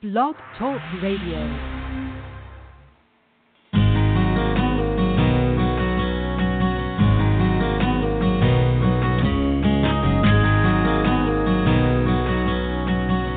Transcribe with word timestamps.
Blog 0.00 0.36
Talk 0.56 0.80
Radio. 1.02 1.42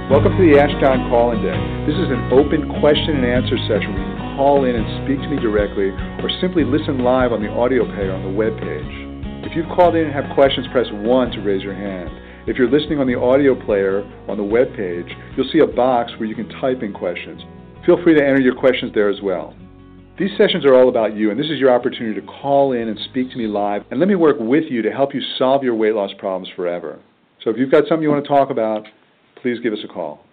Welcome 0.05 0.37
to 0.37 0.45
the 0.45 0.59
Ask 0.61 0.77
Jon 0.79 1.09
Call 1.09 1.31
In 1.31 1.41
Day. 1.41 1.49
This 1.87 1.97
is 1.97 2.13
an 2.13 2.29
open 2.31 2.69
question 2.79 3.15
and 3.17 3.25
answer 3.25 3.57
session 3.65 3.95
where 3.95 4.05
you 4.05 4.15
can 4.21 4.37
call 4.37 4.63
in 4.65 4.75
and 4.75 4.85
speak 5.01 5.17
to 5.17 5.29
me 5.33 5.41
directly 5.41 5.89
or 6.21 6.29
simply 6.39 6.63
listen 6.63 6.99
live 6.99 7.31
on 7.31 7.41
the 7.41 7.49
audio 7.49 7.85
player 7.85 8.13
on 8.13 8.21
the 8.21 8.37
web 8.37 8.53
page. 8.61 9.09
If 9.49 9.57
you've 9.57 9.65
called 9.73 9.95
in 9.95 10.05
and 10.05 10.13
have 10.13 10.29
questions, 10.35 10.67
press 10.71 10.85
1 10.93 11.31
to 11.31 11.41
raise 11.41 11.63
your 11.63 11.73
hand. 11.73 12.30
If 12.47 12.57
you're 12.57 12.71
listening 12.71 12.97
on 12.97 13.05
the 13.05 13.19
audio 13.19 13.53
player 13.53 14.01
on 14.27 14.35
the 14.35 14.43
web 14.43 14.75
page, 14.75 15.05
you'll 15.37 15.49
see 15.53 15.59
a 15.59 15.67
box 15.67 16.11
where 16.17 16.27
you 16.27 16.33
can 16.33 16.49
type 16.59 16.81
in 16.81 16.91
questions. 16.91 17.39
Feel 17.85 18.01
free 18.03 18.15
to 18.15 18.19
enter 18.19 18.41
your 18.41 18.55
questions 18.55 18.91
there 18.95 19.11
as 19.11 19.21
well. 19.21 19.53
These 20.17 20.31
sessions 20.39 20.65
are 20.65 20.73
all 20.73 20.89
about 20.89 21.15
you, 21.15 21.29
and 21.29 21.39
this 21.39 21.51
is 21.51 21.59
your 21.59 21.71
opportunity 21.71 22.19
to 22.19 22.25
call 22.25 22.71
in 22.73 22.87
and 22.87 22.97
speak 23.11 23.29
to 23.29 23.37
me 23.37 23.45
live, 23.45 23.83
and 23.91 23.99
let 23.99 24.09
me 24.09 24.15
work 24.15 24.37
with 24.39 24.63
you 24.71 24.81
to 24.81 24.91
help 24.91 25.13
you 25.13 25.21
solve 25.37 25.63
your 25.63 25.75
weight 25.75 25.93
loss 25.93 26.09
problems 26.17 26.51
forever. 26.55 26.99
So 27.43 27.51
if 27.51 27.57
you've 27.57 27.69
got 27.69 27.83
something 27.87 28.01
you 28.01 28.09
want 28.09 28.23
to 28.23 28.27
talk 28.27 28.49
about, 28.49 28.87
please 29.39 29.59
give 29.61 29.73
us 29.73 29.79
a 29.83 29.87
call. 29.87 30.25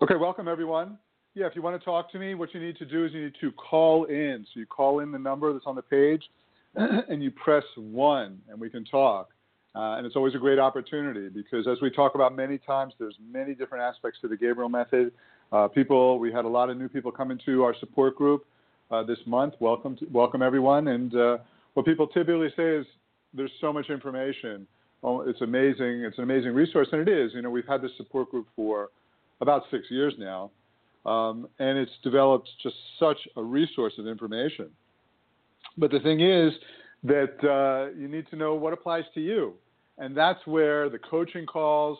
Okay, 0.00 0.16
welcome 0.16 0.48
everyone. 0.48 0.96
Yeah, 1.34 1.46
if 1.46 1.54
you 1.54 1.60
want 1.60 1.78
to 1.78 1.84
talk 1.84 2.10
to 2.12 2.18
me, 2.18 2.34
what 2.34 2.54
you 2.54 2.60
need 2.60 2.78
to 2.78 2.86
do 2.86 3.04
is 3.04 3.12
you 3.12 3.24
need 3.24 3.36
to 3.42 3.52
call 3.52 4.04
in. 4.04 4.46
So 4.52 4.60
you 4.60 4.66
call 4.66 5.00
in 5.00 5.12
the 5.12 5.18
number 5.18 5.52
that's 5.52 5.66
on 5.66 5.76
the 5.76 5.82
page, 5.82 6.22
and 6.74 7.22
you 7.22 7.30
press 7.30 7.64
1, 7.76 8.40
and 8.48 8.58
we 8.58 8.70
can 8.70 8.86
talk. 8.86 9.28
Uh, 9.74 9.96
and 9.96 10.06
it's 10.06 10.16
always 10.16 10.34
a 10.34 10.38
great 10.38 10.58
opportunity 10.58 11.28
because, 11.28 11.66
as 11.68 11.78
we 11.80 11.90
talk 11.90 12.14
about 12.14 12.34
many 12.34 12.58
times, 12.58 12.94
there's 12.98 13.16
many 13.30 13.54
different 13.54 13.82
aspects 13.84 14.18
to 14.20 14.28
the 14.28 14.36
Gabriel 14.36 14.68
method. 14.68 15.12
Uh, 15.52 15.68
people, 15.68 16.18
we 16.18 16.32
had 16.32 16.44
a 16.44 16.48
lot 16.48 16.70
of 16.70 16.76
new 16.76 16.88
people 16.88 17.12
come 17.12 17.30
into 17.30 17.62
our 17.62 17.74
support 17.78 18.16
group 18.16 18.46
uh, 18.90 19.02
this 19.02 19.18
month. 19.26 19.54
Welcome, 19.60 19.96
to, 19.96 20.06
welcome 20.10 20.42
everyone. 20.42 20.88
And 20.88 21.14
uh, 21.14 21.38
what 21.74 21.86
people 21.86 22.06
typically 22.06 22.48
say 22.56 22.76
is, 22.76 22.86
"There's 23.34 23.52
so 23.60 23.72
much 23.72 23.90
information. 23.90 24.66
Oh, 25.02 25.20
it's 25.20 25.42
amazing. 25.42 26.02
It's 26.02 26.18
an 26.18 26.24
amazing 26.24 26.54
resource, 26.54 26.88
and 26.92 27.06
it 27.06 27.08
is. 27.08 27.32
You 27.34 27.42
know, 27.42 27.50
we've 27.50 27.66
had 27.68 27.82
this 27.82 27.92
support 27.96 28.30
group 28.30 28.48
for 28.56 28.88
about 29.40 29.62
six 29.70 29.84
years 29.90 30.14
now, 30.18 30.50
um, 31.06 31.46
and 31.58 31.78
it's 31.78 31.92
developed 32.02 32.48
just 32.62 32.74
such 32.98 33.18
a 33.36 33.42
resource 33.42 33.92
of 33.98 34.06
information. 34.06 34.70
But 35.76 35.92
the 35.92 36.00
thing 36.00 36.20
is 36.20 36.52
that 37.04 37.34
uh, 37.44 37.96
you 37.98 38.08
need 38.08 38.28
to 38.30 38.36
know 38.36 38.54
what 38.54 38.72
applies 38.72 39.04
to 39.14 39.20
you 39.20 39.54
and 39.98 40.16
that's 40.16 40.44
where 40.46 40.88
the 40.88 40.98
coaching 40.98 41.44
calls 41.44 41.98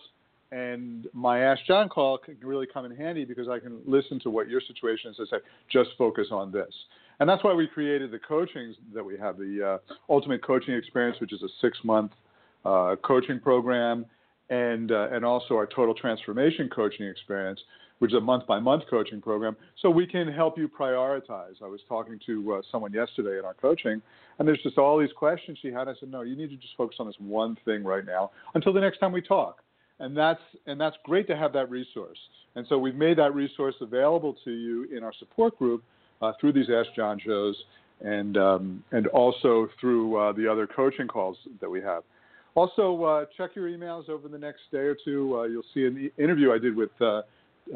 and 0.50 1.06
my 1.12 1.40
Ask 1.40 1.64
Jon 1.66 1.88
call 1.88 2.16
can 2.16 2.36
really 2.42 2.66
come 2.66 2.86
in 2.86 2.96
handy 2.96 3.24
because 3.24 3.48
I 3.48 3.58
can 3.58 3.80
listen 3.86 4.18
to 4.20 4.30
what 4.30 4.48
your 4.48 4.62
situation 4.62 5.10
is 5.10 5.18
and 5.18 5.28
say, 5.28 5.36
just 5.70 5.90
focus 5.98 6.28
on 6.30 6.50
this. 6.50 6.72
And 7.20 7.28
that's 7.28 7.44
why 7.44 7.52
we 7.52 7.66
created 7.66 8.10
the 8.10 8.18
coachings 8.18 8.76
that 8.94 9.04
we 9.04 9.18
have 9.18 9.36
the 9.36 9.80
uh, 9.88 10.12
Ultimate 10.12 10.42
Coaching 10.42 10.74
Experience, 10.74 11.20
which 11.20 11.32
is 11.32 11.42
a 11.42 11.48
six 11.60 11.76
month 11.84 12.12
uh, 12.64 12.96
coaching 13.04 13.40
program, 13.40 14.06
and, 14.48 14.90
uh, 14.90 15.08
and 15.12 15.24
also 15.24 15.54
our 15.54 15.66
Total 15.66 15.94
Transformation 15.94 16.70
Coaching 16.74 17.06
Experience, 17.06 17.60
which 17.98 18.12
is 18.12 18.16
a 18.16 18.20
month 18.20 18.46
by 18.46 18.58
month 18.58 18.84
coaching 18.88 19.20
program. 19.20 19.56
So 19.80 19.90
we 19.90 20.06
can 20.06 20.28
help 20.28 20.58
you 20.58 20.68
prioritize. 20.68 21.62
I 21.62 21.66
was 21.66 21.80
talking 21.88 22.18
to 22.26 22.54
uh, 22.54 22.62
someone 22.70 22.92
yesterday 22.92 23.38
in 23.38 23.44
our 23.44 23.54
coaching, 23.54 24.00
and 24.38 24.46
there's 24.46 24.62
just 24.62 24.78
all 24.78 24.98
these 24.98 25.12
questions 25.16 25.58
she 25.60 25.68
had. 25.68 25.88
I 25.88 25.94
said, 25.98 26.10
no, 26.10 26.22
you 26.22 26.36
need 26.36 26.50
to 26.50 26.56
just 26.56 26.76
focus 26.76 26.96
on 27.00 27.06
this 27.06 27.16
one 27.18 27.56
thing 27.64 27.84
right 27.84 28.04
now 28.04 28.30
until 28.54 28.72
the 28.72 28.80
next 28.80 28.98
time 28.98 29.12
we 29.12 29.22
talk. 29.22 29.62
And 30.00 30.16
that's 30.16 30.40
and 30.66 30.80
that's 30.80 30.96
great 31.04 31.26
to 31.26 31.36
have 31.36 31.52
that 31.54 31.68
resource. 31.70 32.18
And 32.54 32.64
so 32.68 32.78
we've 32.78 32.94
made 32.94 33.18
that 33.18 33.34
resource 33.34 33.74
available 33.80 34.36
to 34.44 34.52
you 34.52 34.86
in 34.96 35.02
our 35.02 35.12
support 35.18 35.58
group 35.58 35.82
uh, 36.22 36.32
through 36.40 36.52
these 36.52 36.70
Ask 36.70 36.94
Jon 36.94 37.18
shows, 37.18 37.56
and 38.00 38.36
um, 38.36 38.84
and 38.92 39.08
also 39.08 39.68
through 39.80 40.16
uh, 40.16 40.32
the 40.32 40.46
other 40.46 40.68
coaching 40.68 41.08
calls 41.08 41.36
that 41.60 41.68
we 41.68 41.80
have. 41.80 42.04
Also, 42.54 43.04
uh, 43.04 43.24
check 43.36 43.54
your 43.54 43.68
emails 43.68 44.08
over 44.08 44.26
the 44.26 44.38
next 44.38 44.62
day 44.72 44.78
or 44.78 44.96
two. 45.04 45.38
Uh, 45.38 45.42
you'll 45.44 45.62
see 45.74 45.84
an 45.84 46.10
interview 46.18 46.52
I 46.52 46.58
did 46.58 46.74
with 46.74 46.90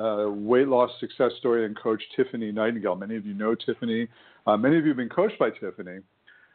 uh, 0.00 0.30
weight 0.30 0.68
loss 0.68 0.90
success 1.00 1.32
story 1.38 1.66
and 1.66 1.76
coach 1.76 2.02
Tiffany 2.16 2.52
Nightingale. 2.52 2.96
Many 2.96 3.16
of 3.16 3.26
you 3.26 3.34
know 3.34 3.54
Tiffany. 3.54 4.08
Uh, 4.46 4.56
many 4.56 4.78
of 4.78 4.84
you 4.84 4.90
have 4.90 4.96
been 4.96 5.08
coached 5.08 5.38
by 5.38 5.50
Tiffany. 5.50 5.98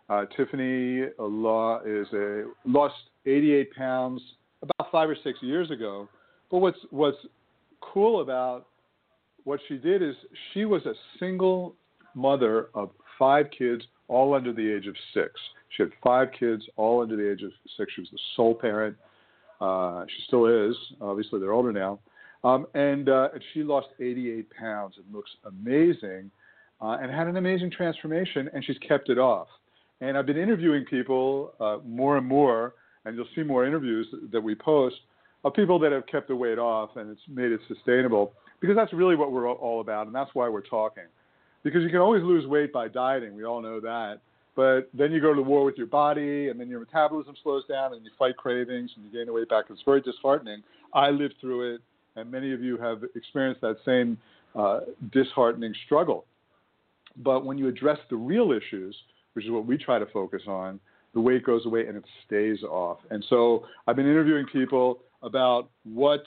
Uh, 0.10 0.26
Tiffany 0.36 1.06
Law 1.20 1.82
is 1.86 2.08
a 2.14 2.46
lost 2.66 2.96
88 3.26 3.74
pounds 3.76 4.22
about 4.62 4.92
five 4.92 5.10
or 5.10 5.18
six 5.24 5.40
years 5.42 5.70
ago. 5.72 6.08
But 6.50 6.60
what's 6.60 6.80
what's 6.92 7.18
cool 7.82 8.22
about 8.22 8.68
what 9.44 9.60
she 9.68 9.78
did 9.78 10.02
is 10.02 10.16
she 10.54 10.66
was 10.66 10.86
a 10.86 10.94
single 11.20 11.76
mother 12.16 12.70
of 12.74 12.90
five 13.20 13.48
kids, 13.58 13.84
all 14.08 14.34
under 14.34 14.54
the 14.54 14.76
age 14.76 14.88
of 14.88 14.96
six. 15.14 15.32
She 15.76 15.84
had 15.84 15.92
five 16.04 16.30
kids, 16.38 16.64
all 16.76 17.02
under 17.02 17.16
the 17.16 17.30
age 17.30 17.44
of 17.44 17.52
six. 17.78 17.92
She 17.94 18.02
was 18.02 18.10
the 18.12 18.20
sole 18.36 18.56
parent. 18.56 18.96
Uh, 19.60 20.06
she 20.08 20.24
still 20.28 20.46
is. 20.46 20.76
Obviously, 21.02 21.40
they're 21.40 21.54
older 21.54 21.74
now. 21.74 22.00
Um, 22.44 22.68
and, 22.74 23.10
uh, 23.10 23.30
and 23.34 23.44
she 23.54 23.64
lost 23.64 23.88
88 24.00 24.48
pounds 24.52 24.96
and 24.98 25.06
looks 25.14 25.32
amazing 25.46 26.32
uh, 26.82 26.98
and 27.02 27.12
had 27.12 27.28
an 27.28 27.38
amazing 27.38 27.72
transformation, 27.72 28.50
and 28.54 28.64
she's 28.64 28.78
kept 28.88 29.10
it 29.10 29.18
off. 29.18 29.48
And 30.02 30.18
I've 30.18 30.28
been 30.28 30.38
interviewing 30.38 30.86
people 30.86 31.54
uh, 31.60 31.78
more 31.86 32.18
and 32.18 32.28
more, 32.28 32.76
and 33.06 33.16
you'll 33.16 33.28
see 33.36 33.44
more 33.44 33.66
interviews 33.66 34.08
that 34.32 34.42
we 34.42 34.54
post 34.54 34.96
of 35.44 35.54
people 35.54 35.80
that 35.80 35.92
have 35.92 36.06
kept 36.08 36.28
the 36.28 36.36
weight 36.36 36.60
off 36.60 36.96
and 36.96 37.10
it's 37.10 37.22
made 37.28 37.52
it 37.52 37.60
sustainable 37.68 38.34
because 38.60 38.76
that's 38.76 38.94
really 38.94 39.16
what 39.16 39.32
we're 39.32 39.50
all 39.50 39.82
about, 39.82 40.08
and 40.08 40.16
that's 40.16 40.32
why 40.34 40.50
we're 40.50 40.62
talking. 40.62 41.04
Because 41.64 41.84
you 41.84 41.90
can 41.90 42.00
always 42.00 42.24
lose 42.24 42.46
weight 42.48 42.74
by 42.74 42.88
dieting, 42.88 43.36
we 43.36 43.44
all 43.46 43.62
know 43.62 43.80
that. 43.80 44.20
But 44.56 44.90
then 44.94 45.12
you 45.12 45.22
go 45.22 45.36
to 45.36 45.42
war 45.42 45.64
with 45.64 45.78
your 45.78 45.86
body, 45.86 46.48
and 46.48 46.60
then 46.60 46.68
your 46.68 46.80
metabolism 46.80 47.36
slows 47.44 47.64
down, 47.68 47.94
and 47.94 48.04
you 48.04 48.10
fight 48.18 48.36
cravings, 48.36 48.90
and 48.96 49.06
you 49.06 49.12
gain 49.12 49.28
the 49.28 49.34
weight 49.34 49.50
back. 49.50 49.66
It's 49.70 49.82
very 49.86 50.02
disheartening. 50.02 50.64
I 50.94 51.12
lived 51.12 51.36
through 51.40 51.76
it, 51.76 51.82
and 52.18 52.32
many 52.32 52.52
of 52.52 52.62
you 52.62 52.78
have 52.78 53.04
experienced 53.16 53.62
that 53.62 53.78
same 53.86 54.18
uh, 54.56 54.82
disheartening 55.12 55.74
struggle. 55.86 56.26
But 57.18 57.46
when 57.46 57.58
you 57.58 57.68
address 57.68 58.00
the 58.10 58.16
real 58.16 58.52
issues, 58.52 58.96
which 59.34 59.46
is 59.46 59.52
what 59.52 59.66
we 59.66 59.78
try 59.78 60.00
to 60.00 60.06
focus 60.08 60.42
on, 60.48 60.80
the 61.14 61.22
weight 61.22 61.46
goes 61.46 61.66
away 61.66 61.88
and 61.88 61.96
it 61.98 62.04
stays 62.26 62.64
off. 62.64 62.98
And 63.12 63.24
so 63.30 63.66
I've 63.88 63.96
been 63.96 64.08
interviewing 64.08 64.46
people 64.52 65.00
about 65.24 65.70
what 65.84 66.26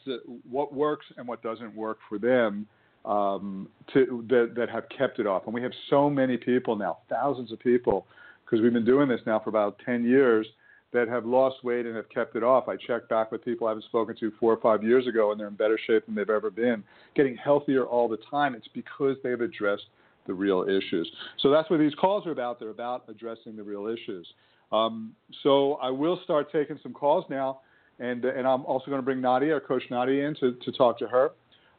what 0.49 0.75
works 0.75 1.07
and 1.17 1.29
what 1.29 1.43
doesn't 1.43 1.75
work 1.75 1.99
for 2.09 2.19
them 2.19 2.67
um, 3.05 3.69
to, 3.93 4.25
that, 4.29 4.55
that 4.57 4.69
have 4.69 4.85
kept 4.97 5.19
it 5.19 5.27
off. 5.27 5.45
And 5.47 5.55
we 5.55 5.63
have 5.63 5.73
so 5.89 6.11
many 6.11 6.37
people 6.37 6.77
now, 6.77 6.99
thousands 7.09 7.53
of 7.53 7.61
people, 7.61 8.07
because 8.45 8.63
we've 8.63 8.73
been 8.73 8.85
doing 8.85 9.09
this 9.09 9.21
now 9.27 9.39
for 9.39 9.51
about 9.51 9.81
10 9.85 10.05
years, 10.05 10.47
that 10.93 11.09
have 11.09 11.25
lost 11.25 11.63
weight 11.63 11.87
and 11.87 11.95
have 11.95 12.09
kept 12.09 12.35
it 12.37 12.43
off. 12.43 12.69
I 12.69 12.77
check 12.77 13.09
back 13.09 13.31
with 13.31 13.45
people 13.45 13.67
I 13.67 13.71
haven't 13.71 13.85
spoken 13.85 14.17
to 14.17 14.33
four 14.41 14.53
or 14.53 14.61
five 14.61 14.83
years 14.83 15.07
ago, 15.07 15.31
and 15.31 15.39
they're 15.39 15.49
in 15.49 15.55
better 15.55 15.79
shape 15.87 16.07
than 16.07 16.15
they've 16.15 16.29
ever 16.29 16.51
been, 16.51 16.83
getting 17.15 17.37
healthier 17.37 17.85
all 17.85 18.09
the 18.09 18.19
time. 18.31 18.55
It's 18.55 18.69
because 18.75 19.17
they've 19.23 19.41
addressed 19.41 19.87
the 20.27 20.35
real 20.35 20.65
issues. 20.65 21.11
So 21.39 21.51
that's 21.51 21.71
what 21.71 21.79
these 21.79 21.95
calls 21.95 22.27
are 22.27 22.33
about. 22.33 22.59
They're 22.59 22.71
about 22.71 23.05
addressing 23.09 23.57
the 23.57 23.63
real 23.63 23.87
issues. 23.87 24.27
Um, 24.73 25.15
so 25.43 25.75
I 25.75 25.91
will 25.91 26.21
start 26.25 26.53
taking 26.53 26.79
some 26.83 26.93
calls 26.93 27.25
now, 27.29 27.61
and 27.99 28.25
and 28.25 28.47
I'm 28.47 28.65
also 28.65 28.87
going 28.87 28.99
to 28.99 29.05
bring 29.05 29.21
Nadia, 29.21 29.55
our 29.55 29.61
coach 29.61 29.83
Nadia, 29.91 30.27
in 30.27 30.35
to, 30.37 30.53
to 30.53 30.73
talk 30.73 30.99
to 31.01 31.09
her 31.09 31.31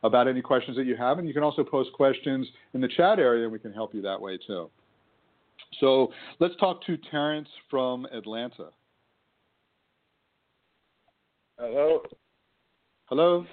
about 0.03 0.27
any 0.27 0.41
questions 0.41 0.75
that 0.77 0.85
you 0.85 0.95
have, 0.95 1.19
and 1.19 1.27
you 1.27 1.33
can 1.33 1.43
also 1.43 1.63
post 1.63 1.91
questions 1.93 2.47
in 2.73 2.81
the 2.81 2.87
chat 2.87 3.19
area, 3.19 3.43
and 3.43 3.51
we 3.51 3.59
can 3.59 3.71
help 3.71 3.93
you 3.93 4.01
that 4.01 4.19
way 4.19 4.37
too. 4.45 4.69
So 5.79 6.11
let's 6.39 6.55
talk 6.59 6.83
to 6.85 6.97
Terrence 6.97 7.47
from 7.69 8.05
Atlanta. 8.07 8.69
Hello. 11.61 12.01
Hello. 13.05 13.45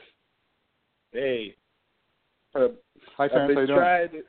Hey. 1.12 1.54
Uh, 2.54 2.68
Hi, 3.18 3.28
Terrence. 3.28 3.54
How 3.54 3.60
you 3.60 3.66
doing? 3.66 3.78
Trying 3.78 4.08
to, 4.12 4.22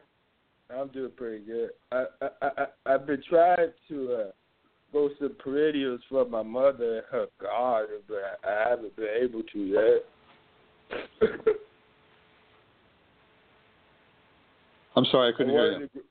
I'm 0.69 0.89
doing 0.89 1.11
pretty 1.15 1.45
good. 1.45 1.69
I, 1.89 2.03
I, 2.21 2.27
I, 2.41 2.65
I've 2.85 3.07
been 3.07 3.23
trying 3.29 3.71
to 3.87 4.13
uh, 4.13 4.31
go 4.91 5.09
some 5.17 5.33
perennials 5.39 6.01
for 6.09 6.25
my 6.25 6.43
mother 6.43 6.97
and 6.97 7.05
her 7.09 7.27
garden, 7.41 7.99
but 8.05 8.37
I 8.45 8.69
haven't 8.69 8.97
been 8.97 9.07
able 9.21 9.43
to 9.43 9.59
yet. 9.59 10.03
I'm 14.97 15.05
sorry, 15.05 15.33
I 15.33 15.37
couldn't 15.37 15.53
I 15.53 15.55
hear 15.55 15.79
you. 15.79 15.87
to, 15.87 16.01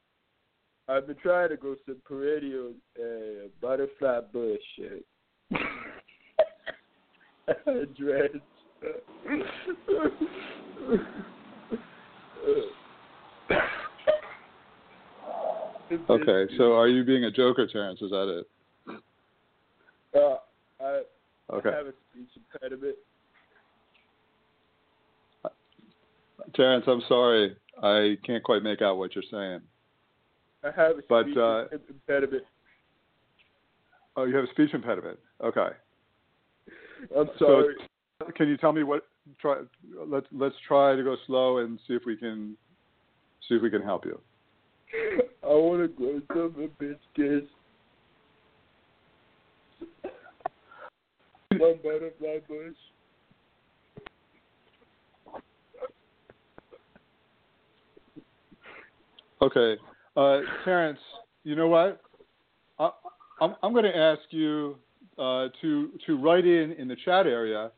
I've 0.89 1.07
been 1.07 1.17
trying 1.17 1.51
to 1.51 1.59
grow 1.59 1.77
some 1.85 2.01
perennials 2.03 2.77
and 2.99 3.51
butterfly 3.61 4.21
bush 4.33 4.59
and 4.79 5.03
dreads. 7.97 8.37
Okay, 16.11 16.55
so 16.57 16.75
are 16.75 16.89
you 16.89 17.05
being 17.05 17.25
a 17.25 17.31
joker, 17.31 17.67
Terrence? 17.67 18.01
Is 18.03 18.11
that 18.11 18.39
it? 18.39 18.47
Uh, 20.15 20.37
I, 20.81 21.03
okay. 21.53 21.71
I 21.71 21.77
have 21.77 21.87
a 21.87 21.93
speech 22.11 22.29
impediment. 22.37 22.97
Terrence, 26.55 26.85
I'm 26.87 27.03
sorry. 27.09 27.57
I 27.83 28.17
can't 28.25 28.43
quite 28.43 28.63
make 28.63 28.83
out 28.83 28.99
what 28.99 29.15
you're 29.15 29.25
saying. 29.31 29.61
I 30.65 30.71
have 30.71 30.99
a 30.99 31.03
But, 31.09 31.25
speech 31.25 31.37
uh, 31.37 31.65
impediment. 31.89 32.45
Oh, 34.17 34.25
you 34.25 34.35
have 34.35 34.45
a 34.45 34.51
speech 34.51 34.75
impediment. 34.75 35.19
Okay. 35.43 35.69
I'm 37.17 37.29
So- 37.39 37.63
sorry. 37.63 37.77
Can 38.35 38.49
you 38.49 38.57
tell 38.57 38.73
me 38.73 38.83
what? 38.83 39.07
Try. 39.41 39.63
Let's 39.95 40.27
let's 40.33 40.57
try 40.67 40.97
to 40.97 41.03
go 41.05 41.17
slow 41.27 41.59
and 41.59 41.79
see 41.87 41.95
if 41.95 42.05
we 42.05 42.17
can 42.17 42.57
see 43.49 43.55
if 43.55 43.63
we 43.63 43.71
can 43.71 43.83
help 43.83 44.05
you. 44.05 44.21
I 45.43 45.47
want 45.47 45.97
to 45.97 46.23
go 46.29 46.51
some 46.53 46.71
kiss. 47.15 47.43
One 51.53 51.79
butterfly 51.83 52.39
bush. 52.49 52.77
Okay, 59.41 59.77
uh, 60.17 60.41
Terrence. 60.65 60.99
You 61.45 61.55
know 61.55 61.69
what? 61.69 62.01
I, 62.79 62.91
I'm 63.41 63.55
I'm 63.63 63.73
going 63.73 63.85
to 63.85 63.97
ask 63.97 64.21
you 64.31 64.77
uh, 65.19 65.49
to 65.61 65.91
to 66.07 66.17
write 66.17 66.47
in 66.47 66.73
in 66.73 66.89
the 66.89 66.97
chat 67.05 67.27
area 67.27 67.71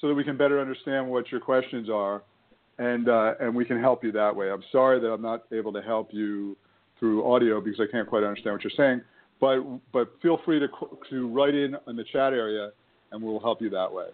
so 0.00 0.08
that 0.08 0.14
we 0.14 0.24
can 0.24 0.36
better 0.36 0.60
understand 0.60 1.08
what 1.08 1.30
your 1.30 1.40
questions 1.40 1.88
are, 1.88 2.22
and 2.78 3.08
uh, 3.08 3.34
and 3.40 3.54
we 3.54 3.64
can 3.64 3.80
help 3.80 4.04
you 4.04 4.12
that 4.12 4.34
way. 4.34 4.50
I'm 4.50 4.64
sorry 4.72 5.00
that 5.00 5.06
I'm 5.06 5.22
not 5.22 5.44
able 5.52 5.72
to 5.72 5.82
help 5.82 6.08
you 6.12 6.56
through 6.98 7.30
audio 7.30 7.60
because 7.60 7.80
I 7.80 7.90
can't 7.90 8.08
quite 8.08 8.24
understand 8.24 8.54
what 8.54 8.64
you're 8.64 8.70
saying. 8.76 9.02
But 9.40 9.62
but 9.92 10.14
feel 10.22 10.40
free 10.44 10.58
to 10.60 10.68
to 11.10 11.28
write 11.28 11.54
in 11.54 11.76
in 11.86 11.96
the 11.96 12.04
chat 12.04 12.32
area, 12.32 12.70
and 13.12 13.22
we'll 13.22 13.40
help 13.40 13.60
you 13.60 13.70
that 13.70 13.92
way. 13.92 14.06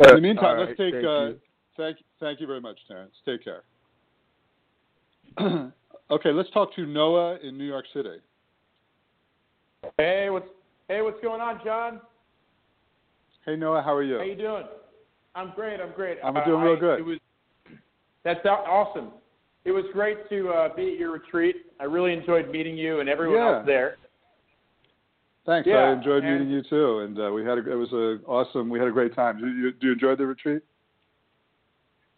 In 0.00 0.14
the 0.14 0.20
meantime, 0.20 0.58
All 0.58 0.66
let's 0.66 0.76
take. 0.76 0.94
thank 0.94 1.06
uh, 1.06 1.26
you. 1.26 1.40
thank 1.76 1.96
thank 2.20 2.40
you 2.40 2.46
very 2.46 2.60
much, 2.60 2.78
Terrence. 2.86 3.14
Take 3.24 3.42
care. 3.44 3.62
okay, 6.10 6.32
let's 6.32 6.50
talk 6.50 6.74
to 6.76 6.86
Noah 6.86 7.38
in 7.42 7.56
New 7.56 7.64
York 7.64 7.86
City. 7.92 8.18
Hey, 9.98 10.28
what's 10.30 10.48
hey, 10.88 11.02
what's 11.02 11.20
going 11.20 11.40
on, 11.40 11.60
Jon? 11.64 12.00
Hey 13.44 13.56
Noah, 13.56 13.82
how 13.82 13.94
are 13.94 14.02
you? 14.02 14.16
How 14.18 14.24
you 14.24 14.36
doing? 14.36 14.64
I'm 15.34 15.52
great. 15.54 15.80
I'm 15.80 15.92
great. 15.92 16.18
I'm 16.24 16.36
Uh, 16.36 16.44
doing 16.44 16.62
real 16.62 16.76
I- 16.76 16.80
good. 16.80 16.98
It 17.00 17.04
was 17.04 17.18
that's 18.24 18.44
awesome. 18.44 19.12
It 19.64 19.70
was 19.70 19.84
great 19.92 20.28
to 20.30 20.48
uh, 20.50 20.74
be 20.74 20.92
at 20.94 20.98
your 20.98 21.12
retreat. 21.12 21.72
I 21.78 21.84
really 21.84 22.12
enjoyed 22.12 22.48
meeting 22.50 22.76
you 22.76 22.98
and 23.00 23.08
everyone 23.08 23.36
Yeah. 23.38 23.56
else 23.58 23.66
there. 23.66 23.96
Thanks. 25.44 25.66
Yeah, 25.68 25.76
I 25.90 25.92
enjoyed 25.92 26.24
and- 26.24 26.32
meeting 26.40 26.50
you 26.52 26.62
too, 26.62 27.00
and 27.00 27.18
uh, 27.20 27.30
we 27.32 27.44
had 27.44 27.58
a, 27.58 27.70
it 27.70 27.74
was 27.76 27.92
a 27.92 28.18
awesome. 28.26 28.68
We 28.68 28.80
had 28.80 28.88
a 28.88 28.92
great 28.92 29.14
time. 29.14 29.40
Did 29.40 29.54
you, 29.56 29.72
do 29.72 29.86
you 29.88 29.92
enjoy 29.92 30.16
the 30.16 30.26
retreat? 30.26 30.62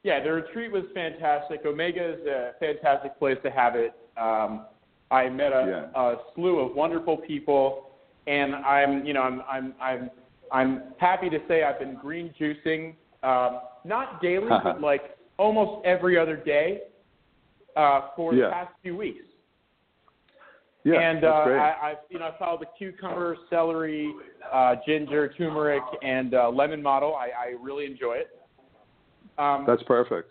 Yeah, 0.02 0.22
the 0.22 0.32
retreat 0.32 0.72
was 0.72 0.84
fantastic. 0.94 1.60
Omega 1.66 2.14
is 2.14 2.26
a 2.26 2.52
fantastic 2.58 3.18
place 3.18 3.36
to 3.42 3.50
have 3.50 3.74
it. 3.76 3.92
Um, 4.16 4.64
I 5.10 5.28
met 5.28 5.52
a, 5.52 5.90
Yeah. 5.94 6.00
a 6.00 6.16
slew 6.34 6.60
of 6.60 6.74
wonderful 6.74 7.18
people, 7.18 7.87
and 8.28 8.54
I'm, 8.54 9.04
you 9.06 9.14
know, 9.14 9.22
I'm, 9.22 9.42
I'm, 9.50 9.74
I'm, 9.80 10.10
I'm 10.52 10.82
happy 10.98 11.30
to 11.30 11.38
say 11.48 11.62
I've 11.62 11.78
been 11.78 11.94
green 11.94 12.34
juicing, 12.38 12.94
um, 13.22 13.60
not 13.84 14.20
daily, 14.20 14.50
but 14.62 14.80
like 14.80 15.16
almost 15.38 15.84
every 15.86 16.18
other 16.18 16.36
day 16.36 16.82
uh, 17.76 18.08
for 18.14 18.34
Yeah. 18.34 18.46
the 18.46 18.50
past 18.52 18.72
few 18.82 18.96
weeks. 18.96 19.24
Yeah, 20.84 21.00
and 21.00 21.24
uh. 21.24 21.28
I, 21.28 21.90
I, 21.90 21.94
you 22.08 22.18
know, 22.18 22.26
I 22.26 22.38
followed 22.38 22.60
the 22.60 22.66
cucumber, 22.78 23.36
celery, 23.50 24.14
uh, 24.50 24.76
ginger, 24.86 25.32
turmeric, 25.36 25.82
and 26.02 26.34
uh, 26.34 26.48
lemon 26.50 26.82
model. 26.82 27.14
I, 27.14 27.28
I 27.28 27.54
really 27.60 27.84
enjoy 27.84 28.14
it. 28.14 28.28
Um, 29.38 29.64
that's 29.66 29.82
perfect. 29.82 30.30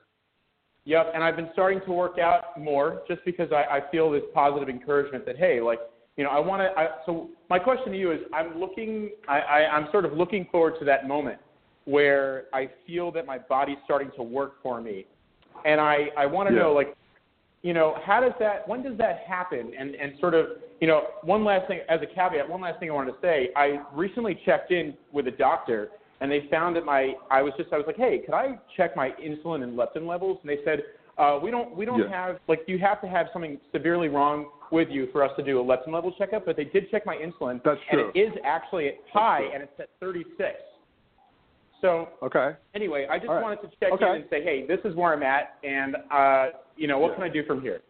Yep, 0.85 1.11
and 1.13 1.23
I've 1.23 1.35
been 1.35 1.49
starting 1.51 1.81
to 1.85 1.91
work 1.91 2.17
out 2.17 2.57
more 2.59 3.01
just 3.07 3.23
because 3.25 3.51
I, 3.51 3.77
I 3.77 3.91
feel 3.91 4.09
this 4.09 4.23
positive 4.33 4.69
encouragement 4.69 5.25
that 5.25 5.37
hey, 5.37 5.59
like 5.59 5.79
you 6.17 6.23
know, 6.23 6.31
I 6.31 6.39
want 6.39 6.61
to. 6.61 6.79
I, 6.79 6.87
so 7.05 7.29
my 7.49 7.59
question 7.59 7.91
to 7.91 7.97
you 7.97 8.11
is, 8.11 8.19
I'm 8.33 8.59
looking, 8.59 9.11
I, 9.27 9.39
I, 9.39 9.57
I'm 9.75 9.87
sort 9.91 10.03
of 10.03 10.13
looking 10.13 10.47
forward 10.51 10.73
to 10.79 10.85
that 10.85 11.07
moment 11.07 11.39
where 11.85 12.45
I 12.53 12.69
feel 12.85 13.11
that 13.13 13.25
my 13.25 13.37
body's 13.37 13.77
starting 13.85 14.11
to 14.17 14.23
work 14.23 14.55
for 14.61 14.81
me, 14.81 15.05
and 15.63 15.79
I, 15.79 16.07
I 16.17 16.25
want 16.25 16.49
to 16.49 16.55
Yeah. 16.55 16.63
know 16.63 16.73
like, 16.73 16.95
you 17.61 17.73
know, 17.73 17.97
how 18.05 18.19
does 18.19 18.33
that, 18.39 18.67
when 18.67 18.83
does 18.83 18.97
that 18.97 19.19
happen? 19.27 19.71
And 19.77 19.95
and 19.95 20.13
sort 20.19 20.33
of, 20.33 20.47
you 20.81 20.87
know, 20.87 21.03
one 21.21 21.43
last 21.43 21.67
thing 21.67 21.79
as 21.87 21.99
a 22.01 22.05
caveat, 22.05 22.47
one 22.49 22.61
last 22.61 22.79
thing 22.79 22.89
I 22.89 22.93
wanted 22.93 23.11
to 23.11 23.17
say, 23.21 23.49
I 23.55 23.79
recently 23.93 24.39
checked 24.45 24.71
in 24.71 24.95
with 25.11 25.27
a 25.27 25.31
doctor 25.31 25.89
and 26.21 26.31
they 26.31 26.47
found 26.49 26.75
that 26.75 26.85
my 26.85 27.13
I 27.29 27.41
was 27.41 27.53
just 27.57 27.71
I 27.71 27.77
was 27.77 27.85
like, 27.87 27.97
hey, 27.97 28.21
could 28.25 28.33
I 28.33 28.59
check 28.75 28.95
my 28.95 29.09
insulin 29.23 29.63
and 29.63 29.77
leptin 29.77 30.07
levels? 30.07 30.39
And 30.41 30.49
they 30.49 30.59
said, 30.65 30.83
uh, 31.17 31.39
we 31.41 31.49
don't 31.51 31.75
we 31.75 31.85
don't 31.85 31.99
Yeah. 31.99 32.09
have 32.09 32.39
like 32.47 32.61
you 32.67 32.77
have 32.79 33.01
to 33.01 33.07
have 33.07 33.27
something 33.33 33.59
severely 33.71 34.07
wrong 34.07 34.49
with 34.71 34.89
you 34.89 35.07
for 35.11 35.23
us 35.23 35.31
to 35.37 35.43
do 35.43 35.59
a 35.59 35.63
leptin 35.63 35.91
level 35.93 36.11
checkup. 36.17 36.45
But 36.45 36.55
they 36.57 36.65
did 36.65 36.89
check 36.91 37.05
my 37.05 37.15
insulin, 37.15 37.61
That's 37.63 37.79
true. 37.89 38.07
and 38.07 38.15
it 38.15 38.19
is 38.19 38.33
actually 38.43 38.91
high, 39.11 39.43
and 39.53 39.63
it's 39.63 39.79
at 39.79 39.89
36. 39.99 40.55
So 41.81 42.09
Okay. 42.23 42.55
anyway, 42.73 43.07
I 43.09 43.17
just 43.17 43.29
right. 43.29 43.41
wanted 43.41 43.61
to 43.61 43.69
check 43.79 43.91
Okay. 43.93 44.05
in 44.09 44.15
and 44.21 44.25
say, 44.29 44.43
hey, 44.43 44.65
this 44.67 44.79
is 44.83 44.95
where 44.95 45.13
I'm 45.13 45.23
at, 45.23 45.55
and 45.63 45.95
uh, 46.11 46.47
you 46.75 46.87
know, 46.87 46.97
what 46.99 47.09
Yeah. 47.09 47.15
can 47.15 47.23
I 47.23 47.29
do 47.29 47.43
from 47.45 47.61
here? 47.61 47.81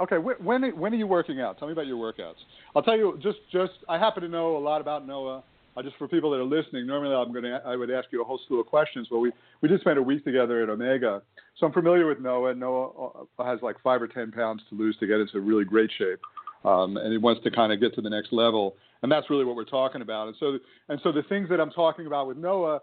Okay. 0.00 0.16
Wh- 0.16 0.40
When 0.44 0.62
when 0.78 0.92
are 0.92 0.96
you 0.96 1.06
working 1.06 1.40
out? 1.40 1.58
Tell 1.58 1.66
me 1.68 1.72
about 1.72 1.86
your 1.86 1.96
workouts. 1.98 2.36
I'll 2.74 2.82
tell 2.82 2.96
you. 2.96 3.18
Just 3.22 3.38
just 3.50 3.72
I 3.88 3.98
happen 3.98 4.22
to 4.22 4.28
know 4.28 4.56
a 4.56 4.58
lot 4.70 4.80
about 4.80 5.06
Noah. 5.06 5.42
Uh, 5.78 5.82
just 5.82 5.96
for 5.96 6.08
people 6.08 6.30
that 6.30 6.38
are 6.38 6.44
listening, 6.44 6.86
normally 6.86 7.14
I'm 7.14 7.30
going 7.30 7.44
to 7.44 7.62
I 7.64 7.76
would 7.76 7.90
ask 7.90 8.08
you 8.10 8.20
a 8.20 8.24
whole 8.24 8.40
slew 8.48 8.58
of 8.58 8.66
questions, 8.66 9.06
but 9.10 9.18
we 9.18 9.30
we 9.60 9.68
just 9.68 9.82
spent 9.82 9.98
a 9.98 10.02
week 10.02 10.24
together 10.24 10.62
at 10.62 10.68
Omega, 10.68 11.22
so 11.56 11.66
I'm 11.66 11.72
familiar 11.72 12.06
with 12.06 12.18
Noah. 12.18 12.54
Noah 12.54 13.26
uh, 13.38 13.44
has 13.44 13.60
like 13.62 13.76
five 13.82 14.02
or 14.02 14.08
ten 14.08 14.32
pounds 14.32 14.62
to 14.70 14.76
lose 14.76 14.96
to 14.98 15.06
get 15.06 15.20
into 15.20 15.40
really 15.40 15.64
great 15.64 15.90
shape, 15.96 16.18
um, 16.64 16.96
and 16.96 17.12
he 17.12 17.18
wants 17.18 17.44
to 17.44 17.50
kind 17.50 17.72
of 17.72 17.80
get 17.80 17.94
to 17.94 18.00
the 18.00 18.10
next 18.10 18.32
level, 18.32 18.74
and 19.02 19.12
that's 19.12 19.30
really 19.30 19.44
what 19.44 19.54
we're 19.54 19.64
talking 19.64 20.02
about. 20.02 20.26
And 20.26 20.36
so 20.40 20.58
and 20.88 21.00
so 21.04 21.12
the 21.12 21.22
things 21.28 21.48
that 21.48 21.60
I'm 21.60 21.70
talking 21.70 22.06
about 22.06 22.26
with 22.26 22.38
Noah 22.38 22.80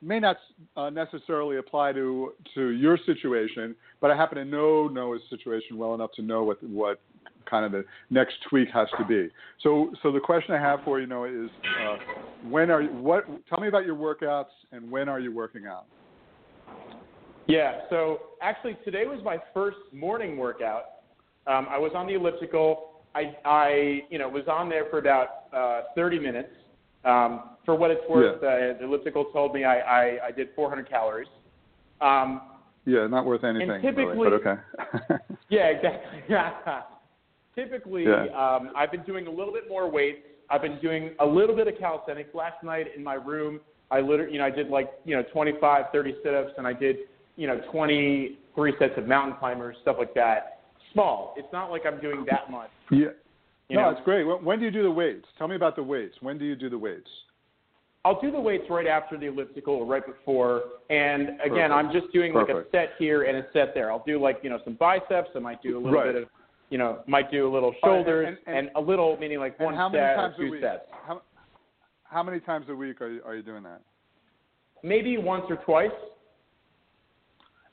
may 0.00 0.18
not 0.18 0.36
uh, 0.76 0.90
necessarily 0.90 1.58
apply 1.58 1.92
to 1.92 2.32
to 2.54 2.70
your 2.70 2.98
situation, 3.06 3.76
but 4.00 4.10
I 4.10 4.16
happen 4.16 4.38
to 4.38 4.44
know 4.44 4.88
Noah's 4.88 5.22
situation 5.30 5.78
well 5.78 5.94
enough 5.94 6.10
to 6.16 6.22
know 6.22 6.42
what 6.42 6.60
what 6.64 7.00
kind 7.48 7.64
of 7.64 7.72
the 7.72 7.84
next 8.10 8.34
tweak 8.48 8.68
has 8.72 8.88
to 8.98 9.04
be. 9.04 9.28
So 9.62 9.92
so 10.02 10.10
the 10.12 10.20
question 10.20 10.54
I 10.54 10.58
have 10.60 10.80
for 10.84 11.00
you, 11.00 11.06
Noah, 11.06 11.28
is 11.44 11.50
uh, 11.86 11.96
when 12.48 12.70
are 12.70 12.82
you, 12.82 12.90
what? 12.90 13.24
Tell 13.48 13.60
me 13.60 13.68
about 13.68 13.84
your 13.86 13.96
workouts 13.96 14.46
and 14.72 14.90
when 14.90 15.08
are 15.08 15.20
you 15.20 15.34
working 15.34 15.66
out? 15.66 15.84
Yeah, 17.46 17.80
so 17.90 18.20
actually 18.40 18.76
today 18.84 19.04
was 19.06 19.20
my 19.24 19.38
first 19.52 19.78
morning 19.92 20.36
workout. 20.36 20.84
Um, 21.46 21.66
I 21.68 21.78
was 21.78 21.92
on 21.94 22.06
the 22.06 22.14
elliptical. 22.14 23.02
I, 23.14 23.34
I, 23.44 24.02
you 24.10 24.18
know, 24.18 24.28
was 24.28 24.44
on 24.48 24.68
there 24.68 24.86
for 24.90 24.98
about 24.98 25.28
uh, 25.52 25.82
30 25.94 26.18
minutes. 26.18 26.50
Um, 27.04 27.50
for 27.66 27.74
what 27.74 27.90
it's 27.90 28.00
worth, 28.08 28.36
uh, 28.36 28.78
the 28.78 28.84
elliptical 28.84 29.24
told 29.26 29.52
me 29.54 29.64
I, 29.64 29.80
I, 29.80 30.26
I 30.28 30.30
did 30.30 30.48
400 30.54 30.88
calories. 30.88 31.28
Um, 32.00 32.42
Yeah, 32.86 33.06
not 33.08 33.26
worth 33.26 33.44
anything, 33.44 33.68
really, 33.68 33.82
typically- 33.82 34.30
but 34.30 34.32
okay. 34.34 34.60
yeah, 35.48 35.66
exactly. 35.66 36.22
Typically, 37.54 38.04
Yeah. 38.04 38.24
um, 38.34 38.70
I've 38.74 38.90
been 38.90 39.02
doing 39.02 39.26
a 39.26 39.30
little 39.30 39.52
bit 39.52 39.68
more 39.68 39.88
weights. 39.90 40.26
I've 40.50 40.62
been 40.62 40.78
doing 40.80 41.14
a 41.20 41.26
little 41.26 41.54
bit 41.54 41.68
of 41.68 41.76
calisthenics. 41.78 42.34
Last 42.34 42.62
night 42.62 42.88
in 42.96 43.02
my 43.04 43.14
room, 43.14 43.60
I 43.90 44.00
literally, 44.00 44.32
you 44.32 44.38
know, 44.38 44.46
I 44.46 44.50
did 44.50 44.68
like, 44.68 44.90
you 45.04 45.14
know, 45.14 45.22
25, 45.32 45.86
30 45.92 46.16
sit-ups, 46.22 46.52
and 46.56 46.66
I 46.66 46.72
did, 46.72 46.96
you 47.36 47.46
know, 47.46 47.60
23 47.70 48.74
sets 48.78 48.94
of 48.96 49.06
mountain 49.06 49.36
climbers, 49.38 49.76
stuff 49.82 49.96
like 49.98 50.14
that. 50.14 50.60
Small. 50.92 51.34
It's 51.36 51.50
not 51.52 51.70
like 51.70 51.82
I'm 51.86 52.00
doing 52.00 52.24
that 52.30 52.50
much. 52.50 52.70
yeah. 52.90 53.08
You 53.68 53.78
no, 53.78 53.84
know? 53.84 53.90
it's 53.96 54.04
great. 54.04 54.24
When, 54.24 54.58
do 54.58 54.66
you 54.66 54.70
do 54.70 54.82
the 54.82 54.90
weights? 54.90 55.24
Tell 55.38 55.48
me 55.48 55.56
about 55.56 55.76
the 55.76 55.82
weights. 55.82 56.16
When 56.20 56.36
do 56.36 56.44
you 56.44 56.54
do 56.56 56.68
the 56.68 56.76
weights? 56.76 57.08
I'll 58.04 58.20
do 58.20 58.30
the 58.30 58.40
weights 58.40 58.64
right 58.68 58.86
after 58.86 59.16
the 59.16 59.26
elliptical 59.26 59.74
or 59.74 59.86
right 59.86 60.04
before. 60.04 60.62
And 60.90 61.40
again, 61.40 61.70
Perfect. 61.70 61.72
I'm 61.72 61.92
just 61.92 62.12
doing 62.12 62.34
like 62.34 62.48
a 62.50 62.64
set 62.72 62.90
here 62.98 63.22
and 63.22 63.38
a 63.38 63.46
set 63.54 63.72
there. 63.72 63.90
I'll 63.90 64.02
do 64.06 64.20
like, 64.20 64.40
you 64.42 64.50
know, 64.50 64.58
some 64.64 64.74
biceps. 64.74 65.30
I 65.34 65.38
might 65.38 65.62
do 65.62 65.76
a 65.76 65.80
little 65.80 65.92
Right. 65.92 66.12
bit 66.12 66.22
of, 66.24 66.28
you 66.72 66.78
know, 66.78 67.02
might 67.06 67.30
do 67.30 67.46
a 67.46 67.52
little 67.52 67.74
shoulders 67.84 68.38
and- 68.46 68.56
and- 68.56 68.70
a 68.76 68.80
little, 68.80 69.18
meaning 69.18 69.38
like 69.38 69.60
one 69.60 69.74
and 69.74 69.76
how 69.76 69.90
many 69.90 70.02
set 70.02 70.16
times 70.16 70.34
or 70.38 70.48
two 70.48 70.60
sets. 70.62 70.88
How, 71.06 71.20
how 72.04 72.22
many 72.22 72.40
times 72.40 72.66
a 72.70 72.74
week 72.74 73.02
are 73.02 73.08
you, 73.10 73.22
are 73.26 73.36
you 73.36 73.42
doing 73.42 73.62
that? 73.64 73.82
Maybe 74.82 75.18
once 75.18 75.44
or 75.50 75.56
twice. 75.56 75.90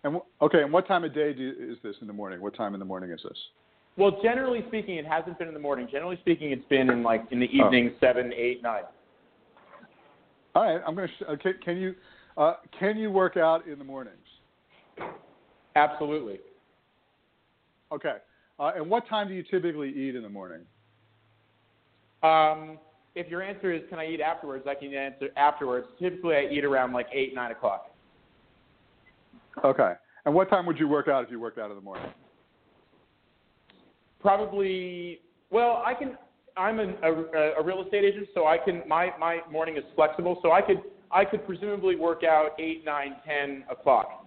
And 0.03 0.20
okay, 0.41 0.63
and 0.63 0.74
what 0.74 0.86
time 0.86 1.06
of 1.06 1.13
day 1.13 1.34
do 1.34 1.41
you, 1.41 1.72
is 1.72 1.77
this 1.82 1.96
in 2.01 2.08
the 2.08 2.13
morning? 2.13 2.41
What 2.41 2.53
time 2.56 2.74
in 2.74 2.79
the 2.79 2.86
morning 2.86 3.12
is 3.12 3.22
this? 3.24 3.38
Well, 3.96 4.20
generally 4.22 4.63
speaking, 4.68 4.96
it 4.96 5.06
hasn't 5.06 5.39
been 5.39 5.48
in 5.48 5.53
the 5.53 5.60
morning. 5.62 5.88
Generally 5.89 6.18
speaking, 6.18 6.51
it's 6.51 6.65
been 6.65 6.89
in 6.89 7.01
like 7.01 7.24
in 7.32 7.39
the 7.39 7.50
Oh. 7.53 7.65
evening, 7.68 7.96
seven, 8.01 8.34
eight, 8.34 8.62
nine. 8.62 8.84
All 10.56 10.63
right, 10.63 10.82
I'm 10.86 10.94
going 10.96 11.08
to. 11.08 11.13
Sh- 11.13 11.27
okay, 11.29 11.53
can 11.63 11.77
you 11.77 11.96
uh, 12.38 12.56
can 12.77 12.98
you 12.98 13.12
work 13.12 13.38
out 13.38 13.65
in 13.65 13.77
the 13.79 13.86
mornings? 13.86 14.18
Absolutely. 15.75 16.39
Okay, 17.94 18.18
uh, 18.60 18.72
and 18.75 18.89
what 18.89 19.08
time 19.08 19.28
do 19.28 19.34
you 19.34 19.44
typically 19.44 19.89
eat 19.89 20.16
in 20.16 20.24
the 20.24 20.30
morning? 20.30 20.62
Um, 22.24 22.78
if 23.16 23.28
your 23.28 23.42
answer 23.42 23.72
is 23.72 23.82
can 23.89 24.00
I 24.00 24.08
eat 24.08 24.22
afterwards, 24.22 24.66
I 24.68 24.75
can 24.75 24.94
answer 24.94 25.30
afterwards. 25.38 25.88
Typically, 26.00 26.36
I 26.36 26.48
eat 26.51 26.66
around 26.66 26.94
like 26.94 27.08
eight, 27.13 27.34
nine 27.34 27.51
o'clock. 27.51 27.92
Okay. 29.63 29.94
And 30.25 30.36
what 30.36 30.50
time 30.50 30.66
would 30.66 30.78
you 30.78 30.88
work 30.88 31.08
out 31.08 31.24
if 31.24 31.32
you 31.32 31.39
worked 31.39 31.58
out 31.58 31.70
in 31.70 31.75
the 31.75 31.82
morning? 31.82 32.12
Probably. 34.22 35.22
Well, 35.50 35.82
I 35.86 35.94
can. 35.94 36.18
I'm 36.58 36.80
an, 36.80 36.96
a, 37.04 37.60
a 37.60 37.63
real 37.63 37.82
estate 37.84 38.04
agent, 38.04 38.28
so 38.34 38.46
I 38.46 38.58
can. 38.58 38.84
My 38.88 39.12
my 39.20 39.39
morning 39.50 39.78
is 39.78 39.84
flexible, 39.96 40.39
so 40.42 40.51
I 40.51 40.62
could 40.62 40.82
I 41.12 41.25
could 41.25 41.46
presumably 41.46 41.96
work 41.96 42.24
out 42.24 42.50
eight, 42.60 42.84
nine, 42.86 43.16
ten 43.25 43.63
o'clock. 43.72 44.25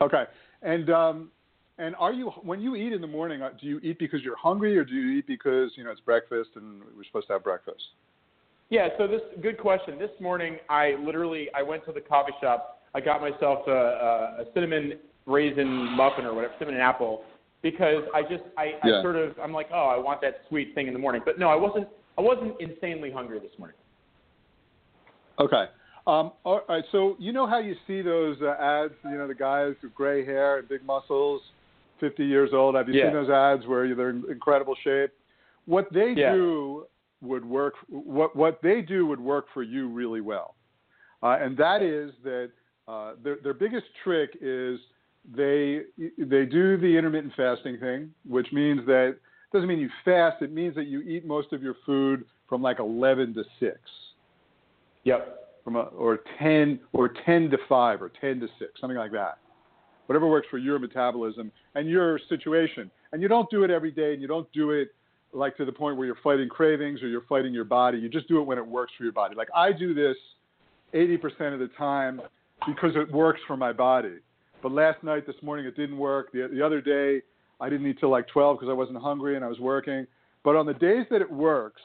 Okay. 0.00 0.24
And 0.62 0.90
um, 0.90 1.30
and 1.78 1.94
are 1.96 2.12
you 2.12 2.30
when 2.42 2.60
you 2.60 2.74
eat 2.76 2.92
in 2.92 3.00
the 3.00 3.06
morning? 3.06 3.42
uh, 3.42 3.50
Do 3.60 3.66
you 3.66 3.78
eat 3.82 3.98
because 3.98 4.22
you're 4.22 4.36
hungry, 4.36 4.76
or 4.78 4.84
do 4.84 4.94
you 4.94 5.18
eat 5.18 5.26
because 5.26 5.72
you 5.76 5.84
know 5.84 5.90
it's 5.90 6.00
breakfast 6.00 6.50
and 6.56 6.80
we're 6.96 7.04
supposed 7.04 7.26
to 7.28 7.34
have 7.34 7.44
breakfast? 7.44 7.82
Yeah. 8.70 8.88
So 8.98 9.06
this 9.06 9.20
good 9.42 9.58
question. 9.58 9.98
This 9.98 10.10
morning, 10.20 10.56
I 10.68 10.96
literally 11.00 11.48
I 11.54 11.62
went 11.62 11.84
to 11.86 11.92
the 11.92 12.00
coffee 12.00 12.32
shop. 12.40 12.82
I 12.94 13.00
got 13.00 13.20
myself 13.20 13.66
a, 13.66 13.70
a, 13.70 14.42
a 14.42 14.44
cinnamon 14.54 14.94
raisin 15.26 15.68
muffin 15.96 16.24
or 16.24 16.34
whatever, 16.34 16.54
cinnamon 16.58 16.80
apple, 16.80 17.24
because 17.62 18.04
I 18.14 18.22
just 18.22 18.44
I, 18.56 18.74
Yeah. 18.84 18.98
I 18.98 19.02
sort 19.02 19.16
of 19.16 19.38
I'm 19.42 19.52
like, 19.52 19.68
oh, 19.72 19.86
I 19.86 19.98
want 19.98 20.20
that 20.22 20.42
sweet 20.48 20.74
thing 20.74 20.86
in 20.86 20.92
the 20.92 20.98
morning. 20.98 21.22
But 21.24 21.38
no, 21.38 21.48
I 21.48 21.56
wasn't 21.56 21.88
I 22.16 22.22
wasn't 22.22 22.54
insanely 22.60 23.10
hungry 23.10 23.38
this 23.38 23.56
morning. 23.58 23.76
Okay. 25.38 25.66
Um, 26.06 26.32
all 26.44 26.62
right. 26.68 26.84
So 26.92 27.16
you 27.18 27.32
know 27.32 27.46
how 27.46 27.58
you 27.58 27.74
see 27.86 28.00
those 28.00 28.36
uh, 28.40 28.54
ads? 28.60 28.94
You 29.04 29.18
know 29.18 29.28
the 29.28 29.34
guys 29.34 29.74
with 29.82 29.94
gray 29.94 30.24
hair 30.24 30.58
and 30.58 30.68
big 30.68 30.84
muscles, 30.84 31.42
50 32.00 32.24
years 32.24 32.50
old. 32.52 32.74
Have 32.74 32.88
you 32.88 32.94
Yeah. 32.94 33.06
seen 33.06 33.12
those 33.12 33.30
ads 33.30 33.66
where 33.66 33.94
they're 33.94 34.10
in 34.10 34.24
incredible 34.30 34.74
shape? 34.82 35.12
What 35.66 35.92
they 35.92 36.14
Yeah. 36.14 36.32
do 36.32 36.86
would 37.22 37.44
work. 37.44 37.74
What 37.88 38.36
what 38.36 38.60
they 38.62 38.82
do 38.82 39.06
would 39.06 39.20
work 39.20 39.46
for 39.52 39.62
you 39.62 39.88
really 39.88 40.20
well, 40.20 40.54
uh, 41.22 41.38
and 41.40 41.56
that 41.56 41.82
is 41.82 42.12
that 42.22 42.50
uh, 42.86 43.14
their 43.22 43.36
their 43.36 43.54
biggest 43.54 43.86
trick 44.04 44.36
is 44.40 44.78
they 45.34 45.82
they 46.18 46.44
do 46.46 46.76
the 46.76 46.96
intermittent 46.96 47.34
fasting 47.34 47.78
thing, 47.78 48.14
which 48.28 48.52
means 48.52 48.84
that 48.86 49.16
doesn't 49.52 49.68
mean 49.68 49.78
you 49.78 49.90
fast. 50.04 50.42
It 50.42 50.52
means 50.52 50.74
that 50.74 50.86
you 50.86 51.00
eat 51.00 51.24
most 51.24 51.52
of 51.52 51.62
your 51.62 51.74
food 51.84 52.24
from 52.48 52.62
like 52.62 52.78
11 52.78 53.34
to 53.34 53.44
6 53.58 53.78
Yep. 55.04 55.60
from 55.64 55.76
a, 55.76 55.80
or 55.80 56.20
10 56.38 56.78
or 56.92 57.08
10 57.08 57.50
to 57.50 57.58
5 57.68 58.02
or 58.02 58.08
10 58.08 58.40
to 58.40 58.48
6 58.58 58.80
something 58.80 58.96
like 58.96 59.12
that 59.12 59.38
whatever 60.06 60.26
works 60.26 60.46
for 60.50 60.58
your 60.58 60.78
metabolism 60.78 61.52
and 61.74 61.88
your 61.88 62.18
situation. 62.28 62.90
And 63.12 63.22
you 63.22 63.28
don't 63.28 63.48
do 63.50 63.64
it 63.64 63.70
every 63.70 63.90
day 63.90 64.12
and 64.12 64.22
you 64.22 64.28
don't 64.28 64.50
do 64.52 64.70
it 64.70 64.88
like 65.32 65.56
to 65.56 65.64
the 65.64 65.72
point 65.72 65.96
where 65.96 66.06
you're 66.06 66.18
fighting 66.22 66.48
cravings 66.48 67.02
or 67.02 67.08
you're 67.08 67.24
fighting 67.28 67.52
your 67.52 67.64
body. 67.64 67.98
You 67.98 68.08
just 68.08 68.28
do 68.28 68.40
it 68.40 68.44
when 68.44 68.58
it 68.58 68.66
works 68.66 68.92
for 68.96 69.04
your 69.04 69.12
body. 69.12 69.34
Like 69.34 69.48
i 69.54 69.72
do 69.72 69.94
this 69.94 70.16
80% 70.94 71.52
of 71.52 71.60
the 71.60 71.68
time 71.76 72.20
because 72.66 72.92
it 72.94 73.10
works 73.12 73.40
for 73.46 73.56
my 73.56 73.72
body. 73.72 74.16
But 74.62 74.72
last 74.72 75.02
night 75.02 75.26
this 75.26 75.36
morning 75.42 75.66
it 75.66 75.76
didn't 75.76 75.98
work. 75.98 76.32
The, 76.32 76.48
the 76.52 76.64
other 76.64 76.80
day 76.80 77.22
i 77.60 77.68
didn't 77.68 77.86
eat 77.86 77.98
till 78.00 78.10
like 78.10 78.28
12 78.28 78.58
because 78.58 78.70
i 78.70 78.74
wasn't 78.74 78.98
hungry 78.98 79.36
and 79.36 79.44
i 79.44 79.48
was 79.48 79.60
working. 79.60 80.06
But 80.44 80.56
on 80.56 80.66
the 80.66 80.74
days 80.74 81.06
that 81.10 81.20
it 81.20 81.30
works 81.30 81.82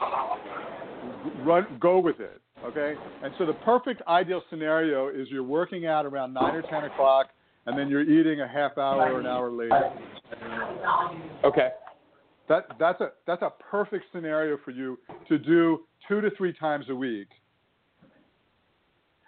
run 1.44 1.66
go 1.80 2.00
with 2.00 2.20
it 2.20 2.42
okay? 2.66 2.96
And 3.24 3.34
so 3.38 3.46
the 3.46 3.54
perfect 3.54 4.02
ideal 4.08 4.42
scenario 4.50 5.10
is 5.10 5.28
you're 5.30 5.44
working 5.44 5.86
out 5.86 6.06
around 6.06 6.34
9 6.34 6.56
or 6.56 6.62
10 6.62 6.84
o'clock 6.86 7.28
and 7.66 7.78
then 7.78 7.90
you're 7.90 8.02
eating 8.02 8.42
a 8.42 8.48
half 8.48 8.78
hour 8.78 9.14
or 9.14 9.20
an 9.20 9.28
hour 9.28 9.52
later. 9.52 9.92
Okay. 11.44 11.70
that 12.50 12.66
that's 12.80 13.02
a 13.02 13.12
that's 13.28 13.42
a 13.42 13.52
perfect 13.60 14.06
scenario 14.14 14.58
for 14.64 14.72
you 14.72 14.98
to 15.28 15.38
do 15.38 15.82
two 16.08 16.22
to 16.22 16.30
three 16.38 16.54
times 16.54 16.86
a 16.90 16.96
week. 16.96 17.28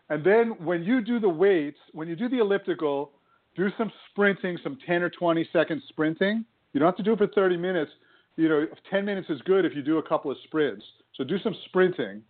And 0.09 0.23
then 0.25 0.55
when 0.63 0.83
you 0.83 1.01
do 1.01 1.19
the 1.19 1.29
weights 1.29 1.77
when 1.93 2.07
you 2.07 2.15
do 2.15 2.27
the 2.29 2.39
elliptical 2.39 3.11
do 3.55 3.69
some 3.77 3.91
sprinting 4.09 4.57
some 4.63 4.77
10 4.85 5.03
or 5.03 5.09
20 5.09 5.47
second 5.53 5.81
sprinting. 5.89 6.45
You 6.73 6.79
don't 6.79 6.87
have 6.87 6.97
to 6.97 7.03
do 7.03 7.13
it 7.13 7.19
for 7.19 7.27
30 7.27 7.57
minutes. 7.57 7.91
You 8.35 8.49
know 8.49 8.65
10 8.89 9.05
minutes 9.05 9.29
is 9.29 9.39
good 9.43 9.63
if 9.63 9.75
you 9.75 9.83
do 9.83 9.99
a 9.99 10.03
couple 10.03 10.31
of 10.31 10.37
sprints. 10.45 10.83
So 11.15 11.23
do 11.23 11.37
some 11.39 11.55
sprinting. 11.65 12.23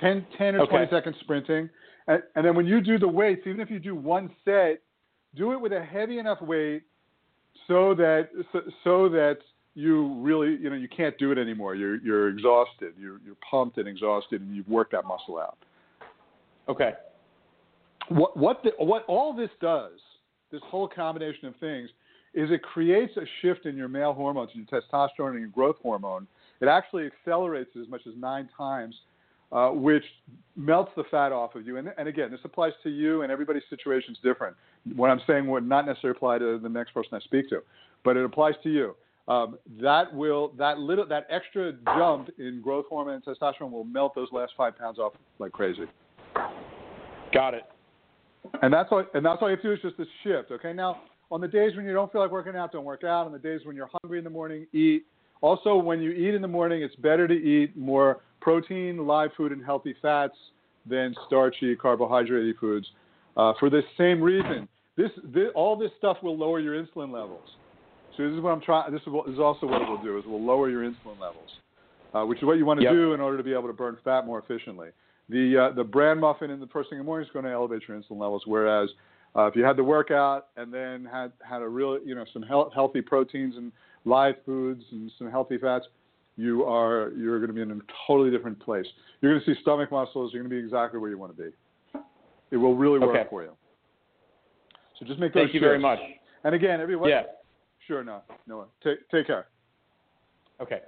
10, 0.00 0.26
10 0.38 0.54
or 0.56 0.60
Okay. 0.62 0.70
20 0.70 0.86
second 0.90 1.16
sprinting. 1.20 1.68
And, 2.06 2.22
and 2.36 2.44
then 2.44 2.54
when 2.54 2.66
you 2.66 2.80
do 2.80 2.98
the 2.98 3.08
weights 3.08 3.42
even 3.46 3.60
if 3.60 3.70
you 3.70 3.78
do 3.80 3.94
one 3.94 4.30
set 4.44 4.82
do 5.36 5.52
it 5.52 5.60
with 5.60 5.72
a 5.72 5.82
heavy 5.82 6.18
enough 6.18 6.40
weight 6.40 6.82
so 7.66 7.94
that 7.94 8.28
so, 8.52 8.60
so 8.82 9.08
that 9.08 9.38
you 9.74 10.14
really 10.20 10.56
you 10.56 10.70
know 10.70 10.76
you 10.76 10.88
can't 10.88 11.16
do 11.18 11.32
it 11.32 11.38
anymore 11.38 11.74
you're 11.74 11.96
you're 12.02 12.28
exhausted 12.28 12.94
you're 12.98 13.20
you're 13.24 13.36
pumped 13.50 13.78
and 13.78 13.88
exhausted 13.88 14.40
and 14.40 14.54
you've 14.54 14.68
worked 14.68 14.92
that 14.92 15.04
muscle 15.04 15.38
out 15.38 15.58
Okay. 16.68 16.92
what 18.08 18.36
what 18.36 18.62
the, 18.62 18.72
what 18.78 19.04
all 19.06 19.34
this 19.34 19.50
does, 19.60 19.98
this 20.50 20.62
whole 20.66 20.88
combination 20.88 21.46
of 21.46 21.56
things, 21.56 21.90
is 22.32 22.50
it 22.50 22.62
creates 22.62 23.16
a 23.16 23.24
shift 23.42 23.66
in 23.66 23.76
your 23.76 23.88
male 23.88 24.12
hormones, 24.12 24.50
in 24.54 24.66
your 24.68 24.80
testosterone 24.80 25.32
and 25.32 25.40
your 25.40 25.48
growth 25.48 25.76
hormone. 25.82 26.26
It 26.60 26.68
actually 26.68 27.06
accelerates 27.06 27.70
it 27.74 27.80
as 27.80 27.88
much 27.88 28.02
as 28.06 28.14
nine 28.16 28.48
times, 28.56 28.94
uh, 29.54 29.70
which 29.70 30.04
melts 30.56 30.90
the 30.96 31.04
fat 31.10 31.32
off 31.32 31.54
of 31.54 31.66
you. 31.66 31.78
And, 31.78 31.88
and 31.96 32.08
again, 32.08 32.30
this 32.30 32.40
applies 32.44 32.72
to 32.82 32.90
you, 32.90 33.22
and 33.22 33.32
everybody's 33.32 33.62
situation 33.70 34.12
is 34.12 34.18
different. 34.22 34.56
What 34.94 35.10
I'm 35.10 35.20
saying 35.26 35.46
would 35.46 35.66
not 35.66 35.86
necessarily 35.86 36.16
apply 36.16 36.38
to 36.38 36.58
the 36.58 36.68
next 36.68 36.92
person 36.92 37.10
I 37.14 37.20
speak 37.20 37.48
to, 37.50 37.60
but 38.04 38.16
it 38.16 38.24
applies 38.24 38.54
to 38.64 38.68
you. 38.68 38.96
Um, 39.26 39.58
that 39.80 40.12
will 40.12 40.52
that 40.58 40.78
little 40.80 41.06
that 41.06 41.26
extra 41.30 41.72
jump 41.96 42.28
in 42.38 42.60
growth 42.62 42.84
hormone 42.90 43.14
and 43.14 43.24
testosterone 43.24 43.70
will 43.70 43.84
melt 43.84 44.14
those 44.14 44.28
last 44.32 44.52
five 44.54 44.76
pounds 44.76 44.98
off 44.98 45.14
like 45.38 45.52
crazy. 45.52 45.84
Got 47.32 47.54
it. 47.54 47.62
And 48.60 48.70
that's 48.70 48.90
all. 48.92 49.02
And 49.14 49.24
that's 49.24 49.40
all 49.40 49.48
you 49.48 49.56
have 49.56 49.62
to 49.62 49.68
do 49.68 49.72
is 49.72 49.80
just 49.80 49.96
this 49.96 50.08
shift. 50.22 50.50
Okay. 50.50 50.74
Now, 50.74 51.00
on 51.30 51.40
the 51.40 51.48
days 51.48 51.74
when 51.74 51.86
you 51.86 51.94
don't 51.94 52.12
feel 52.12 52.20
like 52.20 52.30
working 52.30 52.54
out, 52.54 52.70
don't 52.72 52.84
work 52.84 53.02
out. 53.02 53.24
On 53.24 53.32
the 53.32 53.38
days 53.38 53.60
when 53.64 53.76
you're 53.76 53.88
hungry 54.02 54.18
in 54.18 54.24
the 54.24 54.30
morning, 54.30 54.66
eat. 54.74 55.06
Also, 55.40 55.76
when 55.76 56.00
you 56.00 56.10
eat 56.10 56.34
in 56.34 56.42
the 56.42 56.48
morning, 56.48 56.82
it's 56.82 56.96
better 56.96 57.28
to 57.28 57.34
eat 57.34 57.76
more 57.76 58.20
protein, 58.40 59.06
live 59.06 59.30
food, 59.36 59.52
and 59.52 59.64
healthy 59.64 59.94
fats 60.00 60.36
than 60.86 61.14
starchy, 61.26 61.74
carbohydrate 61.76 62.56
foods. 62.58 62.86
Uh, 63.36 63.52
for 63.58 63.68
this 63.68 63.84
same 63.98 64.22
reason, 64.22 64.68
this, 64.96 65.10
this 65.24 65.48
all 65.54 65.76
this 65.76 65.90
stuff 65.98 66.18
will 66.22 66.36
lower 66.36 66.60
your 66.60 66.74
insulin 66.74 67.12
levels. 67.12 67.48
So 68.16 68.22
this 68.28 68.36
is 68.36 68.40
what 68.40 68.50
I'm 68.50 68.60
trying. 68.60 68.92
This 68.92 69.00
is, 69.02 69.12
this 69.26 69.34
is 69.34 69.40
also 69.40 69.66
what 69.66 69.82
it 69.82 69.88
will 69.88 70.02
do. 70.02 70.18
Is 70.18 70.24
it 70.24 70.28
will 70.28 70.44
lower 70.44 70.70
your 70.70 70.82
insulin 70.82 71.18
levels, 71.20 71.50
uh, 72.14 72.24
which 72.24 72.38
is 72.38 72.44
what 72.44 72.58
you 72.58 72.64
want 72.64 72.78
to 72.80 72.84
Yep. 72.84 72.92
do 72.92 73.12
in 73.12 73.20
order 73.20 73.36
to 73.36 73.42
be 73.42 73.52
able 73.52 73.66
to 73.66 73.72
burn 73.72 73.96
fat 74.04 74.24
more 74.24 74.38
efficiently. 74.38 74.90
The 75.28 75.70
uh, 75.70 75.74
the 75.74 75.82
bran 75.82 76.20
muffin 76.20 76.50
in 76.50 76.60
the 76.60 76.66
first 76.68 76.90
thing 76.90 76.98
in 76.98 77.04
the 77.04 77.06
morning 77.06 77.26
is 77.26 77.32
going 77.32 77.44
to 77.44 77.50
elevate 77.50 77.82
your 77.88 77.98
insulin 77.98 78.20
levels. 78.20 78.42
Whereas 78.46 78.90
uh, 79.34 79.46
if 79.46 79.56
you 79.56 79.64
had 79.64 79.76
the 79.76 79.84
workout 79.84 80.48
and 80.56 80.72
then 80.72 81.04
had 81.04 81.32
had 81.40 81.62
a 81.62 81.68
real 81.68 81.98
you 82.04 82.14
know 82.14 82.24
some 82.32 82.42
health, 82.42 82.72
healthy 82.72 83.00
proteins 83.00 83.56
and 83.56 83.72
live 84.04 84.34
foods 84.44 84.82
and 84.92 85.10
some 85.18 85.30
healthy 85.30 85.58
fats, 85.58 85.86
you 86.36 86.64
are 86.64 87.12
you're 87.16 87.38
going 87.38 87.48
to 87.48 87.54
be 87.54 87.62
in 87.62 87.70
a 87.70 87.80
totally 88.06 88.30
different 88.30 88.58
place. 88.60 88.86
You're 89.20 89.32
going 89.32 89.44
to 89.44 89.54
see 89.54 89.60
stomach 89.62 89.90
muscles. 89.90 90.32
You're 90.32 90.42
going 90.42 90.50
to 90.50 90.56
be 90.60 90.64
exactly 90.64 90.98
where 90.98 91.10
you 91.10 91.18
want 91.18 91.36
to 91.36 91.42
be. 91.42 91.50
It 92.50 92.56
will 92.56 92.74
really 92.76 92.98
work 92.98 93.16
Okay. 93.16 93.26
for 93.30 93.42
you. 93.42 93.52
So 94.98 95.06
just 95.06 95.18
make 95.18 95.32
those. 95.32 95.44
Thank 95.44 95.54
you 95.54 95.60
very 95.60 95.78
much. 95.78 95.98
And 96.44 96.54
again, 96.54 96.80
everyone. 96.80 97.08
Yeah. 97.08 97.22
Sure. 97.86 98.04
No. 98.04 98.22
No. 98.46 98.66
Take 98.82 99.08
take 99.10 99.26
care. 99.26 99.46
Okay. 100.60 100.80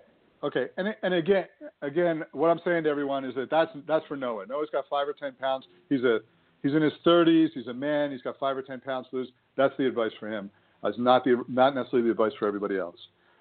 Okay, 0.45 0.67
and 0.77 0.95
and 1.03 1.15
again, 1.15 1.47
again, 1.83 2.23
what 2.33 2.51
I'm 2.51 2.61
saying 2.65 2.85
to 2.85 2.91
everyone 2.91 3.25
is 3.25 3.35
that 3.37 3.51
that's 3.51 3.71
that's 3.89 4.05
for 4.07 4.17
Noah. 4.17 4.47
Noah's 4.47 4.69
got 4.71 4.85
five 4.89 5.09
or 5.09 5.15
ten 5.15 5.33
pounds. 5.33 5.67
He's 5.89 6.05
a 6.05 6.21
he's 6.63 6.75
in 6.75 6.83
his 6.83 6.93
30s. 7.07 7.49
He's 7.55 7.67
a 7.69 7.75
man. 7.75 8.13
He's 8.13 8.21
got 8.21 8.39
five 8.39 8.57
or 8.57 8.63
ten 8.63 8.81
pounds 8.81 9.07
to 9.11 9.17
lose. 9.17 9.29
That's 9.57 9.75
the 9.79 9.87
advice 9.87 10.13
for 10.21 10.29
him. 10.31 10.51
It's 10.87 10.99
not 10.99 11.25
the 11.25 11.43
not 11.49 11.75
necessarily 11.75 12.07
the 12.09 12.13
advice 12.13 12.33
for 12.39 12.47
everybody 12.47 12.79
else. 12.79 12.97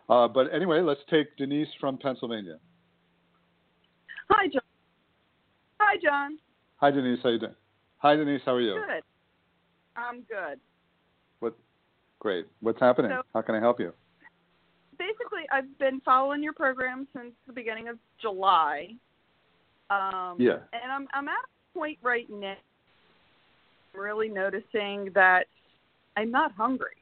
Uh, 0.09 0.27
but 0.27 0.53
anyway, 0.53 0.81
let's 0.81 1.01
take 1.09 1.35
Denise 1.37 1.67
from 1.79 1.97
Pennsylvania. 1.97 2.57
Hi, 4.29 4.47
Jon. 4.47 4.61
Hi, 5.79 5.95
Jon. 6.03 6.37
Hi, 6.77 6.91
Denise. 6.91 7.19
How 7.23 7.29
you 7.29 7.39
doing? 7.39 7.55
Hi, 7.97 8.15
Denise. 8.15 8.41
How 8.45 8.53
are 8.53 8.61
you? 8.61 8.73
Good. 8.73 9.03
I'm 9.95 10.21
good. 10.21 10.59
What? 11.39 11.55
Great. 12.19 12.45
What's 12.61 12.79
happening? 12.79 13.11
So- 13.11 13.23
How 13.33 13.41
can 13.41 13.55
I 13.55 13.59
help 13.59 13.79
you? 13.79 13.93
Basically, 14.97 15.41
I've 15.51 15.77
been 15.77 15.99
following 16.05 16.41
your 16.41 16.53
program 16.53 17.07
since 17.15 17.33
the 17.47 17.53
beginning 17.53 17.89
of 17.89 17.97
July. 18.21 18.89
Um, 19.89 20.37
Yeah. 20.39 20.59
And 20.73 20.91
I'm 20.91 21.07
I'm 21.13 21.27
at 21.27 21.33
a 21.33 21.77
point 21.77 21.99
right 22.01 22.29
now. 22.29 22.55
I'm 23.93 23.99
really 23.99 24.29
noticing 24.29 25.11
that 25.13 25.47
I'm 26.15 26.31
not 26.31 26.51
hungry 26.53 26.95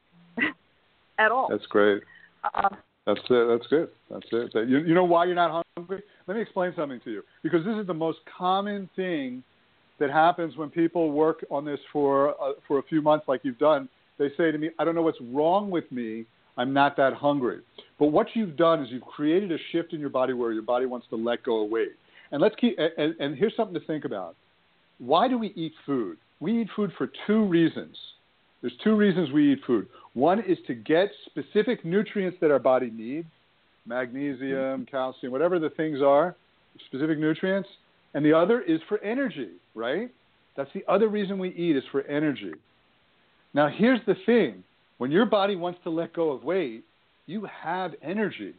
at 1.18 1.30
all. 1.30 1.48
That's 1.50 1.66
great. 1.66 2.02
Uh, 2.42 2.68
That's 3.06 3.20
it. 3.30 3.48
That's 3.48 3.66
good. 3.68 3.88
That's 4.10 4.26
it. 4.32 4.52
That- 4.54 4.68
You, 4.68 4.78
you 4.78 4.94
know 4.94 5.04
why 5.04 5.24
you're 5.26 5.34
not 5.34 5.64
hungry? 5.76 6.02
Let 6.26 6.36
me 6.36 6.42
explain 6.42 6.72
something 6.76 7.00
to 7.04 7.10
you. 7.10 7.22
Because 7.42 7.64
this 7.64 7.76
is 7.76 7.86
the 7.86 7.94
most 7.94 8.18
common 8.38 8.88
thing 8.96 9.42
that 10.00 10.10
happens 10.10 10.56
when 10.56 10.70
people 10.70 11.12
work 11.12 11.44
on 11.50 11.64
this 11.64 11.78
for 11.92 12.30
uh, 12.42 12.52
for 12.66 12.78
a 12.78 12.82
few 12.82 13.00
months, 13.00 13.26
like 13.28 13.40
you've 13.44 13.58
done. 13.58 13.88
They 14.18 14.28
say 14.36 14.50
to 14.50 14.58
me, 14.58 14.70
"I 14.78 14.84
don't 14.84 14.94
know 14.94 15.02
what's 15.02 15.20
wrong 15.32 15.70
with 15.70 15.90
me. 15.92 16.24
I'm 16.56 16.72
not 16.72 16.96
that 16.96 17.12
hungry." 17.14 17.60
But 17.98 18.06
what 18.06 18.28
you've 18.34 18.56
done 18.56 18.82
is 18.82 18.90
you've 18.90 19.04
created 19.04 19.52
a 19.52 19.58
shift 19.70 19.92
in 19.92 20.00
your 20.00 20.08
body 20.10 20.32
where 20.32 20.52
your 20.52 20.62
body 20.62 20.86
wants 20.86 21.06
to 21.10 21.16
let 21.16 21.42
go 21.44 21.64
of 21.64 21.70
weight. 21.70 21.92
And 22.32 22.40
let's 22.40 22.54
keep. 22.56 22.76
And, 22.78 23.14
and 23.20 23.36
here's 23.36 23.54
something 23.56 23.78
to 23.78 23.86
think 23.86 24.04
about. 24.04 24.34
Why 24.98 25.28
do 25.28 25.38
we 25.38 25.48
eat 25.56 25.72
food? 25.86 26.16
we 26.40 26.60
eat 26.62 26.68
food 26.76 26.92
for 26.98 27.08
two 27.26 27.44
reasons. 27.46 27.96
There's 28.64 28.72
two 28.82 28.96
reasons 28.96 29.30
we 29.30 29.52
eat 29.52 29.58
food. 29.66 29.88
One 30.14 30.40
is 30.40 30.56
to 30.68 30.74
get 30.74 31.10
specific 31.26 31.84
nutrients 31.84 32.38
that 32.40 32.50
our 32.50 32.58
body 32.58 32.90
needs 32.90 33.26
magnesium, 33.84 34.40
mm-hmm. 34.40 34.84
calcium, 34.84 35.30
whatever 35.30 35.58
the 35.58 35.68
things 35.68 36.00
are, 36.00 36.34
specific 36.86 37.18
nutrients. 37.18 37.68
And 38.14 38.24
the 38.24 38.32
other 38.32 38.62
is 38.62 38.80
for 38.88 38.98
energy, 39.04 39.50
right? 39.74 40.10
That's 40.56 40.70
the 40.72 40.82
other 40.88 41.08
reason 41.08 41.38
we 41.38 41.50
eat 41.50 41.76
is 41.76 41.82
for 41.92 42.04
energy. 42.04 42.52
Now, 43.52 43.68
here's 43.68 44.00
the 44.06 44.14
thing 44.24 44.64
when 44.96 45.10
your 45.10 45.26
body 45.26 45.56
wants 45.56 45.80
to 45.84 45.90
let 45.90 46.14
go 46.14 46.30
of 46.30 46.42
weight, 46.42 46.84
you 47.26 47.46
have 47.62 47.92
energy. 48.02 48.54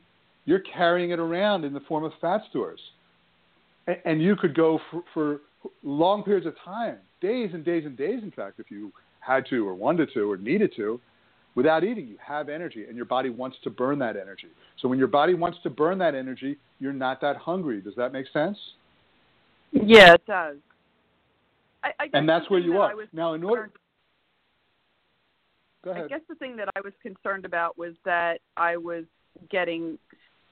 You're 0.46 0.62
carrying 0.72 1.10
it 1.10 1.20
around 1.20 1.64
in 1.66 1.74
the 1.74 1.80
form 1.80 2.04
of 2.04 2.12
fat 2.22 2.42
stores. 2.52 2.80
And 4.06 4.22
you 4.22 4.36
could 4.36 4.54
go 4.54 4.80
for, 4.92 5.02
for 5.16 5.42
long 5.82 6.22
periods 6.22 6.46
of 6.46 6.54
time, 6.64 6.98
days 7.22 7.50
and 7.56 7.66
days 7.66 7.88
and 7.88 7.98
days, 7.98 8.22
in 8.22 8.30
fact, 8.30 8.60
if 8.60 8.70
you 8.70 8.92
had 9.26 9.46
to 9.50 9.68
or 9.68 9.74
wanted 9.74 10.10
to 10.14 10.32
or 10.32 10.38
needed 10.38 10.74
to, 10.76 11.00
without 11.56 11.84
eating. 11.84 12.08
You 12.08 12.18
have 12.26 12.50
energy, 12.50 12.86
and 12.86 12.96
your 12.96 13.06
body 13.06 13.30
wants 13.30 13.58
to 13.64 13.70
burn 13.70 14.00
that 14.00 14.16
energy. 14.18 14.48
So 14.82 14.88
when 14.88 15.00
your 15.00 15.08
body 15.08 15.34
wants 15.34 15.58
to 15.64 15.70
burn 15.70 15.98
that 16.00 16.16
energy, 16.16 16.58
you're 16.80 16.94
not 16.94 17.22
that 17.22 17.38
hungry. 17.38 17.82
Does 17.82 17.96
that 17.96 18.14
make 18.14 18.28
sense? 18.32 18.58
Yeah, 19.72 20.14
it 20.14 20.26
does. 20.26 20.58
I, 21.84 21.90
I 22.00 22.10
and 22.14 22.28
that's 22.28 22.50
where 22.50 22.60
you 22.60 22.74
that 22.74 22.80
are. 22.80 22.94
Now, 23.14 23.34
in 23.34 23.44
order. 23.44 23.72
Go 25.84 25.92
ahead. 25.92 26.06
I 26.06 26.08
guess 26.08 26.22
the 26.28 26.36
thing 26.36 26.56
that 26.58 26.70
I 26.76 26.82
was 26.82 26.94
concerned 27.02 27.46
about 27.46 27.78
was 27.78 27.94
that 28.06 28.40
I 28.58 28.76
was 28.76 29.06
getting 29.52 30.00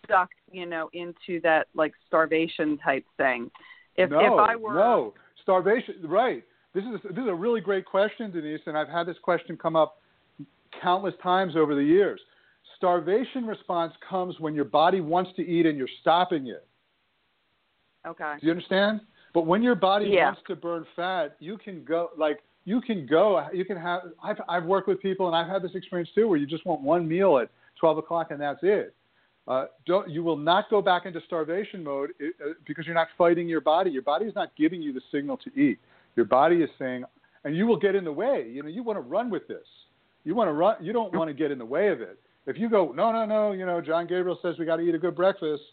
stuck, 0.06 0.30
you 0.52 0.66
know, 0.66 0.90
into 0.94 1.42
that 1.42 1.68
like 1.74 1.94
starvation 2.08 2.78
type 2.78 3.06
thing. 3.18 3.50
If 3.96 4.12
no, 4.12 4.20
if 4.20 4.40
I 4.40 4.56
were 4.56 4.74
no 4.74 5.14
starvation, 5.42 5.96
right? 6.04 6.44
This 6.74 6.84
is 6.86 7.02
this 7.04 7.24
is 7.24 7.28
a 7.28 7.36
really 7.36 7.62
great 7.62 7.86
question, 7.86 8.32
Denise, 8.32 8.62
and 8.66 8.78
I've 8.78 8.90
had 8.90 9.06
this 9.06 9.18
question 9.22 9.58
come 9.58 9.76
up 9.76 10.02
countless 10.82 11.14
times 11.22 11.56
over 11.56 11.76
the 11.76 11.84
years. 11.84 12.20
Starvation 12.78 13.46
response 13.46 13.94
comes 14.08 14.40
when 14.40 14.56
your 14.56 14.66
body 14.66 15.00
wants 15.00 15.32
to 15.36 15.48
eat 15.48 15.66
and 15.66 15.78
you're 15.78 15.88
stopping 16.02 16.48
it. 16.48 16.66
Okay. 18.06 18.36
Do 18.40 18.48
you 18.48 18.52
understand? 18.52 19.02
But 19.34 19.46
when 19.46 19.62
your 19.64 19.76
body 19.76 20.08
yeah. 20.08 20.26
wants 20.26 20.42
to 20.48 20.56
burn 20.56 20.86
fat, 20.96 21.36
you 21.40 21.58
can 21.58 21.84
go 21.84 22.10
like 22.18 22.40
you 22.66 22.82
can 22.82 23.06
go. 23.06 23.48
You 23.54 23.66
can 23.66 23.78
have. 23.78 24.02
I've 24.24 24.42
I've 24.50 24.66
worked 24.66 24.88
with 24.88 25.02
people 25.02 25.28
and 25.28 25.36
I've 25.36 25.48
had 25.48 25.62
this 25.62 25.76
experience 25.76 26.10
too, 26.16 26.28
where 26.28 26.38
you 26.38 26.48
just 26.48 26.66
want 26.66 26.82
one 26.82 27.08
meal 27.08 27.38
at 27.38 27.50
12 27.80 28.00
o'clock 28.00 28.32
and 28.32 28.42
that's 28.42 28.60
it. 28.64 28.96
Uh, 29.46 29.66
don't, 29.86 30.10
you 30.10 30.24
will 30.24 30.38
not 30.38 30.70
go 30.70 30.82
back 30.82 31.06
into 31.06 31.20
starvation 31.26 31.84
mode 31.84 32.12
uh, 32.22 32.54
because 32.66 32.86
you're 32.86 32.96
not 32.96 33.10
fighting 33.18 33.48
your 33.48 33.60
body. 33.60 33.92
Your 33.92 34.02
body 34.02 34.26
is 34.26 34.36
not 34.36 34.56
giving 34.56 34.82
you 34.82 34.94
the 34.94 35.02
signal 35.12 35.36
to 35.38 35.60
eat. 35.60 35.80
Your 36.16 36.26
body 36.26 36.58
is 36.58 36.70
saying, 36.78 37.04
and 37.44 37.56
you 37.56 37.66
will 37.66 37.78
get 37.78 37.96
in 37.96 38.04
the 38.04 38.12
way. 38.12 38.48
You 38.50 38.64
know, 38.64 38.70
you 38.70 38.84
want 38.84 38.98
to 38.98 39.02
run 39.02 39.30
with 39.30 39.48
this. 39.48 39.66
You 40.24 40.36
want 40.36 40.48
to 40.48 40.54
run. 40.54 40.76
You 40.82 40.94
don't 40.94 41.14
want 41.14 41.30
to 41.30 41.34
get 41.34 41.52
in 41.52 41.58
the 41.58 41.66
way 41.66 41.90
of 41.90 42.02
it. 42.02 42.20
If 42.46 42.58
you 42.58 42.70
go, 42.70 42.94
no, 42.96 43.12
no, 43.12 43.26
no. 43.26 43.52
You 43.52 43.66
know, 43.66 43.82
Jon 43.82 44.08
Gabriel 44.08 44.38
says 44.42 44.56
we 44.60 44.66
got 44.66 44.78
to 44.78 44.84
eat 44.84 44.96
a 44.96 45.00
good 45.00 45.16
breakfast, 45.16 45.64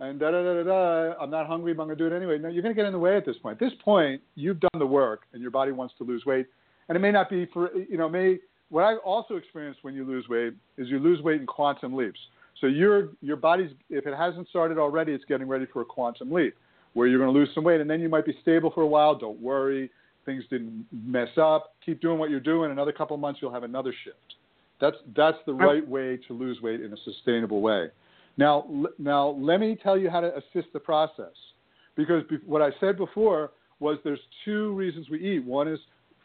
and 0.00 0.18
da 0.18 0.30
da 0.30 0.42
da 0.42 0.54
da 0.54 0.62
da. 0.62 1.14
I'm 1.20 1.30
not 1.30 1.46
hungry, 1.46 1.72
but 1.72 1.82
I'm 1.82 1.88
going 1.88 1.98
to 1.98 2.08
do 2.08 2.14
it 2.14 2.16
anyway. 2.16 2.38
No, 2.38 2.48
you're 2.48 2.62
going 2.62 2.74
to 2.74 2.78
get 2.78 2.86
in 2.86 2.92
the 2.92 2.98
way 2.98 3.16
at 3.16 3.24
this 3.24 3.36
point. 3.38 3.60
At 3.60 3.70
this 3.70 3.78
point, 3.84 4.20
you've 4.34 4.60
done 4.60 4.78
the 4.78 4.86
work, 4.86 5.22
and 5.32 5.40
your 5.40 5.50
body 5.50 5.72
wants 5.72 5.94
to 5.98 6.04
lose 6.04 6.24
weight, 6.26 6.46
and 6.88 6.96
it 6.96 7.00
may 7.00 7.12
not 7.12 7.30
be 7.30 7.46
for 7.52 7.74
you 7.74 7.96
know 7.96 8.08
may. 8.08 8.38
What 8.68 8.82
I 8.82 8.96
also 8.96 9.36
experienced 9.36 9.84
when 9.84 9.94
you 9.94 10.04
lose 10.04 10.28
weight 10.28 10.52
is 10.76 10.88
you 10.88 10.98
lose 10.98 11.22
weight 11.22 11.40
in 11.40 11.46
quantum 11.46 11.94
leaps. 11.94 12.18
So 12.60 12.66
your 12.66 13.10
your 13.20 13.36
body's 13.36 13.70
if 13.90 14.06
it 14.06 14.16
hasn't 14.16 14.48
started 14.48 14.76
already, 14.76 15.12
it's 15.12 15.24
getting 15.24 15.46
ready 15.46 15.66
for 15.72 15.82
a 15.82 15.84
quantum 15.84 16.32
leap 16.32 16.56
where 16.96 17.06
you're 17.06 17.18
going 17.18 17.32
to 17.32 17.38
lose 17.38 17.50
some 17.54 17.62
weight, 17.62 17.80
and 17.82 17.88
then 17.90 18.00
you 18.00 18.08
might 18.08 18.24
be 18.24 18.36
stable 18.40 18.70
for 18.74 18.82
a 18.82 18.86
while. 18.86 19.14
Don't 19.14 19.40
worry 19.40 19.90
things 20.26 20.44
didn't 20.50 20.84
mess 20.90 21.28
up. 21.40 21.74
Keep 21.84 22.00
doing 22.00 22.18
what 22.18 22.30
you're 22.30 22.40
doing. 22.40 22.70
Another 22.72 22.92
couple 22.92 23.14
of 23.14 23.20
months, 23.20 23.38
you'll 23.40 23.52
have 23.52 23.62
another 23.62 23.94
shift. 24.04 24.34
That's 24.80 24.96
that's 25.16 25.38
the 25.46 25.54
right 25.54 25.86
way 25.86 26.18
to 26.28 26.34
lose 26.34 26.60
weight 26.60 26.82
in 26.82 26.92
a 26.92 26.96
sustainable 27.04 27.62
way. 27.62 27.88
Now, 28.36 28.66
now 28.98 29.28
let 29.38 29.60
me 29.60 29.78
tell 29.82 29.96
you 29.96 30.10
how 30.10 30.20
to 30.20 30.32
assist 30.36 30.72
the 30.74 30.80
process, 30.80 31.32
because 31.96 32.22
what 32.44 32.60
I 32.60 32.70
said 32.80 32.98
before 32.98 33.52
was 33.78 33.98
there's 34.04 34.20
two 34.44 34.74
reasons 34.74 35.08
we 35.08 35.20
eat. 35.20 35.44
One 35.44 35.68
is 35.68 35.78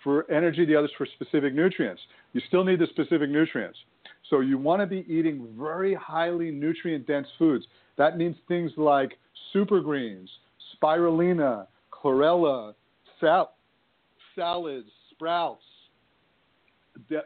for 0.04 0.30
energy, 0.32 0.66
the 0.66 0.76
other 0.76 0.88
is 0.88 0.94
for 0.98 1.08
specific 1.16 1.54
nutrients. 1.54 2.02
You 2.34 2.42
still 2.48 2.64
need 2.66 2.80
the 2.80 2.88
specific 2.88 3.30
nutrients. 3.30 3.78
So 4.30 4.40
you 4.40 4.58
want 4.58 4.82
to 4.82 4.88
be 4.88 5.06
eating 5.08 5.48
very 5.58 5.94
highly 5.94 6.52
nutrient 6.52 7.06
dense 7.06 7.28
foods. 7.38 7.66
That 7.98 8.18
means 8.18 8.36
things 8.48 8.72
like 8.78 9.12
super 9.54 9.80
greens, 9.80 10.30
spirulina, 10.78 11.68
chlorella, 11.92 12.74
sal- 13.20 13.54
salads, 14.36 14.90
sprouts, 15.12 15.64
de- 17.10 17.24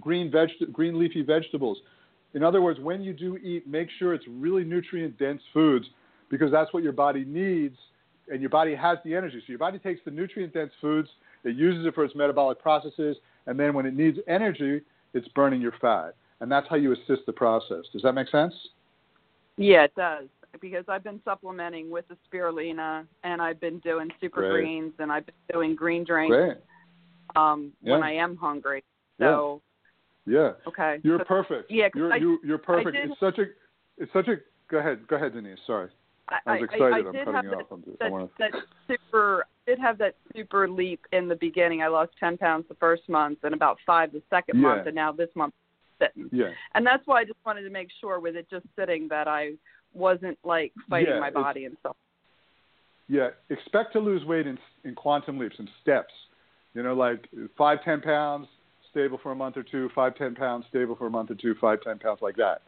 green, 0.00 0.30
veg- 0.30 0.72
green 0.72 0.98
leafy 0.98 1.22
vegetables. 1.22 1.78
In 2.34 2.42
other 2.42 2.62
words, 2.62 2.80
when 2.80 3.02
you 3.02 3.12
do 3.12 3.36
eat, 3.38 3.66
make 3.66 3.88
sure 3.98 4.14
it's 4.14 4.26
really 4.28 4.64
nutrient 4.64 5.18
dense 5.18 5.42
foods 5.52 5.86
because 6.30 6.50
that's 6.50 6.72
what 6.72 6.82
your 6.82 6.92
body 6.92 7.24
needs 7.24 7.76
and 8.28 8.40
your 8.40 8.50
body 8.50 8.74
has 8.74 8.98
the 9.04 9.14
energy. 9.14 9.38
So 9.40 9.50
your 9.50 9.58
body 9.58 9.78
takes 9.78 10.00
the 10.04 10.10
nutrient 10.10 10.54
dense 10.54 10.72
foods, 10.80 11.08
it 11.44 11.56
uses 11.56 11.84
it 11.86 11.94
for 11.94 12.04
its 12.04 12.14
metabolic 12.14 12.60
processes, 12.60 13.16
and 13.46 13.58
then 13.58 13.74
when 13.74 13.84
it 13.84 13.94
needs 13.94 14.18
energy, 14.28 14.80
it's 15.12 15.28
burning 15.28 15.60
your 15.60 15.74
fat. 15.80 16.14
And 16.40 16.50
that's 16.50 16.66
how 16.68 16.76
you 16.76 16.92
assist 16.92 17.26
the 17.26 17.32
process. 17.32 17.84
Does 17.92 18.02
that 18.02 18.12
make 18.12 18.28
sense? 18.28 18.54
Yeah, 19.56 19.84
it 19.84 19.94
does 19.94 20.28
because 20.60 20.84
I've 20.88 21.04
been 21.04 21.20
supplementing 21.24 21.90
with 21.90 22.04
the 22.08 22.16
spirulina 22.28 23.06
and 23.24 23.40
I've 23.40 23.60
been 23.60 23.78
doing 23.80 24.10
super 24.20 24.42
Great. 24.42 24.62
greens 24.62 24.92
and 24.98 25.10
I've 25.10 25.26
been 25.26 25.34
doing 25.52 25.74
green 25.74 26.04
drinks 26.04 26.34
Great. 26.34 26.56
um 27.36 27.72
Yeah. 27.82 27.92
when 27.92 28.02
I 28.02 28.12
am 28.12 28.36
hungry. 28.36 28.84
So 29.18 29.62
Yeah. 30.26 30.52
okay. 30.66 31.00
You're 31.02 31.18
So- 31.18 31.24
perfect. 31.24 31.70
Yeah, 31.70 31.88
You're 31.94 32.12
I- 32.12 32.16
you, 32.16 32.40
you're 32.44 32.58
perfect. 32.58 32.96
did- 32.96 33.10
It's 33.10 33.20
such 33.20 33.38
a 33.38 33.46
it's 33.98 34.12
such 34.12 34.28
a 34.28 34.36
go 34.68 34.78
ahead. 34.78 35.06
Go 35.06 35.16
ahead, 35.16 35.32
Denise. 35.34 35.58
Sorry. 35.66 35.88
I, 36.28 36.38
I 36.46 36.60
was 36.60 36.70
I- 36.70 36.74
excited. 36.74 36.82
I, 36.82 36.98
I'm 37.08 37.12
did 37.12 37.24
cutting 37.24 37.34
have 37.34 37.44
you 37.44 37.50
that, 37.50 37.56
off. 37.58 37.66
I'm 37.72 37.82
just, 37.84 37.98
that, 37.98 38.06
I 38.06 38.08
to 38.10 38.30
that 38.38 38.52
super 38.88 39.46
did 39.66 39.78
have 39.78 39.98
that 39.98 40.16
super 40.34 40.68
leap 40.68 41.00
in 41.12 41.28
the 41.28 41.36
beginning. 41.36 41.82
I 41.82 41.88
lost 41.88 42.12
ten 42.18 42.36
pounds 42.38 42.66
the 42.68 42.74
first 42.76 43.08
month 43.08 43.38
and 43.44 43.54
about 43.54 43.78
five 43.86 44.12
the 44.12 44.22
second 44.30 44.56
Yeah. 44.60 44.68
month 44.68 44.86
and 44.86 44.94
now 44.94 45.12
this 45.12 45.28
month 45.34 45.54
sitting. 46.00 46.28
Yeah. 46.32 46.50
And 46.74 46.86
that's 46.86 47.06
why 47.06 47.20
I 47.20 47.24
just 47.24 47.38
wanted 47.44 47.62
to 47.62 47.70
make 47.70 47.90
sure 48.00 48.18
with 48.20 48.34
it 48.36 48.48
just 48.50 48.66
sitting 48.76 49.08
that 49.08 49.28
I 49.28 49.52
wasn't 49.94 50.38
like 50.44 50.72
fighting 50.88 51.14
Yeah, 51.14 51.20
my 51.20 51.30
body 51.30 51.64
and 51.64 51.76
stuff. 51.80 51.96
Yeah, 53.08 53.28
expect 53.50 53.92
to 53.94 53.98
lose 54.00 54.24
weight 54.24 54.46
in 54.46 54.58
in 54.84 54.94
quantum 54.94 55.38
leaps 55.38 55.56
and 55.58 55.68
steps. 55.82 56.12
You 56.74 56.82
know, 56.82 56.94
like 56.94 57.28
five, 57.58 57.82
ten 57.84 58.00
pounds, 58.00 58.46
stable 58.90 59.18
for 59.22 59.32
a 59.32 59.34
month 59.34 59.56
or 59.56 59.62
two. 59.62 59.90
Five, 59.94 60.16
ten 60.16 60.34
pounds, 60.34 60.64
stable 60.70 60.96
for 60.96 61.06
a 61.06 61.10
month 61.10 61.30
or 61.30 61.34
two. 61.34 61.54
Five, 61.60 61.82
ten 61.82 61.98
pounds, 61.98 62.20
like 62.22 62.36
that. 62.36 62.62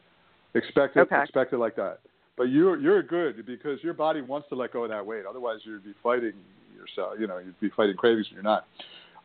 Expect 0.53 0.97
it. 0.97 1.01
Okay. 1.01 1.21
Expect 1.23 1.53
it 1.53 1.57
like 1.57 1.75
that. 1.77 1.99
But 2.37 2.45
you're 2.45 2.77
you're 2.79 3.01
good 3.01 3.45
because 3.45 3.83
your 3.83 3.93
body 3.93 4.21
wants 4.21 4.49
to 4.49 4.55
let 4.55 4.73
go 4.73 4.83
of 4.83 4.89
that 4.89 5.05
weight. 5.05 5.25
Otherwise, 5.27 5.59
you'd 5.63 5.83
be 5.83 5.93
fighting 6.03 6.33
yourself. 6.77 7.15
You 7.19 7.27
know, 7.27 7.37
you'd 7.39 7.59
be 7.59 7.69
fighting 7.75 7.95
cravings 7.95 8.27
you're 8.31 8.43
not. 8.43 8.65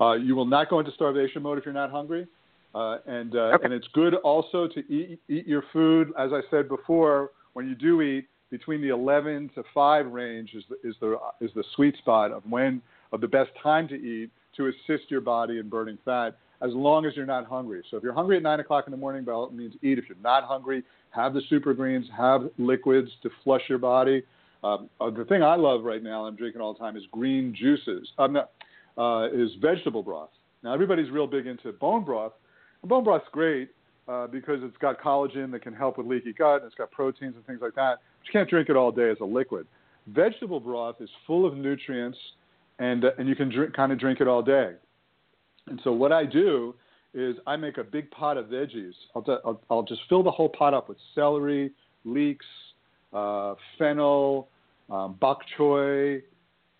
Uh, 0.00 0.12
you 0.12 0.34
will 0.34 0.46
not 0.46 0.70
go 0.70 0.78
into 0.78 0.92
starvation 0.92 1.42
mode 1.42 1.58
if 1.58 1.64
you're 1.64 1.74
not 1.74 1.90
hungry. 1.90 2.26
Uh, 2.74 2.98
and 3.06 3.34
uh, 3.34 3.52
Okay. 3.54 3.64
and 3.64 3.74
it's 3.74 3.88
good 3.92 4.14
also 4.14 4.68
to 4.68 4.80
eat 4.92 5.20
eat 5.28 5.46
your 5.46 5.64
food. 5.72 6.12
As 6.16 6.32
I 6.32 6.40
said 6.50 6.68
before, 6.68 7.30
when 7.52 7.68
you 7.68 7.74
do 7.74 8.00
eat, 8.02 8.26
between 8.50 8.80
the 8.80 8.88
11 8.88 9.50
to 9.54 9.62
5 9.72 10.06
range 10.06 10.50
is 10.54 10.64
the, 10.68 10.88
is 10.88 10.96
the 11.00 11.16
is 11.40 11.50
the 11.54 11.64
sweet 11.76 11.96
spot 11.98 12.32
of 12.32 12.42
when 12.48 12.82
of 13.12 13.20
the 13.20 13.28
best 13.28 13.50
time 13.62 13.86
to 13.88 13.94
eat 13.94 14.30
to 14.56 14.66
assist 14.66 15.08
your 15.08 15.20
body 15.20 15.58
in 15.58 15.68
burning 15.68 15.98
fat 16.04 16.36
as 16.62 16.72
long 16.72 17.06
as 17.06 17.16
you're 17.16 17.26
not 17.26 17.46
hungry. 17.46 17.82
So 17.90 17.96
if 17.96 18.02
you're 18.02 18.12
hungry 18.12 18.36
at 18.36 18.42
nine 18.42 18.60
o'clock 18.60 18.84
in 18.86 18.90
the 18.90 18.96
morning, 18.96 19.24
by 19.24 19.32
all 19.32 19.48
means 19.50 19.74
eat. 19.82 19.98
If 19.98 20.08
you're 20.08 20.18
not 20.22 20.44
hungry, 20.44 20.82
have 21.10 21.32
the 21.32 21.40
super 21.48 21.72
greens, 21.72 22.06
have 22.16 22.50
liquids 22.58 23.08
to 23.22 23.30
flush 23.44 23.62
your 23.68 23.78
body. 23.78 24.22
Um, 24.62 24.90
uh, 25.00 25.10
the 25.10 25.24
thing 25.24 25.42
I 25.42 25.56
love 25.56 25.84
right 25.84 26.02
now, 26.02 26.26
I'm 26.26 26.36
drinking 26.36 26.60
all 26.60 26.74
the 26.74 26.78
time, 26.78 26.96
is 26.96 27.04
green 27.12 27.54
juices. 27.58 28.06
I'm 28.18 28.34
not, 28.34 28.50
uh, 28.98 29.28
is 29.32 29.50
vegetable 29.62 30.02
broth. 30.02 30.28
Now 30.62 30.74
everybody's 30.74 31.10
real 31.10 31.26
big 31.26 31.46
into 31.46 31.72
bone 31.72 32.04
broth. 32.04 32.32
And 32.82 32.90
bone 32.90 33.04
broth's 33.04 33.28
great 33.32 33.70
uh, 34.10 34.26
because 34.26 34.58
it's 34.62 34.76
got 34.78 35.00
collagen 35.00 35.50
that 35.52 35.62
can 35.62 35.72
help 35.72 35.96
with 35.96 36.06
leaky 36.06 36.32
gut, 36.32 36.62
and 36.62 36.66
it's 36.66 36.74
got 36.74 36.90
proteins 36.90 37.36
and 37.36 37.46
things 37.46 37.60
like 37.62 37.74
that. 37.74 37.98
But 38.18 38.26
you 38.26 38.32
can't 38.32 38.50
drink 38.50 38.68
it 38.68 38.76
all 38.76 38.90
day 38.90 39.10
as 39.10 39.18
a 39.20 39.24
liquid. 39.24 39.66
Vegetable 40.08 40.58
broth 40.58 40.96
is 41.00 41.08
full 41.26 41.46
of 41.46 41.56
nutrients, 41.56 42.18
and 42.78 43.04
uh, 43.04 43.10
and 43.18 43.28
you 43.28 43.36
can 43.36 43.48
drink, 43.50 43.72
kind 43.72 43.92
of 43.92 44.00
drink 44.00 44.20
it 44.20 44.26
all 44.26 44.42
day. 44.42 44.72
And 45.68 45.80
so 45.84 45.92
what 45.92 46.10
I 46.10 46.24
do 46.24 46.74
is 47.14 47.36
I 47.46 47.56
make 47.56 47.78
a 47.78 47.84
big 47.84 48.10
pot 48.10 48.36
of 48.36 48.46
veggies. 48.46 48.92
I'll, 49.14 49.22
t- 49.22 49.36
I'll, 49.44 49.60
I'll 49.70 49.82
just 49.82 50.00
fill 50.08 50.22
the 50.22 50.30
whole 50.30 50.48
pot 50.48 50.74
up 50.74 50.88
with 50.88 50.98
celery, 51.14 51.70
leeks, 52.04 52.46
uh, 53.12 53.54
fennel, 53.78 54.48
um, 54.90 55.16
bok 55.20 55.40
choy, 55.58 56.22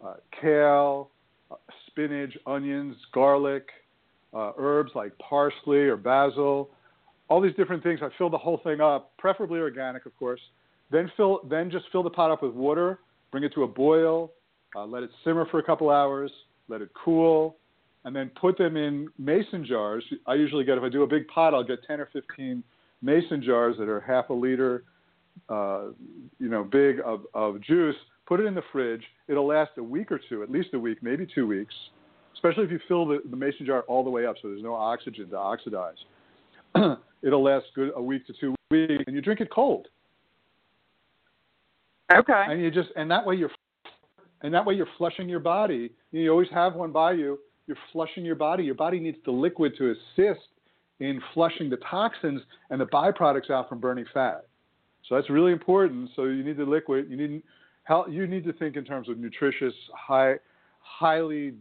uh, 0.05 0.15
kale, 0.41 1.11
uh, 1.51 1.57
spinach, 1.87 2.37
onions, 2.47 2.97
garlic, 3.13 3.69
uh, 4.33 4.53
herbs 4.57 4.93
like 4.95 5.13
parsley 5.19 5.79
or 5.79 5.97
basil, 5.97 6.71
all 7.31 7.41
these 7.41 7.55
different 7.55 7.83
things. 7.83 8.01
I 8.03 8.09
fill 8.19 8.29
the 8.29 8.37
whole 8.37 8.61
thing 8.63 8.81
up, 8.81 9.13
preferably 9.17 9.61
organic, 9.61 10.05
of 10.05 10.15
course. 10.19 10.41
Then 10.91 11.11
fill, 11.17 11.41
then 11.49 11.71
just 11.71 11.87
fill 11.93 12.03
the 12.03 12.11
pot 12.11 12.31
up 12.31 12.43
with 12.43 12.53
water. 12.53 12.99
Bring 13.31 13.45
it 13.45 13.55
to 13.55 13.63
a 13.63 13.69
boil. 13.69 14.33
Uh, 14.75 14.85
let 14.85 15.05
it 15.05 15.11
simmer 15.25 15.47
for 15.51 15.61
a 15.61 15.63
couple 15.63 15.89
hours. 15.89 16.31
Let 16.69 16.83
it 16.83 16.91
cool. 17.05 17.57
and 18.05 18.15
then 18.15 18.31
put 18.41 18.59
them 18.59 18.77
in 18.77 19.09
mason 19.19 19.65
jars. 19.65 20.05
I 20.27 20.35
usually 20.35 20.65
get 20.65 20.77
if 20.79 20.85
I 20.85 20.89
do 20.89 21.03
a 21.03 21.07
big 21.07 21.29
pot, 21.29 21.55
I'll 21.55 21.65
get 21.65 21.85
10 21.87 22.01
or 22.01 22.09
15 22.13 22.63
mason 23.03 23.43
jars 23.43 23.77
that 23.79 23.89
are 23.89 24.01
half 24.01 24.31
a 24.31 24.33
liter, 24.33 24.85
uh, 25.49 25.89
you 26.39 26.49
know, 26.49 26.65
big 26.65 26.97
of, 27.05 27.27
of 27.35 27.61
juice. 27.63 27.97
Put 28.27 28.41
it 28.41 28.47
in 28.47 28.55
the 28.55 28.63
fridge. 28.73 29.03
It'll 29.29 29.47
last 29.47 29.73
a 29.77 29.83
week 29.83 30.11
or 30.11 30.21
two, 30.29 30.43
at 30.43 30.51
least 30.51 30.71
a 30.73 30.79
week, 30.79 30.99
maybe 31.03 31.27
two 31.33 31.47
weeks. 31.47 31.75
Especially 32.35 32.65
if 32.65 32.71
you 32.71 32.81
fill 32.89 33.07
the, 33.07 33.21
the 33.31 33.37
mason 33.37 33.67
jar 33.67 33.83
all 33.83 34.03
the 34.03 34.11
way 34.11 34.25
up, 34.25 34.37
so 34.41 34.49
there's 34.49 34.63
no 34.63 34.75
oxygen 34.75 35.29
to 35.29 35.37
oxidize. 35.37 35.97
It'll 37.23 37.43
last 37.43 37.67
good 37.75 37.93
a 37.95 38.03
week 38.03 38.27
to 38.27 38.35
two 38.41 38.55
weeks, 38.71 39.05
and 39.07 39.15
you 39.15 39.21
drink 39.21 39.41
it 39.41 39.51
cold. 39.51 39.89
Okay. 42.13 42.45
And 42.49 42.61
you 42.61 42.71
just 42.71 42.89
and 42.97 43.11
that 43.11 43.25
way 43.25 43.37
you're 43.37 43.51
and 44.43 44.53
that 44.55 44.65
way 44.65 44.75
you're 44.75 44.89
flushing 44.99 45.29
your 45.29 45.41
body. 45.41 45.93
You 46.13 46.31
always 46.31 46.49
have 46.53 46.75
one 46.75 46.93
by 46.93 47.13
you. 47.13 47.39
You're 47.67 47.77
flushing 47.93 48.25
your 48.25 48.37
body. 48.37 48.65
Your 48.65 48.75
body 48.75 48.99
needs 48.99 49.19
the 49.25 49.31
liquid 49.31 49.75
to 49.79 49.91
assist 49.91 50.47
in 50.99 51.21
flushing 51.35 51.71
the 51.71 51.79
toxins 51.89 52.41
and 52.71 52.81
the 52.81 52.87
byproducts 52.87 53.51
out 53.51 53.69
from 53.69 53.81
burning 53.81 54.07
fat. 54.13 54.47
So 55.09 55.15
that's 55.15 55.31
really 55.31 55.53
important. 55.53 56.11
So 56.17 56.25
you 56.25 56.43
need 56.43 56.57
the 56.57 56.65
liquid. 56.65 57.07
You 57.09 57.17
need 57.17 57.43
how 57.85 58.07
you 58.07 58.27
need 58.27 58.45
to 58.45 58.53
think 58.53 58.77
in 58.77 58.85
terms 58.85 59.09
of 59.09 59.19
nutritious, 59.19 59.75
high, 59.95 60.35
highly 60.81 61.55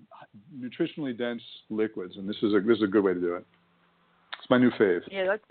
nutritionally 0.58 1.18
dense 1.18 1.42
liquids, 1.70 2.16
and 2.18 2.28
this 2.28 2.38
is 2.44 2.54
a 2.54 2.60
this 2.60 2.78
is 2.78 2.84
a 2.84 2.88
good 2.88 3.04
way 3.04 3.14
to 3.14 3.20
do 3.20 3.36
it. 3.36 3.46
It's 4.38 4.50
my 4.50 4.58
new 4.58 4.72
fave. 4.72 5.02
Yeah, 5.12 5.26
that's 5.26 5.44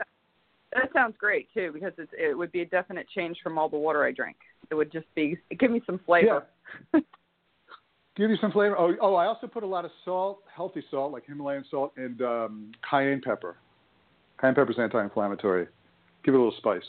that 0.75 0.91
sounds 0.93 1.15
great 1.19 1.49
too 1.55 1.71
because 1.73 1.93
it's, 1.99 2.13
it 2.17 2.37
would 2.37 2.53
be 2.53 2.61
a 2.61 2.67
definite 2.67 3.07
change 3.15 3.39
from 3.43 3.59
all 3.59 3.69
the 3.69 3.79
water 3.79 4.05
I 4.05 4.13
drink. 4.13 4.37
It 4.71 4.75
would 4.75 4.93
just 4.93 5.07
be 5.15 5.39
give 5.59 5.71
me 5.71 5.81
some 5.87 6.01
flavor. 6.05 6.47
Yeah. 6.93 7.01
Give 8.17 8.31
you 8.31 8.37
some 8.41 8.51
flavor. 8.51 8.77
Oh, 8.77 8.95
oh, 9.01 9.15
I 9.15 9.27
also 9.27 9.47
put 9.47 9.63
a 9.63 9.67
lot 9.67 9.85
of 9.85 9.93
salt, 10.05 10.41
healthy 10.53 10.83
salt 10.91 11.13
like 11.13 11.25
Himalayan 11.25 11.65
salt, 11.71 11.93
and 11.97 12.21
um, 12.21 12.73
cayenne 12.89 13.21
pepper. 13.25 13.57
Cayenne 14.41 14.57
pepper 14.57 14.73
is 14.73 14.79
anti-inflammatory. 14.79 15.69
Give 16.25 16.35
it 16.35 16.37
a 16.37 16.41
little 16.41 16.59
spice. 16.59 16.83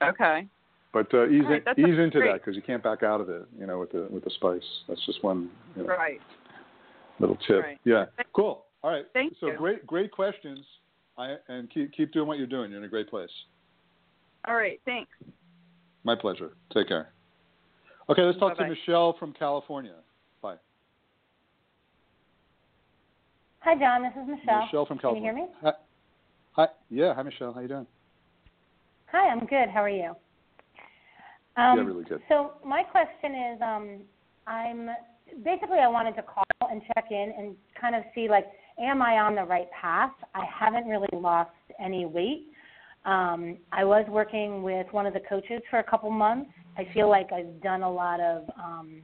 Okay. 0.00 0.46
But 0.92 1.12
uh, 1.12 1.28
ease 1.28 1.42
right, 1.48 1.62
in, 1.76 1.88
ease 1.88 1.98
into 1.98 2.18
great. 2.20 2.32
that 2.32 2.40
because 2.40 2.54
you 2.54 2.62
can't 2.62 2.82
back 2.82 3.02
out 3.02 3.20
of 3.20 3.28
it. 3.28 3.46
You 3.58 3.66
know, 3.66 3.80
with 3.80 3.90
the 3.90 4.06
with 4.10 4.22
the 4.22 4.30
spice. 4.30 4.62
That's 4.88 5.04
just 5.06 5.24
one 5.24 5.50
you 5.76 5.82
know, 5.82 5.88
Right. 5.88 6.20
little 7.18 7.36
tip. 7.48 7.62
Right. 7.62 7.78
Yeah. 7.84 8.06
Cool. 8.32 8.64
All 8.82 8.90
right. 8.90 9.04
Thank 9.12 9.34
so 9.40 9.48
you. 9.48 9.56
great 9.56 9.86
great 9.86 10.10
questions. 10.10 10.64
I, 11.18 11.36
and 11.48 11.70
keep 11.72 11.92
keep 11.92 12.12
doing 12.12 12.26
what 12.26 12.38
you're 12.38 12.46
doing. 12.46 12.70
You're 12.70 12.80
in 12.80 12.84
a 12.84 12.88
great 12.88 13.10
place. 13.10 13.30
All 14.46 14.54
right. 14.54 14.80
Thanks. 14.84 15.10
My 16.04 16.14
pleasure. 16.14 16.52
Take 16.72 16.88
care. 16.88 17.10
Okay, 18.08 18.22
let's 18.22 18.38
talk 18.38 18.56
Bye-bye. 18.56 18.68
to 18.68 18.74
Michelle 18.74 19.16
from 19.18 19.32
California. 19.34 19.96
Bye. 20.42 20.56
Hi, 23.60 23.74
Jon. 23.78 24.02
This 24.02 24.12
is 24.12 24.28
Michelle. 24.28 24.64
Michelle 24.64 24.86
from 24.86 24.98
California. 24.98 25.30
Can 25.30 25.38
you 25.38 25.44
hear 25.44 25.46
me? 25.46 25.54
Hi. 25.62 25.72
Hi. 26.52 26.66
Yeah. 26.88 27.14
Hi, 27.14 27.22
Michelle. 27.22 27.52
How 27.52 27.60
you 27.60 27.68
doing? 27.68 27.86
Hi, 29.12 29.28
I'm 29.28 29.40
good. 29.40 29.68
How 29.72 29.82
are 29.82 29.90
you? 29.90 30.14
Um, 31.56 31.76
Yeah, 31.76 31.84
really 31.84 32.04
good. 32.04 32.22
So 32.28 32.52
my 32.64 32.82
question 32.82 33.34
is, 33.52 33.60
um, 33.60 33.98
I'm 34.46 34.88
basically 35.44 35.78
I 35.78 35.88
wanted 35.88 36.14
to 36.16 36.22
call 36.22 36.44
and 36.70 36.80
check 36.94 37.06
in 37.10 37.32
and 37.36 37.56
kind 37.78 37.94
of 37.94 38.02
see 38.14 38.28
like, 38.28 38.46
am 38.78 39.02
I 39.02 39.18
on 39.18 39.34
the 39.34 39.44
right 39.44 39.68
path? 39.80 40.12
I 40.34 40.44
haven't 40.58 40.88
really 40.88 41.08
lost 41.12 41.50
any 41.82 42.06
weight. 42.06 42.46
Um, 43.04 43.58
I 43.72 43.84
was 43.84 44.04
working 44.08 44.62
with 44.62 44.86
one 44.90 45.06
of 45.06 45.14
the 45.14 45.20
coaches 45.28 45.62
for 45.70 45.78
a 45.78 45.84
couple 45.84 46.10
months. 46.10 46.50
I 46.76 46.86
feel 46.92 47.08
like 47.08 47.32
I've 47.32 47.60
done 47.62 47.82
a 47.82 47.90
lot 47.90 48.20
of 48.20 48.44
um, 48.58 49.02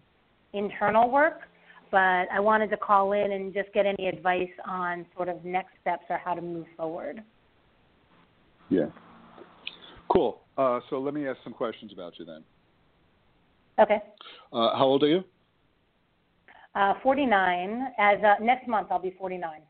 internal 0.52 1.10
work, 1.10 1.40
but 1.90 2.26
I 2.32 2.40
wanted 2.40 2.68
to 2.70 2.76
call 2.76 3.12
in 3.12 3.32
and 3.32 3.54
just 3.54 3.72
get 3.72 3.86
any 3.86 4.08
advice 4.08 4.50
on 4.66 5.06
sort 5.16 5.28
of 5.28 5.44
next 5.44 5.72
steps 5.80 6.04
or 6.10 6.18
how 6.18 6.34
to 6.34 6.42
move 6.42 6.66
forward. 6.76 7.22
Yeah. 8.68 8.86
Cool. 10.12 10.42
Uh, 10.58 10.80
so 10.90 11.00
let 11.00 11.14
me 11.14 11.26
ask 11.26 11.38
some 11.44 11.52
questions 11.52 11.92
about 11.92 12.18
you 12.18 12.24
then. 12.24 12.44
Okay. 13.78 13.98
Uh, 14.52 14.76
how 14.76 14.84
old 14.84 15.02
are 15.02 15.08
you? 15.08 15.24
Uh, 16.76 16.92
49. 17.02 17.86
As 17.98 18.18
uh, 18.22 18.34
next 18.42 18.68
month, 18.68 18.88
I'll 18.90 18.98
be 18.98 19.14
49. 19.18 19.60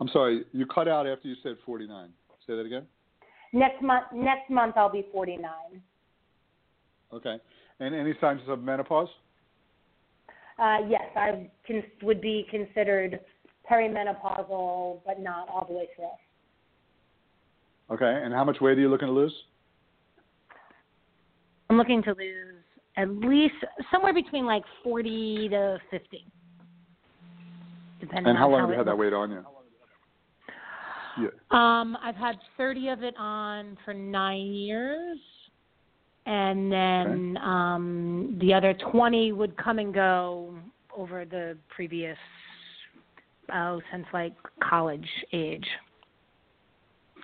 I'm 0.00 0.08
sorry, 0.08 0.44
you 0.52 0.64
cut 0.66 0.86
out 0.86 1.08
after 1.08 1.26
you 1.26 1.34
said 1.42 1.56
49. 1.66 2.08
Say 2.46 2.54
that 2.54 2.64
again. 2.64 2.86
Next 3.52 3.82
month, 3.82 4.06
next 4.14 4.48
month 4.48 4.76
I'll 4.76 4.92
be 4.92 5.06
49. 5.12 5.50
Okay. 7.12 7.36
And 7.80 7.94
any 7.94 8.14
signs 8.20 8.40
of 8.48 8.62
menopause? 8.62 9.08
Uh, 10.58 10.78
yes, 10.88 11.02
I 11.16 11.50
can, 11.66 11.82
would 12.02 12.20
be 12.20 12.46
considered 12.48 13.20
perimenopausal, 13.68 15.00
but 15.04 15.20
not 15.20 15.48
all 15.48 15.66
the 15.68 15.74
way 15.74 15.88
through. 15.96 16.06
Okay. 17.90 18.22
And 18.24 18.32
how 18.32 18.44
much 18.44 18.60
weight 18.60 18.78
are 18.78 18.80
you 18.80 18.88
looking 18.88 19.08
to 19.08 19.12
lose? 19.12 19.34
I'm 21.70 21.76
looking 21.76 22.02
to 22.04 22.10
lose 22.10 22.62
at 22.96 23.08
least 23.08 23.54
somewhere 23.90 24.12
between 24.12 24.44
like 24.44 24.64
40 24.84 25.48
to 25.50 25.78
50, 25.90 26.26
depending 28.00 28.30
And 28.30 28.38
how 28.38 28.46
on 28.46 28.52
long 28.52 28.60
how 28.60 28.66
have 28.66 28.72
you 28.72 28.78
had 28.78 28.86
that 28.86 28.98
weight 28.98 29.12
on 29.12 29.30
you? 29.30 29.44
Yeah. 31.18 31.28
Um, 31.50 31.96
I've 32.02 32.16
had 32.16 32.36
30 32.56 32.88
of 32.88 33.02
it 33.02 33.14
on 33.18 33.76
for 33.84 33.92
nine 33.92 34.46
years, 34.46 35.18
and 36.26 36.72
then 36.72 37.36
um, 37.38 38.38
the 38.40 38.54
other 38.54 38.74
20 38.90 39.32
would 39.32 39.56
come 39.56 39.78
and 39.78 39.92
go 39.92 40.54
over 40.96 41.24
the 41.24 41.56
previous, 41.74 42.16
oh, 43.54 43.80
since 43.90 44.06
like 44.12 44.34
college 44.62 45.08
age. 45.32 45.66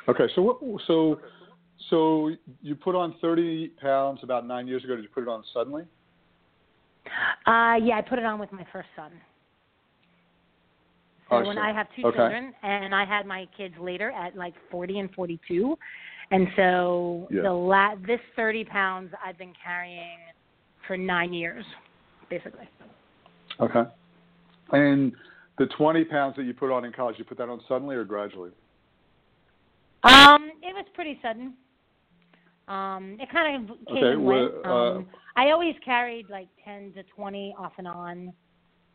Okay. 0.08 0.24
So 0.34 0.42
what, 0.42 0.58
so 0.86 1.20
so 1.90 2.30
you 2.60 2.74
put 2.74 2.94
on 2.94 3.14
30 3.20 3.68
pounds 3.80 4.20
about 4.22 4.46
nine 4.46 4.66
years 4.66 4.84
ago. 4.84 4.96
Did 4.96 5.02
you 5.02 5.08
put 5.08 5.22
it 5.22 5.28
on 5.28 5.44
suddenly? 5.54 5.84
Uh, 7.46 7.76
yeah, 7.82 7.96
I 7.96 8.04
put 8.06 8.18
it 8.18 8.24
on 8.24 8.38
with 8.38 8.52
my 8.52 8.66
first 8.72 8.88
son. 8.96 9.12
So 11.30 11.36
Oh, 11.36 11.46
when 11.46 11.56
sure. 11.56 11.64
I 11.64 11.72
have 11.72 11.86
two 11.94 12.06
Okay. 12.06 12.16
children, 12.16 12.54
and 12.62 12.94
I 12.94 13.04
had 13.04 13.26
my 13.26 13.46
kids 13.56 13.74
later 13.78 14.10
at 14.10 14.34
like 14.34 14.54
40 14.70 14.98
and 15.00 15.14
42, 15.14 15.78
and 16.30 16.48
so 16.56 17.28
Yeah. 17.30 17.42
the 17.42 17.52
la- 17.52 17.94
this 17.96 18.20
30 18.34 18.64
pounds 18.64 19.14
I've 19.22 19.38
been 19.38 19.54
carrying 19.54 20.18
for 20.86 20.96
nine 20.96 21.32
years, 21.32 21.64
basically. 22.28 22.68
Okay. 23.60 23.84
And 24.72 25.12
the 25.58 25.66
20 25.66 26.04
pounds 26.04 26.36
that 26.36 26.44
you 26.44 26.54
put 26.54 26.70
on 26.70 26.84
in 26.84 26.92
college, 26.92 27.18
you 27.18 27.24
put 27.24 27.38
that 27.38 27.48
on 27.48 27.60
suddenly 27.68 27.96
or 27.96 28.04
gradually? 28.04 28.50
Um, 30.04 30.50
it 30.62 30.74
was 30.74 30.86
pretty 30.94 31.18
sudden. 31.20 31.54
Um, 32.68 33.16
it 33.18 33.30
kind 33.30 33.70
of 33.70 33.76
came 33.88 33.96
Okay, 33.96 34.12
and 34.12 34.24
well, 34.24 34.42
went. 34.42 34.66
uh, 34.66 34.68
Um, 34.98 35.06
I 35.36 35.50
always 35.50 35.74
carried 35.84 36.28
like 36.28 36.48
10 36.64 36.92
to 36.94 37.02
20 37.16 37.54
off 37.58 37.72
and 37.78 37.88
on 37.88 38.32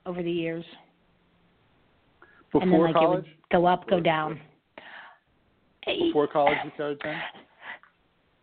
over 0.05 0.21
the 0.21 0.31
years, 0.31 0.65
Before 2.51 2.61
and 2.61 2.71
then 2.71 2.81
like 2.81 2.93
college? 2.93 3.25
it 3.25 3.29
would 3.29 3.61
go 3.61 3.65
up, 3.65 3.89
go 3.89 3.99
down. 3.99 4.39
Before 5.85 6.27
college, 6.27 6.57
you 6.63 6.71
carried 6.77 6.99
10? 6.99 7.15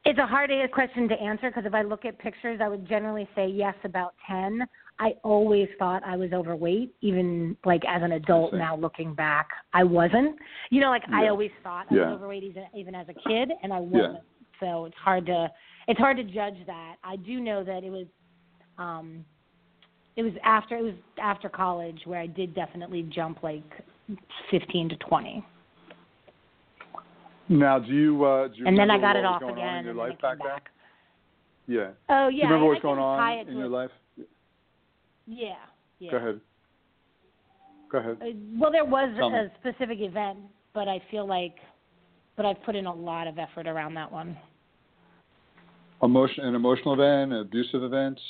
It's 0.06 0.18
a 0.18 0.26
hard 0.26 0.50
question 0.72 1.08
to 1.08 1.14
answer 1.14 1.50
because 1.50 1.66
if 1.66 1.74
I 1.74 1.82
look 1.82 2.04
at 2.04 2.18
pictures, 2.18 2.60
I 2.62 2.68
would 2.68 2.88
generally 2.88 3.28
say 3.36 3.46
yes 3.46 3.74
about 3.84 4.14
10. 4.26 4.66
I 4.98 5.12
always 5.22 5.68
thought 5.78 6.02
I 6.04 6.16
was 6.16 6.32
overweight, 6.32 6.94
even 7.02 7.56
like 7.64 7.82
as 7.86 8.02
an 8.02 8.12
adult 8.12 8.52
now 8.52 8.76
looking 8.76 9.14
back. 9.14 9.48
I 9.72 9.84
wasn't. 9.84 10.36
You 10.70 10.80
know, 10.80 10.88
like 10.90 11.04
I 11.12 11.28
always 11.28 11.50
thought 11.62 11.86
I 11.90 11.94
Yeah. 11.94 12.06
was 12.06 12.16
overweight 12.16 12.42
even, 12.42 12.64
even 12.74 12.94
as 12.94 13.06
a 13.08 13.14
kid, 13.28 13.52
and 13.62 13.72
I 13.72 13.80
wasn't. 13.80 14.24
So 14.60 14.84
it's 14.84 14.96
hard 14.96 15.26
to 15.26 15.48
it's 15.88 15.98
hard 15.98 16.16
to 16.18 16.24
judge 16.24 16.56
that. 16.66 16.96
I 17.02 17.16
do 17.16 17.40
know 17.40 17.64
that 17.64 17.82
it 17.82 17.90
was 17.90 18.06
um 18.78 19.24
it 20.16 20.22
was 20.22 20.32
after 20.44 20.76
it 20.76 20.82
was 20.82 20.94
after 21.20 21.48
college 21.48 22.00
where 22.04 22.20
I 22.20 22.26
did 22.26 22.54
definitely 22.54 23.02
jump 23.14 23.42
like 23.42 23.64
15 24.50 24.90
to 24.90 24.96
20. 24.96 25.44
Now, 27.48 27.78
do 27.80 27.92
you, 27.92 28.24
uh, 28.24 28.48
do 28.48 28.54
you 28.58 28.66
and 28.66 28.78
then 28.78 28.90
I 28.92 28.98
got 28.98 29.16
it 29.16 29.24
off 29.24 29.42
on 29.42 29.50
again 29.50 29.78
in 29.78 29.84
your 29.84 29.94
life 29.94 30.10
came 30.10 30.18
back 30.20 30.38
then? 30.38 30.46
back. 30.46 30.64
Yeah. 31.66 31.88
Oh 32.08 32.28
Do 32.30 32.36
yeah. 32.36 32.44
you 32.44 32.50
remember 32.50 32.66
I, 32.66 32.68
what's 32.68 32.78
I 32.78 32.82
going 32.82 32.98
on 33.00 33.48
in 33.48 33.56
your 33.56 33.68
life? 33.68 33.90
Yeah. 35.26 35.54
Yeah. 35.98 36.10
Go 36.12 36.16
ahead. 36.16 36.40
Go 37.90 37.98
ahead. 37.98 38.16
Uh, 38.22 38.26
Well, 38.56 38.70
there 38.70 38.84
was 38.84 39.12
Tell 39.16 39.30
me. 39.30 39.38
a 39.38 39.50
specific 39.60 39.98
event, 40.00 40.38
but 40.74 40.86
I 40.86 41.02
feel 41.10 41.26
like, 41.26 41.56
but 42.36 42.46
I've 42.46 42.62
put 42.62 42.76
in 42.76 42.86
a 42.86 42.94
lot 42.94 43.26
of 43.26 43.38
effort 43.38 43.66
around 43.66 43.94
that 43.94 44.10
one. 44.10 44.36
Emotion, 46.02 46.44
an 46.44 46.54
emotional 46.54 46.94
event, 46.94 47.32
abusive 47.32 47.82
events. 47.82 48.20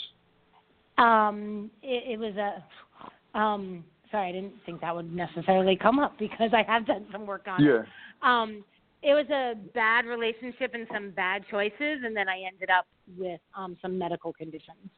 Um, 0.99 1.71
it, 1.83 2.15
it 2.15 2.19
was 2.19 2.35
a, 2.37 3.39
um, 3.39 3.85
sorry, 4.11 4.31
I 4.31 4.33
didn't 4.33 4.55
think 4.67 4.81
that 4.81 4.95
would 4.95 5.15
necessarily 5.15 5.77
come 5.77 5.99
up 5.99 6.19
because 6.19 6.51
I 6.53 6.63
have 6.71 6.87
done 6.87 7.07
some 7.13 7.27
work 7.27 7.47
on 7.47 7.63
it. 7.63 7.67
Yeah. 7.67 7.83
Um, 8.23 8.65
it 9.03 9.15
was 9.15 9.27
a 9.31 9.55
bad 9.73 10.05
relationship 10.05 10.73
and 10.75 10.87
some 10.93 11.11
bad 11.11 11.45
choices, 11.51 12.03
and 12.05 12.15
then 12.15 12.29
I 12.29 12.43
ended 12.47 12.69
up 12.71 12.87
with 13.17 13.41
um, 13.57 13.77
some 13.81 13.97
medical 13.97 14.33
conditions. 14.33 14.91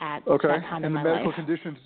at 0.00 0.26
Okay. 0.26 0.48
and 0.48 0.84
the 0.84 0.90
medical 0.90 1.26
life. 1.26 1.34
conditions, 1.34 1.78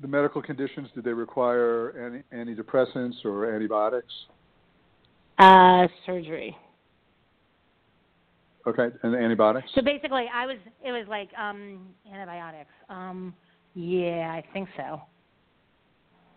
the 0.00 0.08
medical 0.08 0.42
conditions, 0.42 0.88
did 0.94 1.04
they 1.04 1.12
require 1.12 2.22
any 2.32 2.54
antidepressants 2.54 3.24
or 3.24 3.54
antibiotics? 3.54 4.12
Uh, 5.38 5.86
surgery. 6.06 6.56
Okay, 8.66 8.88
and 9.02 9.14
antibiotics. 9.14 9.68
So 9.74 9.82
basically, 9.82 10.26
I 10.32 10.46
was 10.46 10.56
it 10.84 10.92
was 10.92 11.04
like 11.08 11.30
um 11.38 11.88
antibiotics. 12.10 12.70
Um, 12.88 13.34
yeah, 13.74 14.30
I 14.32 14.44
think 14.52 14.68
so. 14.76 15.02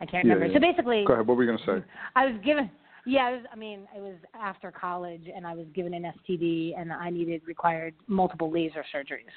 I 0.02 0.06
can't 0.06 0.24
remember. 0.24 0.48
yeah. 0.48 0.54
So 0.54 0.60
basically, 0.60 1.06
Go 1.06 1.14
ahead. 1.14 1.28
What 1.28 1.38
were 1.38 1.44
you 1.44 1.50
going 1.50 1.60
to 1.60 1.66
say? 1.82 1.86
I 2.16 2.26
was 2.26 2.36
given. 2.44 2.70
Yeah, 3.06 3.26
I 3.28 3.32
was. 3.32 3.42
I 3.52 3.56
mean, 3.56 3.88
it 3.96 4.02
was 4.02 4.16
after 4.34 4.72
college, 4.72 5.30
and 5.34 5.46
I 5.46 5.54
was 5.54 5.68
given 5.76 5.94
an 5.94 6.12
STD, 6.28 6.74
and 6.80 6.92
I 6.92 7.10
needed 7.12 7.42
required 7.46 7.94
multiple 8.08 8.52
laser 8.52 8.84
surgeries, 8.94 9.30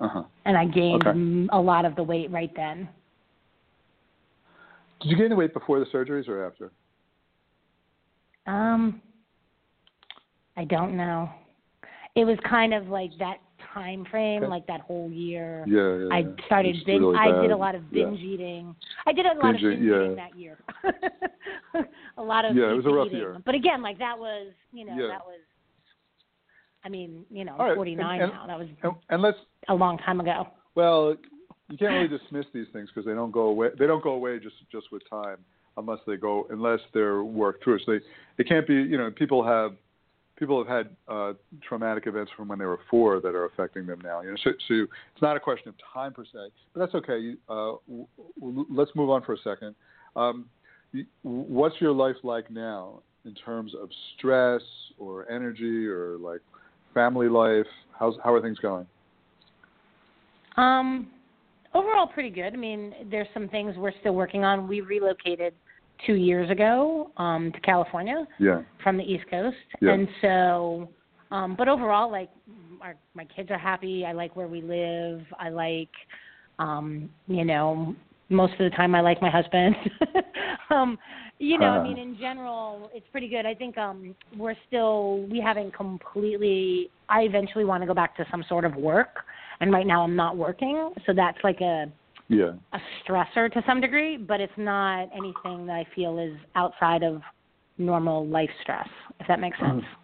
Uh 0.00 0.08
huh. 0.08 0.22
and 0.46 0.56
I 0.56 0.64
gained 0.64 1.06
Okay. 1.06 1.18
a 1.52 1.60
lot 1.60 1.84
of 1.84 1.94
the 1.96 2.02
weight 2.02 2.30
right 2.30 2.50
then. 2.56 2.88
Did 5.00 5.10
you 5.10 5.16
gain 5.16 5.28
the 5.28 5.36
weight 5.36 5.52
before 5.52 5.78
the 5.78 5.86
surgeries 5.86 6.26
or 6.28 6.44
after? 6.46 6.72
Um, 8.46 9.02
I 10.58 10.64
don't 10.64 10.96
know. 10.96 11.30
It 12.16 12.24
was 12.24 12.36
kind 12.48 12.74
of 12.74 12.88
like 12.88 13.12
that 13.20 13.36
time 13.72 14.04
frame, 14.10 14.42
like 14.42 14.66
that 14.66 14.80
whole 14.80 15.08
year. 15.10 15.64
Yeah, 15.68 16.06
yeah. 16.08 16.14
I 16.14 16.44
started 16.46 16.74
binge. 16.84 17.00
really 17.00 17.16
I 17.16 17.40
did 17.42 17.50
a 17.52 17.56
lot 17.56 17.74
of 17.76 17.82
Yeah. 17.92 18.06
binge 18.06 18.20
eating. 18.20 18.74
I 19.06 19.12
did 19.12 19.24
a 19.26 19.34
lot 19.34 19.52
Binge 19.52 19.62
of 19.62 19.70
binge 19.70 19.82
yeah. 19.84 19.94
eating 20.02 20.16
that 20.16 20.36
year. 20.36 20.58
a 22.16 22.22
lot 22.22 22.44
of 22.44 22.56
Yeah, 22.56 22.70
it 22.72 22.74
was 22.74 22.84
a 22.86 22.88
eating. 22.88 22.94
rough 22.94 23.12
year. 23.12 23.36
But 23.46 23.54
again, 23.54 23.82
like 23.82 23.98
that 23.98 24.18
was, 24.18 24.52
you 24.72 24.84
know, 24.84 24.94
Yeah. 24.96 25.08
that 25.08 25.24
was. 25.24 25.38
I 26.84 26.88
mean, 26.88 27.24
you 27.30 27.44
know, 27.44 27.56
right, 27.58 27.70
I'm 27.70 27.76
49 27.76 28.20
and- 28.22 28.32
now. 28.32 28.46
That 28.46 28.58
was 28.58 28.68
And, 28.82 28.92
and 29.10 29.22
let's 29.22 29.38
a 29.68 29.74
long 29.74 29.98
time 29.98 30.20
ago. 30.20 30.48
well, 30.74 31.14
you 31.70 31.76
can't 31.76 31.92
really 31.92 32.08
dismiss 32.08 32.46
these 32.54 32.66
things 32.72 32.88
because 32.88 33.04
they 33.04 33.12
don't 33.14 33.30
go 33.30 33.42
away. 33.42 33.68
They 33.78 33.86
don't 33.86 34.02
go 34.02 34.12
away 34.12 34.38
just 34.38 34.56
just 34.72 34.90
with 34.90 35.02
time 35.10 35.36
unless 35.76 35.98
they 36.06 36.16
go 36.16 36.46
unless 36.50 36.80
they're 36.94 37.22
worked 37.22 37.62
through. 37.62 37.78
So 37.80 37.92
they 37.92 38.00
it 38.38 38.48
can't 38.48 38.66
be. 38.66 38.74
You 38.74 38.96
know, 38.96 39.10
people 39.10 39.44
have 39.44 39.72
people 40.38 40.62
have 40.64 40.68
had 40.68 40.96
uh, 41.08 41.32
traumatic 41.66 42.06
events 42.06 42.30
from 42.36 42.48
when 42.48 42.58
they 42.58 42.64
were 42.64 42.80
four 42.90 43.20
that 43.20 43.34
are 43.34 43.46
affecting 43.46 43.86
them 43.86 44.00
now. 44.02 44.20
You 44.20 44.30
know, 44.30 44.36
so, 44.42 44.50
so 44.68 44.74
it's 44.74 45.22
not 45.22 45.36
a 45.36 45.40
question 45.40 45.68
of 45.68 45.74
time 45.92 46.12
per 46.12 46.24
se, 46.24 46.50
but 46.72 46.80
that's 46.80 46.94
okay. 46.94 47.18
You, 47.18 47.36
uh, 47.48 47.76
w- 47.86 48.06
w- 48.40 48.66
let's 48.70 48.90
move 48.94 49.10
on 49.10 49.22
for 49.22 49.34
a 49.34 49.38
second. 49.38 49.74
Um, 50.16 50.46
what's 51.22 51.74
your 51.80 51.92
life 51.92 52.16
like 52.22 52.50
now 52.50 53.02
in 53.24 53.34
terms 53.34 53.72
of 53.80 53.90
stress 54.16 54.62
or 54.98 55.30
energy 55.30 55.86
or 55.86 56.16
like 56.18 56.40
family 56.94 57.28
life? 57.28 57.66
How's 57.98 58.14
how 58.22 58.32
are 58.32 58.40
things 58.40 58.58
going? 58.58 58.86
Um, 60.56 61.08
overall, 61.74 62.06
pretty 62.06 62.30
good. 62.30 62.52
I 62.52 62.56
mean, 62.56 62.94
there's 63.10 63.28
some 63.34 63.48
things 63.48 63.76
we're 63.76 63.92
still 64.00 64.14
working 64.14 64.44
on. 64.44 64.66
We 64.66 64.80
relocated 64.80 65.54
two 66.06 66.14
years 66.14 66.50
ago 66.50 67.10
um, 67.16 67.52
to 67.52 67.60
California 67.60 68.26
Yeah. 68.38 68.62
from 68.82 68.96
the 68.96 69.04
East 69.04 69.24
Coast, 69.30 69.56
Yeah. 69.80 69.92
and 69.92 70.08
so, 70.20 70.88
um, 71.30 71.54
but 71.56 71.68
overall, 71.68 72.10
like, 72.10 72.30
our, 72.80 72.94
my 73.14 73.24
kids 73.24 73.50
are 73.50 73.58
happy. 73.58 74.04
I 74.06 74.12
like 74.12 74.34
where 74.36 74.46
we 74.48 74.62
live. 74.62 75.20
I 75.38 75.48
like, 75.50 75.90
um, 76.58 77.10
you 77.26 77.44
know, 77.44 77.94
most 78.30 78.52
of 78.54 78.58
the 78.60 78.70
time 78.70 78.94
I 78.94 79.00
like 79.00 79.20
my 79.20 79.30
husband. 79.30 79.74
um, 80.70 80.98
you 81.38 81.58
know, 81.58 81.66
I 81.66 81.76
Uh-huh. 81.76 81.82
mean, 81.88 81.98
in 81.98 82.16
general, 82.18 82.90
it's 82.94 83.06
pretty 83.10 83.28
good. 83.28 83.46
I 83.46 83.54
think 83.54 83.78
um, 83.78 84.14
we're 84.36 84.56
still 84.66 85.26
we 85.30 85.40
haven't 85.40 85.72
completely. 85.74 86.90
I 87.08 87.22
eventually 87.22 87.64
want 87.64 87.82
to 87.82 87.86
go 87.86 87.94
back 87.94 88.16
to 88.16 88.26
some 88.30 88.44
sort 88.48 88.64
of 88.64 88.74
work, 88.76 89.24
and 89.60 89.72
right 89.72 89.86
now 89.86 90.02
I'm 90.02 90.16
not 90.16 90.36
working, 90.36 90.92
so 91.06 91.12
that's 91.14 91.38
like 91.42 91.60
a 91.60 91.90
Yeah. 92.28 92.52
a 92.74 92.78
stressor 93.02 93.50
to 93.52 93.62
some 93.66 93.80
degree, 93.80 94.16
but 94.18 94.40
it's 94.40 94.52
not 94.56 95.08
anything 95.16 95.66
that 95.66 95.72
I 95.72 95.86
feel 95.94 96.18
is 96.18 96.36
outside 96.54 97.02
of 97.02 97.22
normal 97.78 98.26
life 98.26 98.50
stress, 98.62 98.88
if 99.20 99.26
that 99.28 99.40
makes 99.40 99.58
sense. 99.58 99.84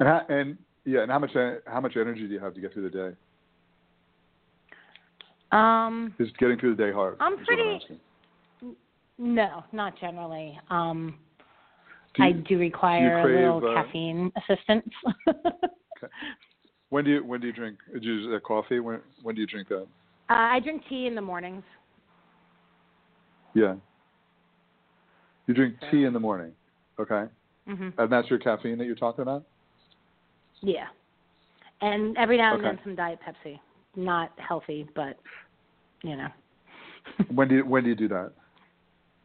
And 0.00 0.08
how, 0.08 0.22
and 0.28 0.58
yeah, 0.84 1.02
and 1.02 1.12
how 1.12 1.20
much 1.20 1.30
how 1.66 1.80
much 1.80 1.96
energy 1.96 2.26
do 2.26 2.32
you 2.32 2.40
have 2.40 2.52
to 2.54 2.60
get 2.60 2.72
through 2.72 2.90
the 2.90 2.90
day? 2.90 3.16
Um, 5.52 6.12
Is 6.18 6.30
getting 6.40 6.58
through 6.58 6.74
the 6.74 6.82
day 6.86 6.92
hard? 6.92 7.16
I'm 7.20 7.36
pretty- 7.44 8.00
no, 9.16 9.62
not 9.72 9.96
generally. 10.00 10.58
Um, 10.68 11.16
Do 12.14 12.24
you- 12.24 12.28
I 12.28 12.32
do 12.32 12.58
require 12.58 13.22
crave, 13.22 13.36
a 13.36 13.54
little 13.54 13.70
uh, 13.70 13.84
caffeine 13.84 14.32
assistance. 14.36 14.88
Okay. 16.02 16.12
When 16.88 17.04
do 17.04 17.12
you 17.12 17.24
when 17.24 17.40
do 17.40 17.46
you 17.46 17.52
drink? 17.52 17.78
Do 17.92 18.00
you 18.04 18.14
use 18.14 18.34
uh, 18.34 18.40
coffee? 18.44 18.80
When 18.80 19.00
when 19.22 19.36
do 19.36 19.40
you 19.40 19.46
drink 19.46 19.68
that? 19.68 19.86
Uh, 20.30 20.34
I 20.34 20.60
drink 20.60 20.82
tea 20.88 21.06
in 21.06 21.14
the 21.14 21.20
mornings. 21.20 21.62
Yeah. 23.54 23.74
You 25.46 25.54
drink 25.54 25.74
tea 25.90 26.04
in 26.04 26.12
the 26.12 26.20
morning, 26.20 26.52
okay? 26.98 27.24
hmm 27.68 27.90
And 27.98 28.10
that's 28.12 28.28
your 28.30 28.38
caffeine 28.38 28.78
that 28.78 28.84
you're 28.86 28.94
talking 28.94 29.22
about? 29.22 29.44
Yeah, 30.62 30.86
and 31.82 32.16
every 32.16 32.38
now 32.38 32.54
and 32.54 32.64
Okay. 32.64 32.70
then 32.76 32.80
some 32.82 32.96
Diet 32.96 33.18
Pepsi. 33.26 33.60
Not 33.96 34.32
healthy, 34.38 34.86
but 34.96 35.18
you 36.02 36.16
know. 36.16 36.28
when 37.34 37.48
do 37.48 37.56
you 37.56 37.66
when 37.66 37.82
do 37.84 37.90
you 37.90 37.94
do 37.94 38.08
that? 38.08 38.32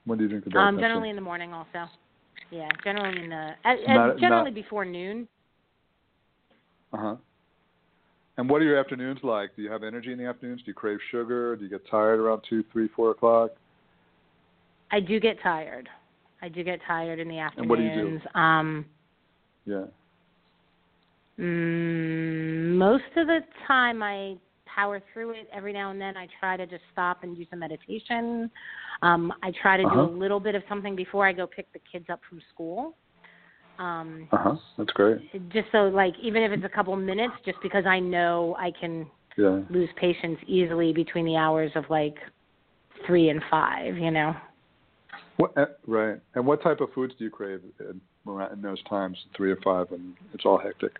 When 0.05 0.17
do 0.17 0.25
you 0.25 0.29
drink 0.29 0.43
the 0.43 0.49
Diet 0.49 0.67
um, 0.67 0.75
Pepsi? 0.75 0.81
generally 0.81 1.09
in 1.09 1.15
the 1.15 1.21
morning, 1.21 1.53
also. 1.53 1.89
Yeah, 2.51 2.67
generally 2.83 3.23
in 3.23 3.29
the 3.29 3.51
uh, 3.63 3.75
Not- 3.87 4.17
generally 4.19 4.51
not- 4.51 4.53
before 4.53 4.83
noon. 4.83 5.27
Uh 6.91 6.97
huh. 6.97 7.15
And 8.39 8.49
what 8.49 8.61
are 8.61 8.63
your 8.63 8.79
afternoons 8.79 9.19
like? 9.21 9.53
Do 9.57 9.61
you 9.61 9.69
have 9.69 9.83
energy 9.83 10.13
in 10.13 10.17
the 10.17 10.25
afternoons? 10.25 10.61
Do 10.61 10.67
you 10.67 10.73
crave 10.73 10.99
sugar? 11.11 11.57
Do 11.57 11.63
you 11.65 11.69
get 11.69 11.85
tired 11.91 12.21
around 12.21 12.41
two, 12.49 12.63
three, 12.71 12.87
four 12.95 13.11
o'clock? 13.11 13.51
I 14.93 15.01
do 15.01 15.19
get 15.19 15.41
tired. 15.43 15.89
I 16.41 16.47
do 16.47 16.63
get 16.63 16.79
tired 16.87 17.19
in 17.19 17.27
the 17.27 17.37
afternoons. 17.37 17.63
And 17.63 17.69
what 17.69 17.75
do 17.79 17.83
you 17.83 18.21
do? 18.33 18.39
Um, 18.39 18.85
Yeah. 19.65 19.87
mm, 21.37 22.77
most 22.77 23.03
of 23.17 23.27
the 23.27 23.43
time, 23.67 24.01
I 24.01 24.37
power 24.65 25.01
through 25.11 25.31
it. 25.31 25.49
Every 25.51 25.73
now 25.73 25.91
and 25.91 25.99
then, 25.99 26.15
I 26.15 26.29
try 26.39 26.55
to 26.55 26.65
just 26.65 26.83
stop 26.93 27.23
and 27.23 27.35
do 27.35 27.45
some 27.49 27.59
meditation. 27.59 28.49
Um, 29.01 29.33
I 29.43 29.51
try 29.51 29.75
to 29.75 29.83
do 29.83 29.89
Uh-huh. 29.89 30.03
a 30.03 30.15
little 30.17 30.39
bit 30.39 30.55
of 30.55 30.63
something 30.69 30.95
before 30.95 31.27
I 31.27 31.33
go 31.33 31.45
pick 31.45 31.69
the 31.73 31.79
kids 31.79 32.09
up 32.09 32.23
from 32.23 32.39
school. 32.53 32.95
Um, 33.79 34.27
Uh 34.31 34.37
huh. 34.37 34.55
That's 34.77 34.91
great. 34.91 35.19
just 35.51 35.67
so, 35.71 35.87
like, 35.87 36.13
even 36.21 36.43
if 36.43 36.51
it's 36.51 36.65
a 36.65 36.69
couple 36.69 36.95
minutes, 36.95 37.33
just 37.45 37.57
because 37.63 37.85
I 37.85 37.99
know 37.99 38.55
I 38.59 38.71
can 38.71 39.09
Yeah. 39.37 39.61
lose 39.69 39.89
patience 39.95 40.37
easily 40.45 40.91
between 40.93 41.25
the 41.25 41.37
hours 41.37 41.71
of 41.75 41.89
like 41.89 42.17
three 43.05 43.29
and 43.29 43.41
five. 43.49 43.97
You 43.97 44.11
know. 44.11 44.35
What, 45.37 45.57
uh, 45.57 45.67
right. 45.87 46.19
And 46.35 46.45
what 46.45 46.61
type 46.61 46.81
of 46.81 46.91
foods 46.93 47.13
do 47.17 47.23
you 47.23 47.29
crave 47.29 47.61
in, 47.79 48.01
in 48.27 48.61
those 48.61 48.83
times, 48.83 49.17
three 49.35 49.51
or 49.51 49.55
five, 49.63 49.89
when 49.89 50.15
it's 50.33 50.45
all 50.45 50.57
hectic? 50.57 50.99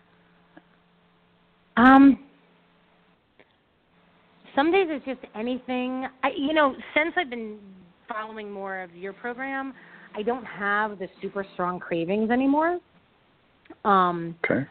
Um, 1.76 2.18
some 4.56 4.72
days 4.72 4.86
it's 4.88 5.04
just 5.04 5.20
anything. 5.34 6.06
I, 6.22 6.30
you 6.36 6.54
know, 6.54 6.74
since 6.94 7.12
I've 7.16 7.30
been 7.30 7.58
following 8.08 8.50
more 8.50 8.80
of 8.80 8.94
your 8.96 9.12
program, 9.12 9.74
I 10.16 10.22
don't 10.22 10.44
have 10.44 10.98
the 10.98 11.08
super 11.22 11.44
strong 11.54 11.78
cravings 11.80 12.30
anymore. 12.30 12.78
Um, 13.84 14.36
Okay. 14.44 14.66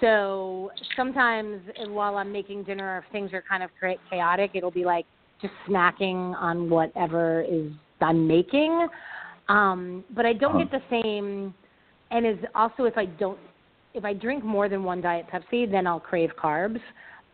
so 0.00 0.70
sometimes 0.96 1.60
while 1.88 2.16
I'm 2.16 2.32
making 2.32 2.64
dinner, 2.64 2.98
if 3.04 3.12
things 3.12 3.32
are 3.32 3.42
kind 3.48 3.62
of 3.62 3.70
cha- 3.80 4.00
chaotic, 4.10 4.52
it'll 4.54 4.70
be 4.70 4.84
like 4.84 5.06
just 5.40 5.54
snacking 5.68 6.34
on 6.36 6.70
whatever 6.70 7.42
is 7.42 7.72
I'm 8.00 8.26
making. 8.26 8.88
Um, 9.48 10.04
but 10.14 10.24
I 10.26 10.32
don't 10.32 10.54
Uh-huh. 10.56 10.64
get 10.64 10.82
the 10.90 11.02
same. 11.02 11.54
And 12.10 12.26
is 12.26 12.38
also 12.54 12.84
if 12.84 12.96
I 12.96 13.04
don't, 13.06 13.38
if 13.94 14.04
I 14.04 14.14
drink 14.14 14.44
more 14.44 14.68
than 14.68 14.84
one 14.84 15.00
diet 15.00 15.26
Pepsi, 15.28 15.70
then 15.70 15.86
I'll 15.86 16.00
crave 16.00 16.30
carbs. 16.36 16.80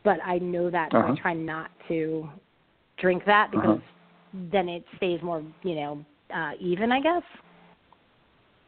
But 0.03 0.19
I 0.25 0.39
know 0.39 0.71
that, 0.71 0.91
so 0.91 0.99
Uh-huh. 0.99 1.13
I 1.13 1.17
try 1.21 1.33
not 1.33 1.71
to 1.89 2.29
drink 2.99 3.25
that 3.27 3.51
because 3.51 3.79
Uh-huh. 3.79 4.41
then 4.51 4.69
it 4.69 4.85
stays 4.97 5.23
more, 5.23 5.43
you 5.63 5.75
know, 5.75 6.05
uh, 6.35 6.53
even. 6.59 6.91
I 6.93 7.01
guess. 7.01 7.23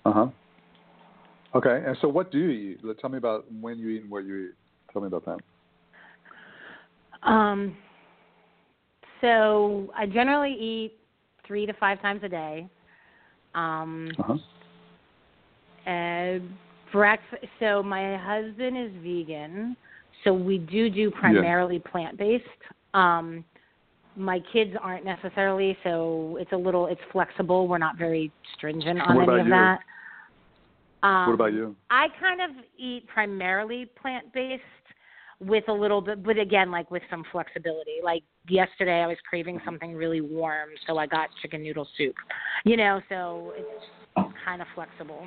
Uh 0.07 0.12
huh. 0.12 0.27
Okay. 1.57 1.83
And 1.85 1.97
so, 2.01 2.09
what 2.09 2.31
do 2.31 2.38
you 2.38 2.49
eat? 2.49 2.99
Tell 3.01 3.11
me 3.11 3.19
about 3.19 3.45
when 3.61 3.77
you 3.77 3.88
eat 3.88 4.03
and 4.03 4.11
what 4.11 4.25
you 4.25 4.47
eat. 4.47 4.53
Tell 4.92 5.03
me 5.03 5.09
about 5.09 5.25
that. 5.27 5.38
Um, 7.29 7.77
so 9.21 9.90
I 9.97 10.07
generally 10.07 10.53
eat 10.53 10.92
three 11.45 11.66
to 11.66 11.73
five 11.73 12.01
times 12.01 12.21
a 12.23 12.29
day. 12.29 12.69
Um, 13.57 14.14
Uh 14.21 14.23
huh. 14.23 14.37
and 15.87 16.51
breakfast. 16.92 17.45
So 17.59 17.83
my 17.83 18.16
husband 18.16 18.77
is 18.77 18.92
vegan, 19.03 19.77
so 20.23 20.33
we 20.33 20.59
do 20.59 20.88
do 20.88 21.11
primarily 21.11 21.81
plant 21.81 22.16
based. 22.16 22.45
Um, 22.95 23.45
my 24.14 24.40
kids 24.53 24.71
aren't 24.81 25.05
necessarily, 25.05 25.77
so 25.83 26.37
it's 26.40 26.53
a 26.53 26.57
little 26.57 26.87
it's 26.87 27.01
flexible. 27.11 27.66
We're 27.66 27.79
not 27.79 27.99
very 27.99 28.31
stringent 28.57 29.01
on 29.01 29.16
What 29.16 29.25
any 29.25 29.25
about 29.25 29.40
of 29.40 29.47
you? 29.47 29.53
that. 29.53 29.81
Um, 31.02 31.26
what 31.26 31.35
about 31.35 31.52
you? 31.52 31.76
I 31.90 32.06
kind 32.20 32.40
of 32.40 32.64
eat 32.78 33.06
primarily 33.09 33.87
plant 34.00 34.32
based, 34.32 34.62
with 35.40 35.64
a 35.68 35.72
little 35.72 36.00
bit, 36.00 36.22
but 36.22 36.38
again, 36.38 36.70
like 36.70 36.90
with 36.90 37.02
some 37.11 37.24
flexibility. 37.30 37.96
Like 38.02 38.22
yesterday, 38.48 39.02
I 39.02 39.06
was 39.06 39.18
craving 39.28 39.61
something 39.64 39.94
really 39.94 40.20
warm, 40.20 40.70
so 40.87 40.96
I 40.98 41.06
got 41.06 41.28
chicken 41.42 41.62
noodle 41.62 41.87
soup. 41.96 42.14
You 42.64 42.76
know, 42.76 43.00
so 43.09 43.52
it's 43.56 44.32
kind 44.44 44.62
of 44.62 44.68
flexible. 44.74 45.26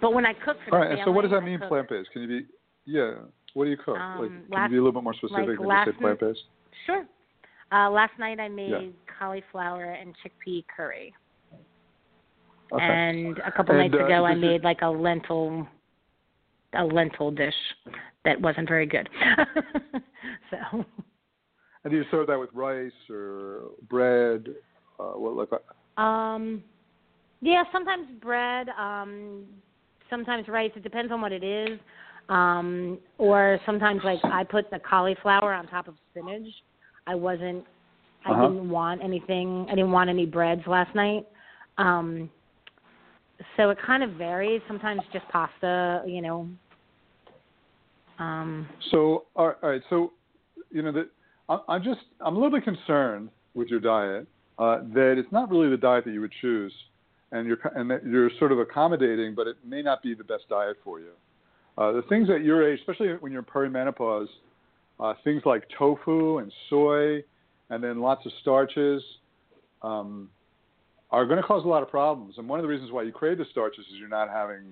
But 0.00 0.12
when 0.12 0.26
I 0.26 0.32
cook 0.32 0.56
for 0.64 0.70
the 0.70 0.76
All 0.76 0.82
right. 0.82 0.90
And 0.92 1.00
so, 1.04 1.12
what 1.12 1.22
does 1.22 1.30
that 1.30 1.42
I 1.42 1.44
mean, 1.44 1.60
plant 1.68 1.88
based? 1.88 2.10
Can 2.12 2.22
you 2.22 2.28
be? 2.28 2.46
Yeah. 2.84 3.12
What 3.54 3.64
do 3.64 3.70
you 3.70 3.76
cook? 3.76 3.96
Um, 3.96 4.20
like, 4.20 4.30
can 4.30 4.44
last- 4.50 4.70
you 4.70 4.76
be 4.76 4.78
a 4.78 4.82
little 4.82 5.00
bit 5.00 5.04
more 5.04 5.14
specific 5.14 5.46
like 5.46 5.58
than 5.58 5.68
just 5.86 5.98
say 5.98 6.00
plant 6.00 6.20
based? 6.20 6.42
Sure. 6.86 7.06
Uh, 7.72 7.90
last 7.90 8.12
night 8.18 8.40
I 8.40 8.48
made 8.48 8.70
Yeah. 8.70 8.88
cauliflower 9.18 9.92
and 9.92 10.14
chickpea 10.18 10.64
curry, 10.66 11.14
Okay. 12.74 12.84
and 12.84 13.38
a 13.38 13.52
couple 13.52 13.74
And, 13.78 13.90
nights 13.90 13.94
uh, 14.00 14.04
ago 14.04 14.24
I 14.24 14.34
made 14.34 14.64
like 14.64 14.82
a 14.82 14.88
lentil, 14.88 15.66
a 16.74 16.84
lentil 16.84 17.30
dish 17.30 17.54
that 18.24 18.40
wasn't 18.40 18.68
very 18.68 18.86
good. 18.86 19.08
so 20.50 20.84
And 21.84 21.90
do 21.90 21.96
you 21.96 22.04
serve 22.10 22.26
that 22.28 22.38
with 22.38 22.50
rice 22.52 22.90
or 23.10 23.70
bread? 23.88 24.46
Uh, 24.98 25.12
what 25.12 25.36
like? 25.36 25.60
Um, 25.96 26.62
yeah, 27.42 27.62
sometimes 27.72 28.06
bread, 28.20 28.68
um, 28.70 29.44
sometimes 30.10 30.48
rice. 30.48 30.70
It 30.74 30.82
depends 30.82 31.12
on 31.12 31.20
what 31.20 31.32
it 31.32 31.44
is. 31.44 31.78
Um, 32.28 32.98
or 33.18 33.60
sometimes 33.66 34.00
like 34.02 34.18
I 34.24 34.44
put 34.44 34.70
the 34.70 34.78
cauliflower 34.78 35.52
on 35.52 35.66
top 35.68 35.88
of 35.88 35.94
spinach. 36.10 36.48
I 37.06 37.14
wasn't. 37.14 37.64
I 38.24 38.30
Uh-huh. 38.32 38.48
didn't 38.48 38.70
want 38.70 39.02
anything. 39.02 39.66
I 39.68 39.74
didn't 39.74 39.92
want 39.92 40.08
any 40.08 40.24
breads 40.24 40.66
last 40.66 40.94
night. 40.94 41.26
Um, 41.76 42.30
so 43.56 43.70
it 43.70 43.78
kind 43.84 44.02
of 44.02 44.12
varies. 44.12 44.60
Sometimes 44.68 45.02
just 45.12 45.28
pasta. 45.28 46.02
You 46.06 46.22
know. 46.22 46.48
Um, 48.18 48.68
So, 48.90 49.24
all 49.34 49.54
right. 49.62 49.82
So, 49.90 50.12
you 50.70 50.82
know, 50.82 50.92
that 50.92 51.08
I'm 51.68 51.82
just 51.82 52.00
I'm 52.20 52.36
a 52.36 52.38
little 52.38 52.56
bit 52.56 52.64
concerned 52.64 53.28
with 53.54 53.68
your 53.68 53.80
diet 53.80 54.26
uh, 54.58 54.78
that 54.94 55.14
it's 55.18 55.30
not 55.32 55.50
really 55.50 55.68
the 55.68 55.76
diet 55.76 56.04
that 56.04 56.12
you 56.12 56.20
would 56.20 56.32
choose, 56.40 56.72
and 57.32 57.46
you're 57.46 57.58
and 57.74 57.90
that 57.90 58.04
you're 58.06 58.30
sort 58.38 58.52
of 58.52 58.58
accommodating, 58.58 59.34
but 59.34 59.46
it 59.46 59.56
may 59.64 59.82
not 59.82 60.02
be 60.02 60.14
the 60.14 60.24
best 60.24 60.48
diet 60.48 60.76
for 60.84 61.00
you. 61.00 61.10
Uh, 61.76 61.92
the 61.92 62.02
things 62.02 62.30
at 62.30 62.44
your 62.44 62.70
age, 62.70 62.78
especially 62.78 63.08
when 63.18 63.32
you're 63.32 63.42
perimenopause, 63.42 64.28
uh, 65.00 65.14
things 65.24 65.42
like 65.44 65.64
tofu 65.76 66.38
and 66.38 66.52
soy, 66.70 67.22
and 67.70 67.82
then 67.82 68.00
lots 68.00 68.24
of 68.26 68.32
starches, 68.42 69.02
um, 69.82 70.30
are 71.14 71.26
going 71.26 71.40
to 71.40 71.46
cause 71.46 71.64
a 71.64 71.68
lot 71.68 71.82
of 71.82 71.90
problems. 71.90 72.34
And 72.38 72.48
one 72.48 72.58
of 72.58 72.64
the 72.64 72.68
reasons 72.68 72.90
why 72.90 73.02
you 73.02 73.12
crave 73.12 73.38
the 73.38 73.44
starches 73.50 73.84
is 73.86 73.94
you're 73.98 74.08
not 74.08 74.28
having 74.28 74.62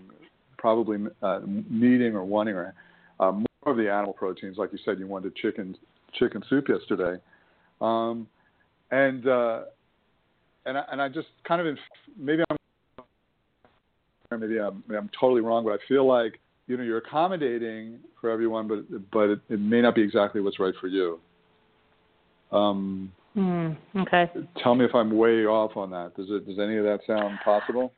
probably 0.58 0.98
uh, 1.22 1.40
needing 1.46 2.14
or 2.14 2.24
wanting 2.24 2.54
or 2.54 2.74
uh, 3.20 3.32
more 3.32 3.46
of 3.66 3.76
the 3.76 3.90
animal 3.90 4.12
proteins, 4.12 4.58
like 4.58 4.72
you 4.72 4.78
said, 4.84 4.98
you 4.98 5.06
wanted 5.06 5.34
chicken 5.36 5.76
chicken 6.18 6.42
soup 6.50 6.68
yesterday, 6.68 7.20
um, 7.80 8.26
and 8.90 9.26
uh, 9.26 9.62
and 10.66 10.76
I, 10.76 10.84
and 10.90 11.00
I 11.00 11.08
just 11.08 11.28
kind 11.46 11.66
of 11.66 11.76
maybe 12.18 12.42
I'm 12.50 12.56
maybe 14.40 14.58
I'm, 14.58 14.82
maybe 14.88 14.98
I'm 14.98 15.10
totally 15.18 15.40
wrong, 15.40 15.64
but 15.64 15.72
I 15.72 15.78
feel 15.86 16.06
like 16.06 16.40
you 16.66 16.76
know 16.76 16.82
you're 16.82 16.98
accommodating 16.98 18.00
for 18.20 18.30
everyone, 18.30 18.66
but 18.66 19.10
but 19.12 19.30
it, 19.30 19.40
it 19.48 19.60
may 19.60 19.80
not 19.80 19.94
be 19.94 20.02
exactly 20.02 20.40
what's 20.40 20.58
right 20.58 20.74
for 20.80 20.88
you. 20.88 21.20
Um, 22.50 23.12
hmm, 23.34 23.70
okay. 23.96 24.30
tell 24.62 24.74
me 24.74 24.84
if 24.84 24.94
I'm 24.94 25.16
way 25.16 25.44
off 25.46 25.76
on 25.76 25.90
that. 25.90 26.14
Does 26.16 26.26
it 26.30 26.46
does 26.46 26.58
any 26.58 26.76
of 26.76 26.84
that 26.84 27.00
sound 27.06 27.38
possible? 27.44 27.92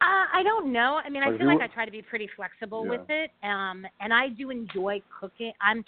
Uh, 0.00 0.26
I 0.34 0.42
don't 0.44 0.72
know. 0.72 1.00
I 1.04 1.08
mean, 1.08 1.22
I 1.22 1.36
feel 1.38 1.46
like 1.46 1.60
I 1.60 1.68
try 1.68 1.84
to 1.86 1.90
be 1.90 2.02
pretty 2.02 2.28
flexible 2.36 2.84
Yeah. 2.84 2.90
with 2.90 3.08
it, 3.08 3.30
um, 3.42 3.86
and 4.00 4.12
I 4.12 4.28
do 4.28 4.50
enjoy 4.50 5.00
cooking. 5.20 5.52
I'm 5.60 5.84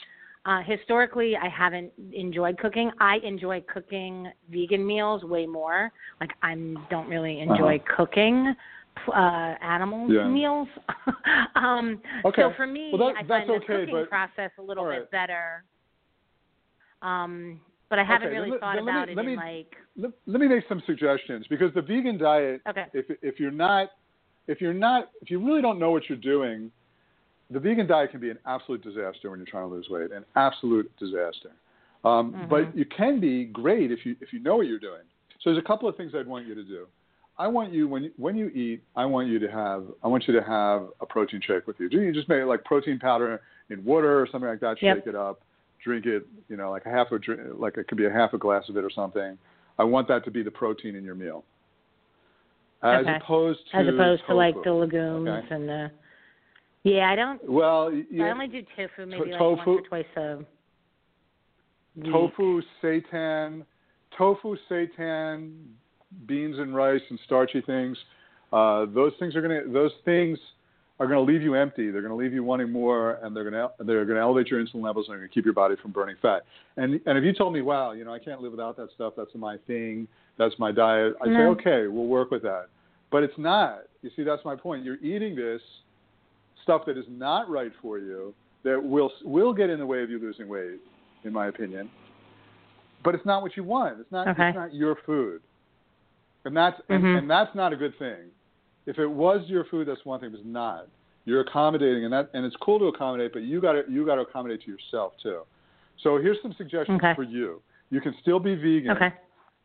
uh, 0.47 0.63
historically 0.63 1.37
I 1.37 1.49
haven't 1.49 1.93
enjoyed 2.13 2.57
cooking. 2.59 2.91
I 3.01 3.19
enjoy 3.23 3.61
cooking 3.73 4.31
vegan 4.51 4.87
meals 4.87 5.23
way 5.25 5.47
more. 5.47 5.93
Like 6.21 6.31
I 6.43 6.55
don't 6.91 7.09
really 7.09 7.41
enjoy 7.41 7.83
cooking 7.97 8.55
uh 9.15 9.55
animal 9.63 10.11
Yeah. 10.13 10.27
meals. 10.27 10.69
um, 11.55 12.01
Okay. 12.25 12.43
So 12.43 12.53
for 12.57 12.67
me, 12.67 12.91
Well, 12.93 13.09
that- 13.13 13.17
I 13.25 13.29
find 13.29 13.49
the 13.49 13.61
cooking 13.67 13.89
but- 13.93 14.09
process 14.09 14.51
a 14.59 14.63
little 14.63 14.85
all 14.87 14.91
bit 14.91 15.11
better. 15.11 15.65
Um, 17.03 17.61
but 17.91 17.99
I 17.99 18.05
haven't 18.05 18.29
Okay, 18.29 18.37
really 18.37 18.51
let- 18.51 18.61
thought 18.61 18.77
then 18.77 18.85
let 18.85 18.93
me- 18.93 18.99
about 18.99 19.09
it 19.09 19.17
let 19.17 19.25
in 19.25 19.31
me- 19.33 19.37
like 19.37 19.77
Let, 19.97 20.13
let 20.27 20.41
me 20.41 20.49
make 20.49 20.67
some 20.69 20.83
suggestions 20.87 21.47
because 21.49 21.73
the 21.75 21.83
vegan 21.83 22.19
diet 22.19 22.61
okay. 22.69 22.87
if 22.93 23.07
if 23.23 23.41
you're 23.41 23.51
not 23.51 23.91
if 24.47 24.61
you're 24.61 24.75
not 24.75 25.11
if 25.23 25.31
you 25.31 25.45
really 25.45 25.63
don't 25.63 25.79
know 25.79 25.91
what 25.91 26.09
you're 26.09 26.19
doing, 26.19 26.71
the 27.51 27.61
vegan 27.61 27.87
diet 27.87 28.11
can 28.11 28.21
be 28.21 28.31
an 28.31 28.39
absolute 28.47 28.83
disaster 28.83 29.31
when 29.31 29.39
you're 29.41 29.47
trying 29.47 29.69
to 29.69 29.75
lose 29.75 29.89
weight, 29.89 30.11
an 30.13 30.25
absolute 30.37 30.91
disaster. 30.99 31.51
Um, 32.05 32.33
Mhm. 32.33 32.49
But 32.49 32.77
you 32.77 32.85
can 32.85 33.19
be 33.21 33.45
great 33.47 33.91
if 33.91 34.05
you 34.07 34.17
if 34.21 34.33
you 34.33 34.39
know 34.41 34.57
what 34.57 34.67
you're 34.67 34.79
doing. 34.79 35.03
So 35.41 35.51
there's 35.51 35.63
a 35.63 35.67
couple 35.67 35.89
of 35.89 35.97
things 35.97 36.15
I'd 36.15 36.27
want 36.27 36.47
you 36.47 36.55
to 36.55 36.63
do. 36.65 36.87
I 37.39 37.47
want 37.47 37.73
you 37.73 37.87
when 37.87 38.05
you, 38.05 38.13
when 38.17 38.37
you 38.37 38.49
eat, 38.49 38.83
I 38.97 39.05
want 39.07 39.29
you 39.29 39.39
to 39.39 39.51
have 39.51 39.85
I 40.03 40.09
want 40.09 40.27
you 40.29 40.35
to 40.35 40.43
have 40.43 40.89
a 41.01 41.07
protein 41.07 41.41
shake 41.41 41.67
with 41.67 41.79
you. 41.81 41.89
Do 41.89 42.01
you 42.01 42.13
just 42.13 42.29
make 42.29 42.45
like 42.45 42.65
protein 42.65 42.99
powder 42.99 43.41
in 43.71 43.85
water 43.85 44.21
or 44.21 44.27
something 44.27 44.49
like 44.49 44.61
that. 44.61 44.81
Yep. 44.83 44.97
Shake 44.99 45.07
it 45.09 45.15
up, 45.15 45.41
drink 45.83 46.07
it. 46.07 46.27
You 46.49 46.57
know, 46.57 46.71
like 46.71 46.87
a 46.87 46.91
half 46.91 47.13
a 47.13 47.19
drink, 47.19 47.41
like 47.57 47.77
it 47.77 47.89
could 47.89 47.99
be 47.99 48.07
a 48.07 48.11
half 48.13 48.33
a 48.35 48.39
glass 48.39 48.69
of 48.69 48.77
it 48.77 48.85
or 48.85 48.91
something. 48.91 49.39
I 49.79 49.85
want 49.85 50.09
that 50.09 50.25
to 50.25 50.31
be 50.31 50.43
the 50.43 50.51
protein 50.51 50.97
in 50.97 51.05
your 51.05 51.15
meal, 51.15 51.45
as 52.83 53.01
Okay. 53.07 53.17
opposed 53.17 53.61
to 53.71 53.77
As 53.77 53.89
opposed 53.89 54.27
to 54.27 54.35
like 54.35 54.55
the 54.65 54.73
legumes 54.73 55.29
Okay. 55.29 55.55
and 55.55 55.69
the 55.69 55.91
yeah, 56.85 57.11
I 57.11 57.17
don't 57.17 57.43
Well, 57.49 57.89
I 57.89 58.31
only 58.31 58.49
do 58.49 58.63
tofu 58.77 59.07
maybe 59.07 59.31
like 59.31 59.39
tofu- 59.39 59.57
once 59.57 59.69
or 59.69 59.81
twice 59.89 60.07
a 60.17 60.37
week. 61.97 62.13
tofu, 62.13 62.63
seitan, 62.83 63.65
tofu, 64.17 64.57
seitan, 64.71 65.65
beans 66.27 66.59
and 66.59 66.75
rice 66.75 67.03
and 67.11 67.19
starchy 67.27 67.61
things. 67.61 67.99
Uh, 68.53 68.87
those 68.87 69.13
things 69.19 69.37
are 69.37 69.43
gonna 69.43 69.63
those 69.67 69.93
things 70.05 70.39
are 71.01 71.07
gonna 71.07 71.21
leave 71.21 71.43
you 71.43 71.55
empty. 71.55 71.91
They're 71.91 72.03
gonna 72.03 72.17
leave 72.17 72.33
you 72.33 72.43
wanting 72.43 72.71
more, 72.73 73.19
and 73.23 73.35
they're 73.35 73.45
gonna 73.45 73.69
they're 73.81 74.05
gonna 74.05 74.21
elevate 74.21 74.49
your 74.49 74.65
insulin 74.65 74.83
levels 74.83 75.07
and 75.07 75.13
they're 75.13 75.19
gonna 75.21 75.29
keep 75.29 75.45
your 75.45 75.55
body 75.55 75.77
from 75.81 75.93
burning 75.93 76.17
fat. 76.21 76.45
And 76.77 77.01
and 77.07 77.17
if 77.17 77.25
you 77.25 77.33
told 77.33 77.53
me, 77.53 77.63
wow, 77.63 77.93
you 77.93 78.05
know, 78.05 78.13
I 78.13 78.19
can't 78.19 78.41
live 78.41 78.51
without 78.53 78.77
that 78.77 78.89
stuff. 78.95 79.15
That's 79.17 79.35
my 79.35 79.57
thing. 79.67 80.09
That's 80.39 80.55
my 80.59 80.73
diet. 80.73 81.15
I'd 81.21 81.29
say, 81.29 81.33
okay, 81.51 81.87
we'll 81.89 82.07
work 82.07 82.31
with 82.31 82.43
that. 82.43 82.67
But 83.11 83.23
it's 83.23 83.39
not. 83.39 83.83
You 84.03 84.11
see, 84.17 84.23
that's 84.23 84.45
my 84.45 84.55
point. 84.57 84.85
You're 84.85 84.97
eating 85.03 85.35
this 85.35 85.63
stuff 86.63 86.83
that 86.87 86.99
is 86.99 87.07
not 87.09 87.49
right 87.49 87.73
for 87.81 87.99
you 87.99 88.35
that 88.65 88.83
will 88.83 89.11
will 89.25 89.53
get 89.53 89.71
in 89.71 89.79
the 89.79 89.87
way 89.87 90.03
of 90.03 90.11
you 90.11 90.19
losing 90.19 90.49
weight, 90.49 90.81
in 91.25 91.33
my 91.33 91.47
opinion. 91.47 91.89
But 93.05 93.15
it's 93.15 93.25
not 93.25 93.43
what 93.43 93.57
you 93.57 93.63
want. 93.63 94.01
It's 94.01 94.11
not. 94.11 94.27
Okay. 94.29 94.49
It's 94.49 94.57
not 94.57 94.75
your 94.75 94.97
food, 95.07 95.41
and 96.45 96.57
that's 96.57 96.77
Mhm. 96.89 96.97
and, 96.97 97.07
and 97.19 97.31
that's 97.31 97.55
not 97.55 97.73
a 97.73 97.77
good 97.77 97.97
thing. 97.99 98.31
If 98.89 98.99
it 98.99 99.07
was 99.07 99.43
your 99.49 99.67
food, 99.67 99.87
that's 99.87 100.03
one 100.05 100.19
thing. 100.19 100.31
But 100.31 100.39
it's 100.39 100.49
not. 100.49 100.89
You're 101.27 101.43
accommodating, 101.43 102.05
and 102.05 102.13
that 102.13 102.31
and 102.33 102.45
it's 102.45 102.57
cool 102.63 102.79
to 102.79 102.87
accommodate, 102.87 103.35
but 103.35 103.43
you 103.43 103.61
got 103.61 103.73
to 103.73 103.83
you 103.89 104.05
got 104.07 104.15
to 104.15 104.23
accommodate 104.23 104.63
to 104.65 104.71
yourself 104.71 105.13
too. 105.23 105.43
So 106.03 106.17
here's 106.17 106.39
some 106.41 106.55
suggestions 106.57 106.97
Okay. 106.97 107.15
for 107.15 107.23
you. 107.23 107.61
You 107.91 108.01
can 108.01 108.15
still 108.23 108.41
be 108.41 108.55
vegan, 108.55 108.93
Okay. 108.93 109.13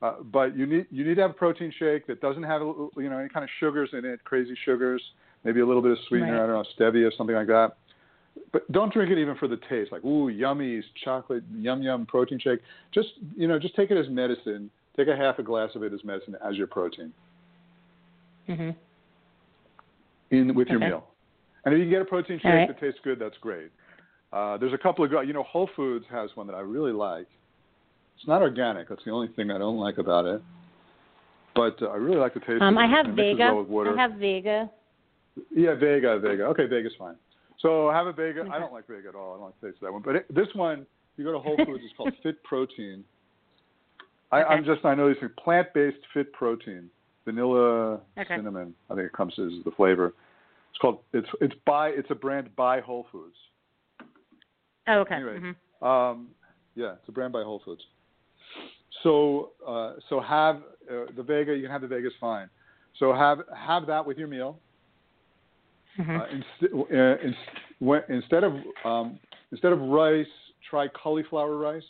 uh, 0.01 0.15
but 0.23 0.57
you 0.57 0.65
need 0.65 0.87
you 0.91 1.05
need 1.05 1.15
to 1.15 1.21
have 1.21 1.31
a 1.31 1.35
protein 1.35 1.71
shake 1.79 2.05
that 2.07 2.19
doesn't 2.19 2.43
have 2.43 2.61
you 2.61 3.09
know 3.09 3.17
any 3.17 3.29
kind 3.29 3.45
of 3.45 3.49
sugars 3.61 3.91
in 3.93 4.03
it, 4.03 4.21
crazy 4.25 4.55
sugars, 4.65 5.01
maybe 5.45 5.61
a 5.61 5.65
little 5.65 5.81
bit 5.81 5.93
of 5.93 5.99
sweetener, 6.09 6.33
Right. 6.33 6.43
I 6.43 6.47
don't 6.47 6.55
know, 6.55 6.65
stevia, 6.77 7.07
or 7.07 7.11
something 7.17 7.35
like 7.35 7.47
that. 7.47 7.77
But 8.51 8.69
don't 8.73 8.91
drink 8.91 9.09
it 9.09 9.17
even 9.17 9.37
for 9.37 9.47
the 9.47 9.59
taste, 9.69 9.93
like 9.93 10.03
ooh, 10.03 10.29
yummies, 10.29 10.83
chocolate, 11.05 11.45
yum 11.55 11.81
yum 11.81 12.05
protein 12.07 12.39
shake. 12.39 12.59
Just 12.91 13.09
you 13.37 13.47
know, 13.47 13.57
just 13.57 13.75
take 13.77 13.89
it 13.89 13.97
as 13.97 14.09
medicine. 14.09 14.69
Take 14.97 15.07
a 15.07 15.15
half 15.15 15.39
a 15.39 15.43
glass 15.43 15.69
of 15.75 15.83
it 15.83 15.93
as 15.93 16.03
medicine 16.03 16.35
as 16.45 16.57
your 16.57 16.67
protein 16.67 17.13
Mhm. 18.49 18.75
In 20.33 20.53
with 20.55 20.67
your 20.67 20.77
Okay. 20.77 20.87
meal. 20.89 21.07
And 21.65 21.73
if 21.73 21.79
you 21.79 21.85
can 21.85 21.91
get 21.91 22.01
a 22.01 22.05
protein 22.05 22.37
shake 22.39 22.45
right. 22.45 22.67
that 22.67 22.79
tastes 22.79 22.99
good, 23.03 23.19
that's 23.19 23.37
great. 23.39 23.71
Uh, 24.33 24.57
there's 24.57 24.73
a 24.73 24.77
couple 24.77 25.05
of 25.05 25.11
good- 25.11 25.27
you 25.27 25.33
know 25.33 25.43
Whole 25.43 25.67
Foods 25.75 26.05
has 26.09 26.35
one 26.35 26.47
that 26.47 26.55
I 26.55 26.59
really 26.61 26.91
like. 26.91 27.27
It's 28.17 28.27
not 28.27 28.41
organic. 28.41 28.89
That's 28.89 29.03
the 29.05 29.11
only 29.11 29.27
thing 29.29 29.51
I 29.51 29.57
don't 29.57 29.77
like 29.77 29.97
about 29.97 30.25
it. 30.25 30.41
But 31.55 31.81
uh, 31.81 31.87
I 31.87 31.95
really 31.97 32.17
like 32.17 32.33
the 32.33 32.39
taste. 32.39 32.61
Um 32.61 32.77
of 32.77 32.83
it. 32.83 32.87
I 32.87 32.87
have 32.87 33.15
Vega. 33.15 33.53
well 33.53 33.63
water. 33.63 33.97
I 33.97 34.01
have 34.01 34.13
Vega. 34.13 34.69
Yeah, 35.55 35.75
Vega, 35.75 36.19
Vega. 36.19 36.43
Okay, 36.45 36.65
Vega's 36.65 36.93
fine. 36.97 37.15
So 37.59 37.89
have 37.91 38.07
a 38.07 38.13
Vega. 38.13 38.43
I 38.51 38.59
don't 38.59 38.73
like 38.73 38.87
Vega 38.87 39.09
at 39.09 39.15
all. 39.15 39.33
I 39.33 39.37
don't 39.37 39.45
like 39.45 39.61
the 39.61 39.67
taste 39.67 39.77
of 39.77 39.87
that 39.87 39.93
one. 39.93 40.01
But 40.01 40.15
it, 40.17 40.33
this 40.35 40.47
one, 40.53 40.85
you 41.17 41.23
go 41.23 41.31
to 41.31 41.39
Whole 41.39 41.55
Foods, 41.65 41.81
it's 41.83 41.93
called 41.95 42.11
Fit 42.23 42.41
Protein. 42.43 43.03
I, 44.31 44.41
Okay. 44.43 44.53
I'm 44.53 44.65
just 44.65 44.83
I 44.83 44.95
know 44.95 45.07
these 45.09 45.19
things. 45.19 45.31
Plant-based 45.43 45.97
Fit 46.13 46.33
Protein, 46.33 46.89
vanilla, 47.25 47.99
Okay. 48.19 48.35
cinnamon. 48.35 48.73
I 48.89 48.95
think 48.95 49.05
it 49.07 49.13
comes 49.13 49.33
as 49.37 49.63
the 49.63 49.71
flavor. 49.77 50.13
It's 50.73 50.79
called 50.81 50.99
it's 51.13 51.27
it's 51.39 51.53
by 51.67 51.89
it's 51.89 52.09
a 52.09 52.15
brand 52.15 52.55
by 52.55 52.81
Whole 52.81 53.05
Foods. 53.11 53.35
Oh, 54.87 54.99
okay. 55.01 55.15
Anyway. 55.15 55.39
Mhm. 55.81 55.85
Um, 55.87 56.29
yeah, 56.73 56.93
it's 56.93 57.07
a 57.07 57.11
brand 57.11 57.31
by 57.31 57.43
Whole 57.43 57.61
Foods. 57.63 57.83
So 59.03 59.51
uh, 59.67 59.93
so 60.09 60.19
have 60.19 60.63
uh, 60.89 61.05
the 61.15 61.21
Vega. 61.21 61.55
You 61.55 61.61
can 61.61 61.71
have 61.71 61.81
the 61.81 61.87
Vegas 61.87 62.13
fine. 62.19 62.49
So 62.97 63.13
have 63.13 63.41
have 63.55 63.85
that 63.85 64.03
with 64.03 64.17
your 64.17 64.27
meal. 64.27 64.59
Mhm. 65.99 66.19
Uh, 66.19 66.25
inst- 66.31 66.73
uh, 66.91 67.23
ins- 67.23 67.35
when, 67.77 68.01
instead 68.09 68.43
of 68.43 68.53
um, 68.83 69.19
instead 69.51 69.73
of 69.73 69.79
rice, 69.79 70.25
try 70.67 70.87
cauliflower 70.87 71.55
rice. 71.57 71.83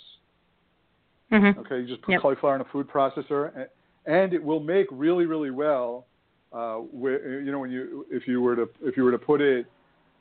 Mhm. 1.32 1.58
Okay, 1.60 1.80
you 1.80 1.88
just 1.88 2.02
put 2.02 2.12
Yep. 2.12 2.22
cauliflower 2.22 2.56
in 2.56 2.62
a 2.62 2.66
food 2.66 2.90
processor, 2.90 3.56
and, 3.56 3.70
and 4.06 4.34
it 4.34 4.44
will 4.44 4.60
make 4.60 4.88
really, 4.92 5.26
really 5.26 5.52
well. 5.52 6.06
Uh, 6.54 6.76
where, 6.76 7.42
you 7.42 7.52
know, 7.52 7.58
when 7.60 7.72
you 7.72 8.06
if 8.12 8.28
you 8.28 8.40
were 8.40 8.56
to 8.56 8.70
if 8.84 8.96
you 8.96 9.04
were 9.04 9.12
to 9.12 9.18
put 9.18 9.42
it 9.42 9.66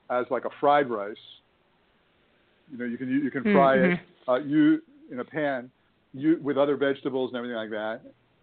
as 0.09 0.25
like 0.31 0.47
a 0.47 0.51
fried 0.61 0.89
rice, 0.89 1.15
you 2.71 2.79
know, 2.79 2.87
you 2.87 2.97
can 2.97 3.09
you 3.11 3.31
can 3.31 3.43
fry 3.43 3.77
it 3.77 3.91
Mhm. 3.91 4.01
uh, 4.29 4.35
you 4.37 4.83
in 5.11 5.21
a 5.21 5.25
pan, 5.25 5.71
you 6.15 6.39
with 6.43 6.57
other 6.57 6.77
vegetables 6.77 7.31
and 7.31 7.37
everything 7.37 7.57
like 7.57 7.71
that. 7.71 8.01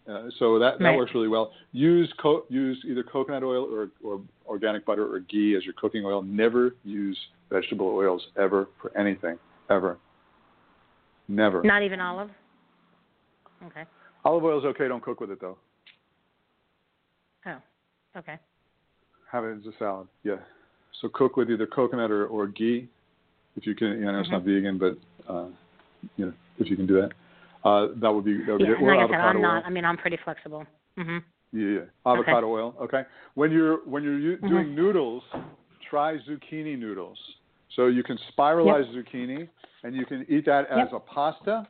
Uh, 0.08 0.30
so 0.38 0.60
that 0.60 0.78
that 0.78 0.86
Right. 0.86 0.98
works 0.98 1.14
really 1.16 1.28
well. 1.28 1.52
Use 1.72 2.12
co- 2.20 2.46
use 2.50 2.80
either 2.86 3.02
coconut 3.02 3.44
oil 3.44 3.64
or 3.74 3.90
or 4.04 4.22
organic 4.48 4.86
butter 4.86 5.12
or 5.12 5.20
ghee 5.22 5.56
as 5.56 5.66
your 5.66 5.74
cooking 5.74 6.06
oil. 6.06 6.22
Never 6.22 6.76
use 6.84 7.18
vegetable 7.50 7.88
oils 7.88 8.28
ever 8.36 8.68
for 8.80 8.96
anything 8.96 9.40
ever. 9.72 9.98
Never. 11.28 11.64
Not 11.64 11.82
even 11.82 12.00
olive. 12.00 12.30
Okay. 13.66 13.86
Olive 14.26 14.44
oil 14.44 14.60
is 14.60 14.66
okay. 14.66 14.88
Don't 14.88 15.02
cook 15.02 15.20
with 15.22 15.32
it 15.32 15.40
though. 15.42 15.58
Okay. 18.20 18.38
Have 19.32 19.46
it 19.46 19.58
as 19.58 19.66
a 19.66 19.78
salad. 19.80 20.08
Yeah. 20.24 20.36
So 21.02 21.08
cook 21.10 21.38
with 21.38 21.50
either 21.50 21.66
coconut 21.66 22.12
or, 22.12 22.28
or 22.28 22.48
ghee, 22.48 22.88
if 23.56 23.66
you 23.66 23.74
can. 23.76 23.90
You 24.00 24.12
know, 24.12 24.20
it's 24.20 24.30
not 24.30 24.42
Mm-hmm. 24.42 24.56
vegan, 24.56 24.78
but 24.78 24.98
uh, 25.34 25.48
you 26.18 26.26
know, 26.28 26.34
if 26.58 26.70
you 26.70 26.76
can 26.76 26.86
do 26.88 27.02
that, 27.02 27.12
uh, 27.68 27.88
that 28.02 28.12
would 28.12 28.26
be 28.26 28.38
that 28.46 28.54
would 28.54 28.62
Yeah. 28.62 28.74
be 28.76 28.80
good. 28.80 28.84
Or 28.84 28.96
Like 28.96 29.08
I 29.10 29.12
said, 29.12 29.20
I'm 29.22 29.42
not. 29.42 29.58
oil. 29.58 29.64
I 29.66 29.70
mean, 29.70 29.86
I'm 29.86 29.98
pretty 29.98 30.18
flexible. 30.24 30.66
Mhm. 30.98 31.24
Yeah, 31.52 31.68
yeah. 31.68 31.80
Avocado 32.06 32.48
oil. 32.48 32.76
Okay. 32.82 33.04
When 33.36 33.52
you're 33.52 33.78
when 33.86 34.04
you're 34.04 34.18
u- 34.20 34.38
Mhm. 34.38 34.50
doing 34.50 34.76
noodles, 34.76 35.24
try 35.90 36.18
zucchini 36.20 36.78
noodles. 36.78 37.18
So 37.76 37.88
you 37.88 38.04
can 38.04 38.18
spiralize 38.32 38.86
zucchini, 38.94 39.48
and 39.84 39.96
you 39.96 40.06
can 40.06 40.26
eat 40.28 40.46
that 40.46 40.68
as 40.68 40.78
Yep. 40.92 40.94
a 40.94 41.00
pasta, 41.00 41.68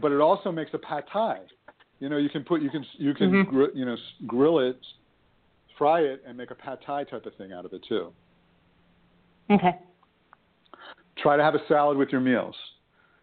but 0.00 0.10
it 0.12 0.20
also 0.20 0.50
makes 0.50 0.72
a 0.74 0.78
pad 0.78 1.06
thai. 1.06 1.40
You 2.00 2.08
know, 2.08 2.16
you 2.16 2.28
can 2.30 2.42
put 2.44 2.60
you 2.62 2.70
can 2.70 2.84
you 2.94 3.14
can 3.14 3.30
Mhm. 3.30 3.48
gr- 3.48 3.74
you 3.74 3.84
know 3.84 3.96
grill 4.26 4.58
it, 4.58 4.78
fry 5.78 6.00
it, 6.00 6.22
and 6.26 6.36
make 6.36 6.50
a 6.50 6.54
pad 6.54 6.78
thai 6.86 7.04
type 7.04 7.26
of 7.26 7.34
thing 7.36 7.52
out 7.52 7.64
of 7.64 7.72
it 7.72 7.82
too. 7.88 8.12
Okay. 9.50 9.76
Try 11.18 11.36
to 11.36 11.42
have 11.42 11.54
a 11.54 11.66
salad 11.68 11.96
with 11.96 12.10
your 12.10 12.20
meals. 12.20 12.56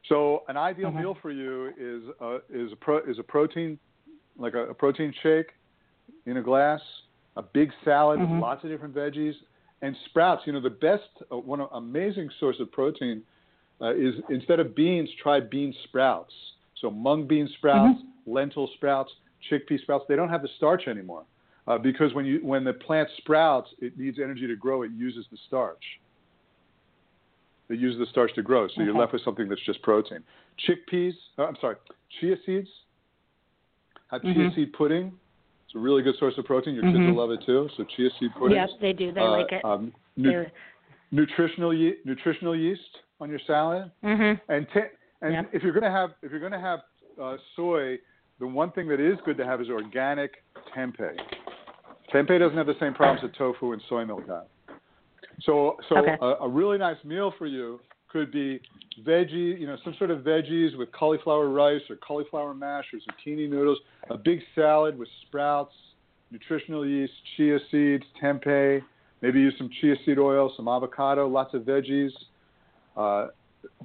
So 0.08 0.44
an 0.48 0.58
ideal 0.58 0.92
Mhm. 0.92 1.00
meal 1.00 1.16
for 1.22 1.32
you 1.32 1.74
is 1.78 2.04
a, 2.20 2.42
is 2.50 2.72
a 2.72 2.76
pro, 2.76 2.98
is 3.00 3.20
a 3.20 3.24
protein 3.24 3.78
like 4.38 4.54
a, 4.54 4.70
a 4.70 4.74
protein 4.74 5.14
shake 5.22 5.54
in 6.26 6.38
a 6.38 6.42
glass, 6.42 6.82
a 7.38 7.42
big 7.42 7.72
salad 7.84 8.20
Mhm. 8.20 8.32
with 8.32 8.42
lots 8.42 8.64
of 8.64 8.70
different 8.70 8.96
veggies, 8.96 9.36
and 9.82 9.96
sprouts. 10.06 10.46
You 10.46 10.54
know 10.54 10.60
the 10.60 10.70
best 10.70 11.10
uh, 11.32 11.38
one 11.38 11.62
amazing 11.72 12.30
source 12.40 12.60
of 12.60 12.72
protein 12.72 13.24
uh, 13.82 13.94
is 13.96 14.16
instead 14.30 14.60
of 14.60 14.76
beans, 14.76 15.10
try 15.16 15.40
bean 15.40 15.74
sprouts. 15.86 16.34
So 16.76 16.92
mung 16.92 17.26
bean 17.28 17.48
sprouts, 17.48 18.00
Mm-hmm. 18.00 18.34
lentil 18.34 18.68
sprouts, 18.76 19.14
chickpea 19.50 19.80
sprouts. 19.82 20.06
They 20.08 20.16
don't 20.16 20.30
have 20.30 20.42
the 20.44 20.50
starch 20.58 20.88
anymore 20.88 21.26
uh, 21.68 21.78
because 21.78 22.14
when 22.14 22.26
you 22.26 22.40
when 22.44 22.64
the 22.64 22.74
plant 22.74 23.10
sprouts, 23.18 23.70
it 23.80 23.98
needs 23.98 24.18
energy 24.20 24.48
to 24.48 24.56
grow. 24.56 24.82
It 24.84 24.92
uses 24.92 25.26
the 25.32 25.38
starch. 25.48 25.84
It 27.70 27.80
uses 27.80 28.00
the 28.00 28.06
starch 28.08 28.34
to 28.36 28.42
grow, 28.42 28.68
so 28.68 28.82
you're 28.82 28.94
left 28.98 29.14
with 29.14 29.24
something 29.24 29.48
that's 29.48 29.62
just 29.66 29.82
protein. 29.82 30.20
Chickpeas, 30.68 31.14
uh, 31.40 31.46
I'm 31.46 31.56
sorry, 31.62 31.78
chia 32.20 32.36
seeds. 32.46 32.68
Have 34.10 34.22
chia 34.24 34.34
Mhm. 34.34 34.56
seed 34.56 34.74
pudding. 34.74 35.18
It's 35.66 35.76
a 35.76 35.80
really 35.80 36.02
good 36.02 36.16
source 36.18 36.38
of 36.38 36.44
protein. 36.44 36.74
Your 36.76 36.84
kids 36.84 36.98
Mhm. 36.98 37.08
will 37.08 37.22
love 37.22 37.32
it 37.32 37.42
too. 37.46 37.70
So 37.78 37.86
chia 37.86 38.10
seed 38.20 38.34
pudding. 38.36 38.58
Yep, 38.58 38.70
they 38.82 38.92
do. 38.92 39.14
They 39.14 39.22
Uh, 39.22 39.32
like 39.32 39.52
it. 39.54 39.64
Um, 39.64 39.94
nu- 40.18 40.46
nutritional 41.12 41.74
ye- 41.74 41.96
nutritional 42.04 42.54
yeast 42.56 43.00
on 43.22 43.30
your 43.30 43.40
salad. 43.40 43.90
Mm-hmm. 44.04 44.52
And 44.52 44.70
te- 44.72 44.90
and 45.22 45.34
Yep. 45.34 45.50
if 45.54 45.64
you're 45.64 45.72
going 45.72 45.84
to 45.84 45.92
have 45.92 46.14
if 46.24 46.32
you're 46.32 46.42
going 46.42 46.52
to 46.52 46.60
have 46.60 46.82
uh, 47.20 47.38
soy, 47.56 48.00
the 48.40 48.48
one 48.48 48.72
thing 48.72 48.88
that 48.90 49.00
is 49.00 49.20
good 49.22 49.38
to 49.38 49.46
have 49.46 49.62
is 49.62 49.70
organic 49.70 50.44
tempeh. 50.74 51.18
Tempeh 52.14 52.40
doesn't 52.40 52.58
have 52.58 52.68
the 52.68 52.76
same 52.80 52.94
problems 52.94 53.22
that 53.22 53.36
tofu 53.38 53.74
and 53.74 53.82
soy 53.88 54.06
milk 54.06 54.28
have. 54.28 54.48
So 55.42 55.78
so 55.90 55.98
Okay. 55.98 56.18
a, 56.22 56.44
a 56.46 56.50
really 56.50 56.78
nice 56.78 57.02
meal 57.04 57.34
for 57.38 57.48
you 57.48 57.80
could 58.10 58.32
be 58.32 58.60
veggie, 59.06 59.58
you 59.60 59.66
know, 59.66 59.78
some 59.84 59.96
sort 59.98 60.12
of 60.12 60.20
veggies 60.20 60.78
with 60.78 60.92
cauliflower 60.92 61.48
rice 61.50 61.82
or 61.90 61.96
cauliflower 61.96 62.54
mash 62.54 62.86
or 62.94 63.00
zucchini 63.00 63.50
noodles, 63.50 63.80
a 64.10 64.18
big 64.18 64.42
salad 64.54 64.98
with 64.98 65.08
sprouts, 65.26 65.74
nutritional 66.30 66.86
yeast, 66.86 67.14
chia 67.38 67.58
seeds, 67.72 68.04
tempeh, 68.22 68.82
maybe 69.22 69.40
use 69.40 69.54
some 69.58 69.70
chia 69.80 69.96
seed 70.06 70.20
oil, 70.20 70.52
some 70.58 70.68
avocado, 70.68 71.28
lots 71.28 71.54
of 71.54 71.62
veggies. 71.62 72.12
Uh, 72.98 73.28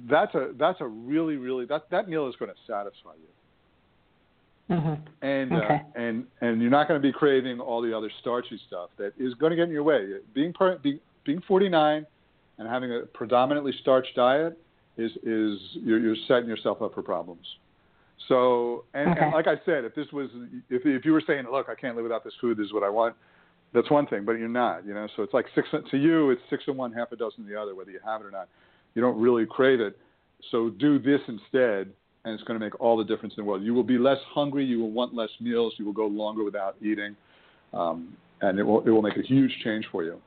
that's 0.09 0.33
a 0.35 0.51
that's 0.59 0.81
a 0.81 0.87
really 0.87 1.37
really 1.37 1.65
that 1.65 1.83
that 1.91 2.09
meal 2.09 2.27
is 2.27 2.35
going 2.35 2.51
to 2.51 2.57
satisfy 2.67 3.13
you 3.13 3.29
Mhm. 4.69 4.99
and 5.21 5.53
Okay. 5.53 5.75
uh, 5.75 5.79
and 5.95 6.27
and 6.41 6.61
you're 6.61 6.71
not 6.71 6.87
going 6.87 7.01
to 7.01 7.05
be 7.05 7.11
craving 7.11 7.59
all 7.59 7.81
the 7.81 7.95
other 7.95 8.09
starchy 8.19 8.57
stuff 8.67 8.89
that 8.97 9.13
is 9.17 9.33
going 9.35 9.51
to 9.51 9.55
get 9.55 9.63
in 9.63 9.71
your 9.71 9.83
way. 9.83 10.19
Being 10.33 10.53
per, 10.53 10.77
being, 10.77 10.99
being 11.23 11.41
49 11.41 12.05
and 12.57 12.67
having 12.67 12.91
a 12.93 13.01
predominantly 13.01 13.71
starch 13.81 14.07
diet 14.15 14.57
is 14.97 15.11
is 15.23 15.59
you're, 15.73 15.99
you're 15.99 16.15
setting 16.27 16.49
yourself 16.49 16.81
up 16.81 16.93
for 16.93 17.01
problems. 17.01 17.45
So 18.27 18.83
and, 18.93 19.11
Okay. 19.11 19.21
and 19.21 19.31
like 19.31 19.47
I 19.47 19.59
said, 19.65 19.85
if 19.85 19.95
this 19.95 20.11
was 20.11 20.29
if 20.69 20.85
if 20.85 21.05
you 21.05 21.13
were 21.13 21.21
saying, 21.25 21.45
look, 21.49 21.69
I 21.69 21.75
can't 21.75 21.95
live 21.95 22.03
without 22.03 22.23
this 22.23 22.33
food, 22.41 22.57
this 22.57 22.65
is 22.65 22.73
what 22.73 22.83
I 22.83 22.89
want. 22.89 23.15
That's 23.73 23.89
one 23.89 24.07
thing, 24.07 24.23
but 24.25 24.33
you're 24.33 24.47
not, 24.47 24.85
you 24.85 24.93
know. 24.93 25.07
So 25.15 25.23
it's 25.23 25.33
like 25.33 25.45
six 25.53 25.67
to 25.71 25.97
you, 25.97 26.31
it's 26.31 26.41
six 26.49 26.67
of 26.67 26.75
one, 26.75 26.91
half 26.93 27.11
a 27.11 27.15
dozen 27.15 27.41
of 27.41 27.47
the 27.47 27.59
other, 27.59 27.75
whether 27.75 27.91
you 27.91 27.99
have 28.03 28.21
it 28.21 28.25
or 28.25 28.31
not. 28.31 28.47
You 28.95 29.01
don't 29.01 29.19
really 29.19 29.45
crave 29.45 29.79
it. 29.81 29.97
So 30.51 30.69
do 30.69 30.99
this 30.99 31.21
instead, 31.27 31.91
and 32.27 32.35
it's 32.35 32.43
going 32.43 32.59
to 32.59 32.65
make 32.65 32.79
all 32.81 32.97
the 32.97 33.05
difference 33.05 33.33
in 33.37 33.43
the 33.43 33.49
world. 33.49 33.63
You 33.63 33.73
will 33.73 33.83
be 33.83 33.97
less 33.97 34.17
hungry. 34.33 34.65
You 34.65 34.79
will 34.79 34.91
want 34.91 35.15
less 35.15 35.29
meals. 35.39 35.73
You 35.77 35.85
will 35.85 35.93
go 35.93 36.07
longer 36.07 36.43
without 36.43 36.75
eating, 36.81 37.15
um, 37.73 38.15
and 38.41 38.59
it 38.59 38.63
will 38.63 38.81
it 38.81 38.89
will 38.89 39.01
make 39.01 39.15
a 39.17 39.21
huge 39.21 39.51
change 39.63 39.85
for 39.91 40.03
you. 40.03 40.19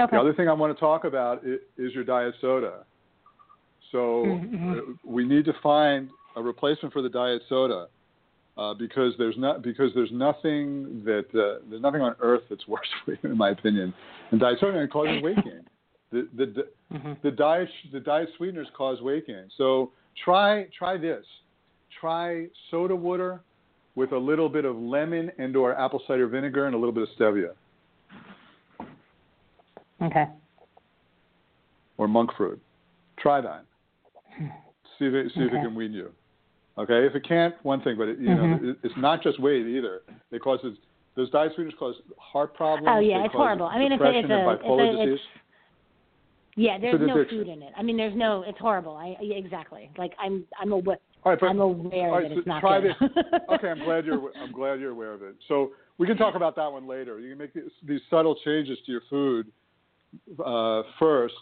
Okay. 0.00 0.14
The 0.14 0.20
other 0.20 0.32
thing 0.32 0.48
I 0.48 0.52
want 0.52 0.74
to 0.74 0.78
talk 0.78 1.02
about 1.02 1.44
is, 1.44 1.58
is 1.76 1.92
your 1.92 2.04
diet 2.04 2.34
soda. 2.40 2.84
So 3.90 4.40
Mhm. 4.54 4.78
uh, 4.78 4.92
we 5.02 5.26
need 5.26 5.44
to 5.46 5.52
find 5.54 6.10
a 6.36 6.42
replacement 6.42 6.92
for 6.92 7.02
the 7.02 7.08
diet 7.08 7.42
soda 7.48 7.88
uh, 8.56 8.74
because 8.74 9.14
there's 9.18 9.36
not 9.36 9.62
because 9.62 9.92
there's 9.96 10.12
nothing 10.12 11.02
that 11.04 11.26
uh, 11.34 11.58
there's 11.68 11.82
nothing 11.82 12.02
on 12.02 12.14
earth 12.20 12.42
that's 12.48 12.68
worse 12.68 12.86
for 13.04 13.12
you, 13.12 13.30
in 13.32 13.36
my 13.36 13.50
opinion. 13.50 13.92
And 14.30 14.38
diet 14.38 14.58
soda 14.60 14.86
causes 14.86 15.20
weight 15.20 15.42
gain. 15.42 15.66
The, 16.12 16.28
the, 16.36 16.46
the, 16.46 16.68
Mhm. 16.94 17.20
the 17.22 17.32
diet 17.32 17.68
the 17.92 18.00
diet 18.00 18.28
sweeteners 18.36 18.68
cause 18.76 19.00
weight 19.02 19.26
gain. 19.26 19.50
So 19.56 19.90
try 20.24 20.66
try 20.76 20.96
this. 20.96 21.24
Try 22.00 22.46
soda 22.70 22.94
water 22.94 23.40
with 23.96 24.12
a 24.12 24.18
little 24.18 24.48
bit 24.48 24.64
of 24.64 24.76
lemon 24.76 25.30
and 25.38 25.56
or 25.56 25.78
apple 25.78 26.00
cider 26.06 26.28
vinegar 26.28 26.66
and 26.66 26.74
a 26.74 26.78
little 26.78 26.92
bit 26.92 27.02
of 27.04 27.08
stevia 27.18 27.50
Okay. 30.00 30.26
or 31.96 32.06
monk 32.06 32.30
fruit. 32.36 32.60
Try 33.18 33.40
that. 33.40 33.64
See 34.98 35.06
if 35.06 35.14
it, 35.14 35.32
see 35.34 35.40
if 35.40 35.52
it 35.52 35.60
can 35.62 35.74
wean 35.74 35.92
you. 35.92 36.10
Okay, 36.76 37.04
if 37.06 37.16
it 37.16 37.26
can't, 37.26 37.54
one 37.64 37.80
thing, 37.82 37.96
but 37.98 38.06
it, 38.08 38.18
you 38.20 38.28
know, 38.28 38.42
Mhm. 38.42 38.70
it, 38.70 38.78
it's 38.84 38.96
not 38.96 39.20
just 39.22 39.40
weight 39.40 39.66
either. 39.66 40.02
It 40.30 40.40
causes 40.40 40.78
those 41.16 41.28
diet 41.30 41.52
sweeteners 41.56 41.74
cause 41.76 41.96
heart 42.18 42.54
problems. 42.54 42.86
Oh, 42.88 43.00
yeah, 43.00 43.24
it's 43.24 43.34
horrible. 43.34 43.66
I 43.66 43.78
mean, 43.78 43.90
it's 43.90 44.00
a- 44.00 44.06
it's 44.06 44.28
a- 44.30 44.50
it's 44.50 44.62
a- 44.62 44.78
it's- 44.78 44.96
disease. 45.06 45.26
Yeah, 46.58 46.76
there's 46.76 47.00
no 47.00 47.14
addiction. 47.14 47.38
food 47.38 47.48
in 47.48 47.62
it. 47.62 47.72
I 47.76 47.82
mean, 47.82 47.96
there's 47.96 48.16
no. 48.16 48.42
It's 48.46 48.58
horrible. 48.58 48.96
I 48.96 49.16
exactly. 49.22 49.90
Like 49.96 50.12
I'm 50.18 50.44
I'm 50.60 50.72
aware. 50.72 50.98
All 51.22 51.32
right, 51.32 51.40
but 51.40 51.46
I'm 51.46 51.60
aware 51.60 52.10
right, 52.10 52.28
that 52.28 52.34
so 52.34 52.38
it's 52.38 52.46
not 52.48 52.60
try 52.60 52.80
good. 52.80 52.94
this. 53.00 53.10
okay, 53.54 53.68
I'm 53.68 53.84
glad 53.84 54.04
you're 54.04 54.20
I'm 54.36 54.50
glad 54.52 54.80
you're 54.80 54.90
aware 54.90 55.12
of 55.12 55.22
it. 55.22 55.36
So 55.46 55.70
we 55.98 56.06
can 56.08 56.16
talk 56.16 56.34
about 56.34 56.56
that 56.56 56.70
one 56.70 56.88
later. 56.88 57.20
You 57.20 57.30
can 57.30 57.38
make 57.38 57.54
these, 57.54 57.70
these 57.86 58.00
subtle 58.10 58.36
changes 58.44 58.76
to 58.86 58.92
your 58.92 59.02
food 59.08 59.46
uh, 60.44 60.82
first, 60.98 61.34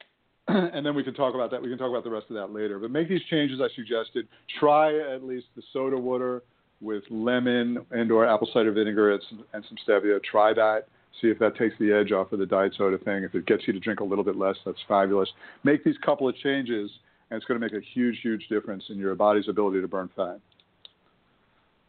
and 0.48 0.86
then 0.86 0.94
we 0.94 1.02
can 1.02 1.14
talk 1.14 1.34
about 1.34 1.50
that. 1.50 1.60
We 1.60 1.68
can 1.68 1.78
talk 1.78 1.90
about 1.90 2.04
the 2.04 2.10
rest 2.10 2.26
of 2.30 2.36
that 2.36 2.52
later. 2.52 2.78
But 2.78 2.92
make 2.92 3.08
these 3.08 3.22
changes 3.28 3.60
I 3.60 3.74
suggested. 3.74 4.28
Try 4.60 4.96
at 5.14 5.24
least 5.24 5.46
the 5.56 5.62
soda 5.72 5.98
water 5.98 6.44
with 6.80 7.02
lemon 7.10 7.84
and 7.90 8.12
or 8.12 8.24
apple 8.24 8.48
cider 8.52 8.70
vinegar 8.70 9.12
and 9.14 9.22
some, 9.28 9.44
and 9.52 9.64
some 9.68 9.78
stevia. 9.86 10.22
Try 10.22 10.52
that. 10.54 10.84
See 11.20 11.28
if 11.28 11.38
that 11.38 11.56
takes 11.56 11.74
the 11.78 11.92
edge 11.92 12.12
off 12.12 12.32
of 12.32 12.38
the 12.38 12.46
diet 12.46 12.74
soda 12.76 12.98
thing. 12.98 13.24
If 13.24 13.34
it 13.34 13.46
gets 13.46 13.66
you 13.66 13.72
to 13.72 13.80
drink 13.80 14.00
a 14.00 14.04
little 14.04 14.24
bit 14.24 14.36
less, 14.36 14.56
that's 14.64 14.78
fabulous. 14.88 15.28
Make 15.64 15.84
these 15.84 15.96
couple 16.04 16.28
of 16.28 16.36
changes, 16.36 16.90
and 17.30 17.36
it's 17.36 17.46
going 17.46 17.60
to 17.60 17.64
make 17.64 17.74
a 17.74 17.84
huge, 17.94 18.20
huge 18.22 18.46
difference 18.48 18.84
in 18.88 18.98
your 18.98 19.14
body's 19.14 19.48
ability 19.48 19.80
to 19.80 19.88
burn 19.88 20.08
fat. 20.16 20.40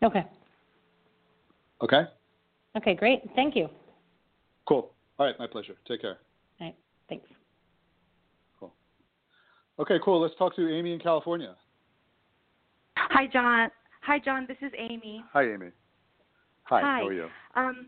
okay. 0.03 0.25
Okay? 1.81 2.03
Okay. 2.77 2.95
Great. 2.95 3.21
Thank 3.35 3.55
you. 3.55 3.69
Cool. 4.67 4.91
All 5.17 5.25
right, 5.25 5.35
my 5.39 5.47
pleasure. 5.47 5.75
Take 5.87 6.01
care. 6.01 6.17
All 6.59 6.67
right. 6.67 6.75
Thanks. 7.09 7.27
Cool. 8.59 8.73
Okay, 9.79 9.97
cool. 10.03 10.21
Let's 10.21 10.35
talk 10.37 10.55
to 10.55 10.69
Amy 10.69 10.93
in 10.93 10.99
California. 10.99 11.55
Hi, 12.97 13.27
Jon. 13.27 13.69
Hi, 14.01 14.19
Jon. 14.19 14.45
This 14.47 14.57
is 14.61 14.71
Amy. 14.77 15.23
Hi, 15.33 15.43
Amy. 15.43 15.67
Hi. 16.63 16.81
Hi. 16.81 16.99
How 17.01 17.07
are 17.07 17.13
you? 17.13 17.27
Um, 17.55 17.87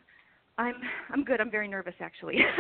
I'm 0.58 0.76
I'm 1.12 1.24
good. 1.24 1.42
I'm 1.42 1.52
very 1.52 1.68
nervous 1.68 1.96
actually. 2.00 2.46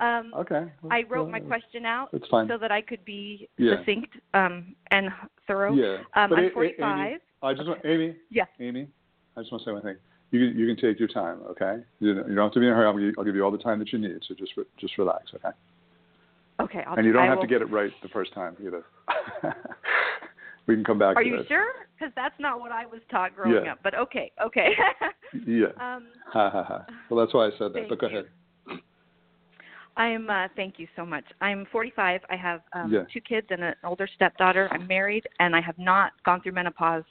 Um, 0.00 0.32
Okay. 0.36 0.64
I 0.90 1.04
wrote 1.08 1.30
my 1.30 1.38
question 1.38 1.86
out 1.86 2.08
so 2.48 2.58
that 2.58 2.72
I 2.72 2.80
could 2.80 3.04
be 3.04 3.48
Yeah. 3.58 3.76
succinct 3.76 4.16
um, 4.34 4.74
and 4.90 5.08
thorough. 5.46 5.72
Yeah. 5.72 5.98
Um, 6.14 6.30
But 6.30 6.38
I'm 6.40 6.44
A- 6.46 6.50
45. 6.50 6.82
Amy, 7.12 7.18
I 7.44 7.54
just 7.54 7.68
want 7.68 7.80
Amy. 7.84 8.16
Yeah. 8.28 8.46
Amy, 8.58 8.88
I 9.36 9.40
just 9.42 9.52
want 9.52 9.62
to 9.62 9.68
say 9.70 9.72
one 9.72 9.82
thing. 9.82 9.94
You 10.32 10.48
can, 10.48 10.58
you 10.58 10.66
can 10.66 10.74
take 10.76 10.98
your 10.98 11.06
time, 11.06 11.38
okay? 11.50 11.76
You 12.00 12.14
don't, 12.14 12.28
you 12.28 12.34
don't 12.34 12.44
have 12.46 12.52
to 12.54 12.58
be 12.58 12.66
in 12.66 12.72
a 12.72 12.74
hurry. 12.74 12.86
I'll 12.88 12.98
give, 12.98 13.14
I'll 13.18 13.24
give 13.24 13.36
you 13.36 13.44
all 13.44 13.52
the 13.52 13.58
time 13.58 13.78
that 13.78 13.92
you 13.92 14.00
need. 14.00 14.18
So 14.26 14.34
just 14.34 14.56
re- 14.56 14.64
just 14.80 14.98
relax, 14.98 15.30
okay? 15.32 15.50
Okay. 16.58 16.82
I'll, 16.88 16.96
and 16.96 17.06
you 17.06 17.12
don't 17.12 17.22
I 17.22 17.26
have 17.26 17.36
will, 17.36 17.42
to 17.42 17.48
get 17.48 17.62
it 17.62 17.70
right 17.70 17.92
the 18.02 18.08
first 18.08 18.32
time 18.34 18.56
either. 18.66 18.82
we 20.66 20.74
can 20.74 20.84
come 20.84 20.98
back 20.98 21.16
Are 21.16 21.22
to 21.22 21.28
you 21.28 21.36
that. 21.38 21.48
sure? 21.48 21.72
Because 21.98 22.12
that's 22.16 22.34
not 22.38 22.60
what 22.60 22.72
I 22.72 22.86
was 22.86 23.00
taught 23.10 23.34
growing 23.34 23.64
Yeah. 23.64 23.72
up. 23.72 23.78
But 23.82 23.94
okay, 23.94 24.32
okay. 24.42 24.70
Yeah. 25.46 25.66
um, 25.80 26.06
Ha 26.32 26.48
ha 26.48 26.62
ha. 26.62 26.86
Well, 27.10 27.18
that's 27.24 27.34
why 27.34 27.46
I 27.46 27.50
said 27.58 27.72
that. 27.72 27.88
But 27.88 27.98
go 27.98 28.08
you. 28.08 28.18
ahead. 28.18 28.80
I'm. 29.96 30.28
Uh, 30.30 30.48
thank 30.56 30.78
you 30.78 30.86
so 30.96 31.04
much. 31.04 31.24
I'm 31.40 31.66
45. 31.72 32.20
I 32.30 32.36
have 32.36 32.60
um, 32.72 32.92
Yeah. 32.92 33.02
two 33.12 33.20
kids 33.20 33.48
and 33.50 33.62
an 33.62 33.74
older 33.84 34.08
stepdaughter. 34.14 34.68
I'm 34.72 34.86
married, 34.86 35.26
and 35.40 35.54
I 35.56 35.60
have 35.60 35.78
not 35.78 36.12
gone 36.24 36.40
through 36.40 36.52
menopause, 36.52 37.04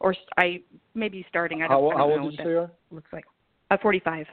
or 0.00 0.12
st- 0.14 0.28
I 0.36 0.60
maybe 0.94 1.24
starting. 1.28 1.62
I 1.62 1.68
don't, 1.68 1.70
How, 1.70 1.86
I 1.86 1.90
don't 1.90 1.98
how 1.98 2.06
know 2.08 2.12
old 2.12 2.22
what 2.24 2.30
did 2.32 2.38
you 2.40 2.44
say 2.44 2.50
you 2.50 2.58
are? 2.58 2.70
looks 2.90 3.12
like. 3.12 3.24
Uh, 3.70 3.76
45. 3.80 4.26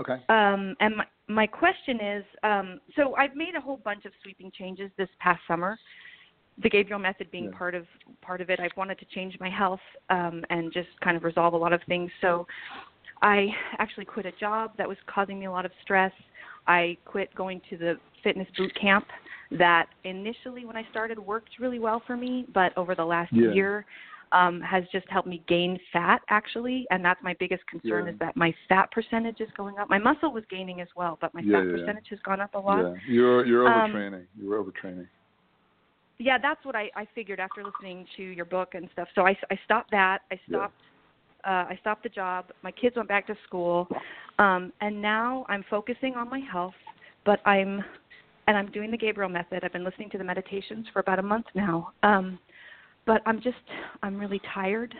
Okay. 0.00 0.16
Um, 0.28 0.74
and 0.80 0.96
my 0.96 1.04
my 1.28 1.46
question 1.46 2.00
is, 2.00 2.24
um, 2.42 2.80
so 2.94 3.14
I've 3.16 3.34
made 3.34 3.54
a 3.56 3.60
whole 3.60 3.78
bunch 3.78 4.04
of 4.04 4.12
sweeping 4.22 4.50
changes 4.56 4.90
this 4.96 5.08
past 5.18 5.40
summer. 5.48 5.78
The 6.58 6.70
Gabriel 6.70 6.98
method 6.98 7.30
being 7.30 7.44
Yeah. 7.44 7.58
part 7.58 7.74
of 7.74 7.86
part 8.22 8.40
of 8.40 8.48
it. 8.48 8.60
I've 8.60 8.76
wanted 8.76 8.98
to 8.98 9.04
change 9.06 9.38
my 9.40 9.50
health 9.50 9.80
um, 10.08 10.44
and 10.50 10.72
just 10.72 10.88
kind 11.00 11.16
of 11.16 11.24
resolve 11.24 11.52
a 11.52 11.56
lot 11.56 11.72
of 11.72 11.82
things. 11.84 12.10
So 12.20 12.46
I 13.22 13.54
actually 13.78 14.04
quit 14.04 14.26
a 14.26 14.32
job 14.32 14.76
that 14.78 14.88
was 14.88 14.96
causing 15.06 15.38
me 15.38 15.46
a 15.46 15.50
lot 15.50 15.66
of 15.66 15.72
stress. 15.82 16.12
I 16.66 16.96
quit 17.04 17.34
going 17.34 17.60
to 17.70 17.76
the 17.76 17.98
fitness 18.22 18.48
boot 18.56 18.74
camp 18.74 19.06
that 19.52 19.88
initially 20.04 20.64
when 20.64 20.76
I 20.76 20.84
started 20.90 21.18
worked 21.18 21.50
really 21.60 21.78
well 21.78 22.00
for 22.06 22.16
me, 22.16 22.46
but 22.52 22.76
over 22.76 22.94
the 22.94 23.04
last 23.04 23.32
Yeah. 23.32 23.50
year 23.50 23.86
um, 24.32 24.60
has 24.60 24.84
just 24.92 25.08
helped 25.08 25.28
me 25.28 25.42
gain 25.48 25.78
fat 25.92 26.20
actually, 26.28 26.86
and 26.90 27.04
that's 27.04 27.22
my 27.22 27.34
biggest 27.38 27.66
concern 27.66 28.06
Yeah. 28.06 28.12
is 28.12 28.18
that 28.18 28.36
my 28.36 28.54
fat 28.68 28.90
percentage 28.90 29.40
is 29.40 29.48
going 29.56 29.78
up. 29.78 29.88
My 29.88 29.98
muscle 29.98 30.32
was 30.32 30.44
gaining 30.50 30.80
as 30.80 30.88
well, 30.96 31.18
but 31.20 31.32
my 31.34 31.40
Yeah, 31.42 31.60
fat 31.60 31.66
yeah, 31.66 31.72
percentage 31.72 32.08
has 32.10 32.18
gone 32.20 32.40
up 32.40 32.54
a 32.54 32.58
lot. 32.58 32.78
Yeah. 32.78 32.94
You're 33.08 33.46
you're 33.46 33.64
Um, 33.68 33.92
overtraining. 33.92 34.26
you're 34.40 34.62
overtraining. 34.62 35.08
Yeah, 36.18 36.38
that's 36.38 36.64
what 36.64 36.74
I, 36.74 36.90
I 36.96 37.06
figured 37.14 37.40
after 37.40 37.62
listening 37.62 38.06
to 38.16 38.22
your 38.22 38.46
book 38.46 38.70
and 38.74 38.88
stuff. 38.92 39.08
So 39.14 39.26
I, 39.26 39.36
I 39.50 39.58
stopped 39.64 39.90
that. 39.90 40.20
I 40.32 40.40
stopped. 40.48 40.80
Uh, 41.44 41.66
I 41.68 41.76
stopped 41.80 42.02
the 42.02 42.08
job. 42.08 42.46
My 42.62 42.72
kids 42.72 42.96
went 42.96 43.08
back 43.08 43.26
to 43.26 43.36
school, 43.46 43.86
um, 44.38 44.72
and 44.80 45.00
now 45.00 45.44
I'm 45.48 45.62
focusing 45.68 46.14
on 46.14 46.28
my 46.30 46.40
health. 46.40 46.74
But 47.24 47.46
I'm, 47.46 47.84
and 48.46 48.56
I'm 48.56 48.70
doing 48.70 48.90
the 48.90 48.96
Gabriel 48.96 49.28
method. 49.28 49.62
I've 49.62 49.72
been 49.72 49.84
listening 49.84 50.08
to 50.10 50.18
the 50.18 50.24
meditations 50.24 50.86
for 50.92 51.00
about 51.00 51.18
a 51.18 51.22
month 51.22 51.46
now. 51.54 51.92
Um, 52.02 52.38
but 53.06 53.22
I'm 53.26 53.40
just, 53.40 53.56
I'm 54.02 54.18
really 54.18 54.40
tired. 54.54 54.94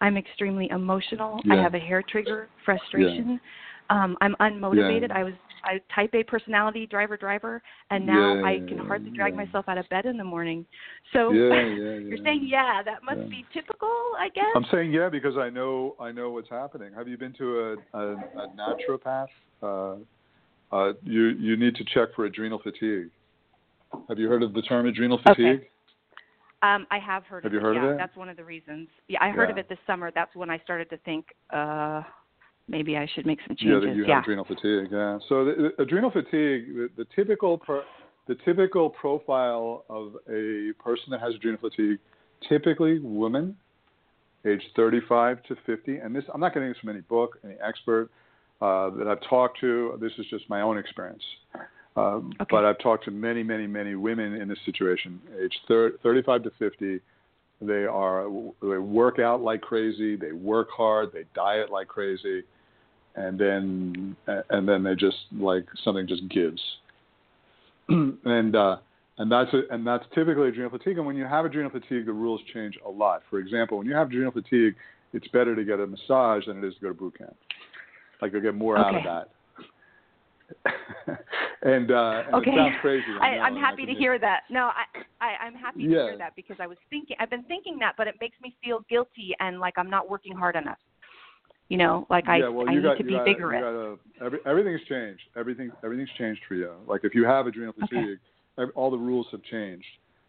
I'm 0.00 0.16
extremely 0.16 0.68
emotional. 0.70 1.40
I 1.50 1.56
have 1.56 1.74
a 1.74 1.78
hair 1.78 2.02
trigger, 2.02 2.48
frustration. 2.64 3.40
Um, 3.88 4.16
I'm 4.20 4.34
unmotivated. 4.40 5.08
Yeah. 5.10 5.18
I 5.18 5.22
was 5.24 5.34
I 5.64 5.80
type 5.94 6.10
A 6.14 6.24
personality, 6.24 6.86
driver, 6.86 7.16
driver, 7.16 7.62
and 7.90 8.04
now 8.04 8.34
Yeah, 8.34 8.42
I 8.44 8.62
can 8.68 8.78
hardly 8.78 9.10
drag 9.10 9.34
yeah. 9.34 9.44
myself 9.44 9.68
out 9.68 9.78
of 9.78 9.88
bed 9.90 10.06
in 10.06 10.16
the 10.16 10.24
morning. 10.24 10.66
So 11.12 11.32
Yeah, 11.32 11.50
yeah, 11.50 11.94
you're 12.08 12.18
saying, 12.24 12.48
yeah, 12.50 12.82
that 12.82 13.04
must 13.04 13.20
Yeah. 13.20 13.28
be 13.28 13.46
typical, 13.52 13.88
I 14.18 14.28
guess. 14.34 14.44
I'm 14.56 14.64
saying 14.72 14.92
yeah 14.92 15.08
because 15.08 15.36
I 15.36 15.50
know 15.50 15.94
I 16.00 16.10
know 16.10 16.30
what's 16.30 16.50
happening. 16.50 16.92
Have 16.94 17.06
you 17.06 17.16
been 17.16 17.32
to 17.34 17.78
a, 17.94 17.98
a, 17.98 18.14
a 18.16 18.48
naturopath? 18.58 19.28
Uh, 19.62 19.96
uh, 20.74 20.92
you 21.04 21.28
you 21.38 21.56
need 21.56 21.76
to 21.76 21.84
check 21.84 22.08
for 22.16 22.24
adrenal 22.24 22.58
fatigue. 22.58 23.10
Have 24.08 24.18
you 24.18 24.28
heard 24.28 24.42
of 24.42 24.52
the 24.52 24.62
term 24.62 24.86
adrenal 24.86 25.20
fatigue? 25.22 25.68
Um, 26.62 26.86
I 26.90 26.98
have 26.98 27.24
heard 27.24 27.42
Have 27.44 27.50
of 27.50 27.54
you 27.54 27.58
it. 27.58 27.62
heard 27.62 27.76
of 27.76 27.84
it? 27.90 27.96
that's 27.98 28.16
one 28.16 28.28
of 28.28 28.36
the 28.36 28.44
reasons. 28.44 28.88
Yeah, 29.08 29.18
I 29.20 29.30
heard 29.30 29.50
of 29.50 29.58
it 29.58 29.68
this 29.68 29.78
summer. 29.86 30.10
That's 30.14 30.34
when 30.36 30.48
I 30.48 30.58
started 30.60 30.88
to 30.90 30.96
think, 30.98 31.26
uh, 31.50 32.02
maybe 32.68 32.96
I 32.96 33.06
should 33.14 33.26
make 33.26 33.40
some 33.46 33.56
Yeah, 33.58 33.72
changes. 33.74 33.90
that 33.90 33.96
you 33.96 34.06
yeah. 34.06 34.14
have 34.16 34.22
adrenal 34.24 34.44
fatigue. 34.44 34.88
Yeah. 34.92 35.18
So 35.28 35.44
the, 35.44 35.72
the 35.76 35.82
adrenal 35.82 36.10
fatigue, 36.12 36.74
the, 36.74 36.88
the 36.96 37.04
typical 37.16 37.60
the 38.28 38.36
typical 38.44 38.88
profile 38.90 39.84
of 39.88 40.14
a 40.30 40.72
person 40.80 41.06
that 41.10 41.20
has 41.20 41.34
adrenal 41.34 41.60
fatigue, 41.60 41.98
typically 42.48 43.00
women, 43.00 43.56
age 44.46 44.62
35 44.76 45.42
to 45.44 45.56
50. 45.66 45.96
And 45.96 46.14
this, 46.14 46.22
I'm 46.32 46.40
not 46.40 46.54
getting 46.54 46.68
this 46.68 46.78
from 46.78 46.90
any 46.90 47.00
book, 47.00 47.38
any 47.44 47.54
expert 47.60 48.10
uh, 48.60 48.90
that 48.90 49.08
I've 49.08 49.28
talked 49.28 49.58
to. 49.60 49.98
This 50.00 50.12
is 50.18 50.26
just 50.30 50.48
my 50.48 50.60
own 50.60 50.78
experience. 50.78 51.22
Um, 51.96 52.32
Okay. 52.40 52.46
But 52.50 52.64
I've 52.64 52.78
talked 52.78 53.04
to 53.04 53.10
many, 53.10 53.42
many, 53.42 53.66
many 53.66 53.94
women 53.94 54.34
in 54.34 54.48
this 54.48 54.58
situation, 54.64 55.20
age 55.42 55.54
thir- 55.68 55.98
35 56.02 56.44
to 56.44 56.50
50. 56.58 57.00
They 57.60 57.84
are 57.84 58.28
they 58.60 58.78
work 58.78 59.18
out 59.18 59.40
like 59.40 59.60
crazy. 59.60 60.16
They 60.16 60.32
work 60.32 60.68
hard. 60.70 61.12
They 61.12 61.24
diet 61.34 61.70
like 61.70 61.86
crazy, 61.86 62.42
and 63.14 63.38
then 63.38 64.16
and 64.50 64.68
then 64.68 64.82
they 64.82 64.96
just 64.96 65.18
like 65.38 65.64
something 65.84 66.08
just 66.08 66.28
gives. 66.28 66.60
and 67.88 68.56
uh, 68.56 68.78
and 69.18 69.30
that's 69.30 69.52
a, 69.54 69.62
and 69.70 69.86
that's 69.86 70.04
typically 70.12 70.48
adrenal 70.48 70.76
fatigue. 70.76 70.98
And 70.98 71.06
when 71.06 71.14
you 71.14 71.24
have 71.24 71.44
adrenal 71.44 71.70
fatigue, 71.70 72.06
the 72.06 72.12
rules 72.12 72.40
change 72.52 72.76
a 72.84 72.90
lot. 72.90 73.22
For 73.30 73.38
example, 73.38 73.78
when 73.78 73.86
you 73.86 73.94
have 73.94 74.08
adrenal 74.08 74.32
fatigue, 74.32 74.74
it's 75.12 75.28
better 75.28 75.54
to 75.54 75.64
get 75.64 75.78
a 75.78 75.86
massage 75.86 76.46
than 76.46 76.58
it 76.58 76.66
is 76.66 76.74
to 76.74 76.80
go 76.80 76.88
to 76.88 76.94
boot 76.94 77.16
camp. 77.16 77.36
Like 78.20 78.32
you'll 78.32 78.42
get 78.42 78.56
more 78.56 78.76
out 78.76 78.96
of 78.96 79.04
that. 79.04 79.28
and, 81.62 81.90
uh, 81.90 82.24
and 82.26 82.36
Okay. 82.36 82.50
it 82.50 82.56
sounds 82.56 82.76
crazy. 82.80 83.04
I 83.20 83.36
I, 83.36 83.40
I'm 83.42 83.56
happy 83.56 83.86
to 83.86 83.92
hear 83.92 84.18
that. 84.18 84.42
No, 84.50 84.70
I, 84.70 84.84
I 85.20 85.44
I'm 85.44 85.54
happy 85.54 85.84
to 85.84 85.88
hear 85.88 86.18
that 86.18 86.34
because 86.36 86.56
I 86.60 86.66
was 86.66 86.78
thinking 86.90 87.16
I've 87.20 87.30
been 87.30 87.44
thinking 87.44 87.78
that, 87.80 87.94
but 87.96 88.06
it 88.06 88.14
makes 88.20 88.36
me 88.42 88.54
feel 88.62 88.84
guilty 88.88 89.34
and 89.40 89.60
like 89.60 89.74
I'm 89.76 89.90
not 89.90 90.08
working 90.08 90.36
hard 90.36 90.56
enough. 90.56 90.78
You 91.68 91.78
know, 91.78 92.06
like 92.10 92.28
I 92.28 92.38
yeah, 92.38 92.48
well, 92.48 92.68
I 92.68 92.72
you 92.72 92.80
need 92.80 92.86
got, 92.86 92.98
to 92.98 93.04
be 93.04 93.12
got, 93.12 93.24
vigorous. 93.24 93.62
You 93.64 93.98
got 94.20 94.26
every, 94.26 94.38
everything's 94.44 94.86
changed. 94.88 95.22
Everything 95.36 95.72
everything's 95.82 96.10
changed 96.18 96.42
for 96.46 96.54
you. 96.54 96.72
Like 96.86 97.02
if 97.04 97.14
you 97.14 97.24
have 97.24 97.46
adrenal 97.46 97.72
fatigue, 97.72 98.18
ev 98.58 98.68
all 98.74 98.90
the 98.90 98.98
rules 98.98 99.26
have 99.32 99.42
changed. 99.44 99.86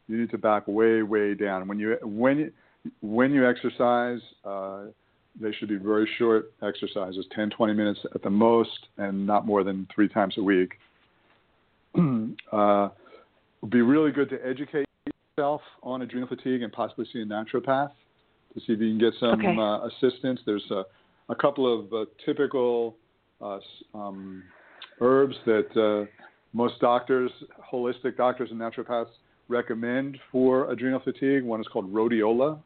You 0.08 0.18
need 0.18 0.32
to 0.32 0.38
back 0.38 0.68
way 0.68 1.02
way 1.04 1.34
down. 1.34 1.68
When 1.68 1.80
you 1.80 1.98
when 2.02 2.38
you, 2.38 2.52
when 3.02 3.32
you 3.32 3.48
exercise, 3.48 4.20
uh, 4.46 4.86
they 5.40 5.52
should 5.54 5.70
be 5.70 5.78
very 5.78 6.10
short 6.18 6.54
exercises, 6.62 7.26
10, 7.36 7.50
20 7.52 7.74
minutes 7.74 8.00
at 8.14 8.22
the 8.22 8.30
most, 8.30 8.88
and 8.98 9.26
not 9.26 9.46
more 9.46 9.64
than 9.64 9.88
three 9.94 10.08
times 10.08 10.36
a 10.38 10.44
week. 10.44 10.74
uh, 12.52 12.90
would 13.62 13.72
be 13.72 13.82
really 13.82 14.12
good 14.12 14.30
to 14.30 14.38
educate 14.46 14.86
yourself 15.38 15.62
on 15.82 16.02
adrenal 16.02 16.28
fatigue 16.28 16.62
and 16.62 16.72
possibly 16.72 17.08
see 17.12 17.22
a 17.22 17.26
naturopath 17.26 17.92
to 18.54 18.60
see 18.60 18.74
if 18.74 18.80
you 18.80 18.90
can 18.90 19.00
get 19.00 19.14
some 19.20 19.40
Okay. 19.40 19.58
uh, 19.58 19.88
assistance. 19.88 20.40
There's 20.46 20.70
a, 20.70 20.84
a 21.30 21.36
couple 21.36 21.82
of 21.82 21.94
uh, 21.94 22.06
typical 22.26 22.96
uh, 23.42 23.60
um, 23.96 24.44
herbs 25.02 25.36
that 25.46 25.76
uh, 25.76 26.06
most 26.54 26.80
doctors, 26.80 27.32
holistic 27.72 28.18
doctors 28.18 28.52
and 28.52 28.60
naturopaths 28.60 29.10
recommend 29.48 30.18
for 30.32 30.72
adrenal 30.72 31.00
fatigue. 31.00 31.44
One 31.44 31.60
is 31.60 31.68
called 31.68 31.92
rhodiola. 31.94 32.60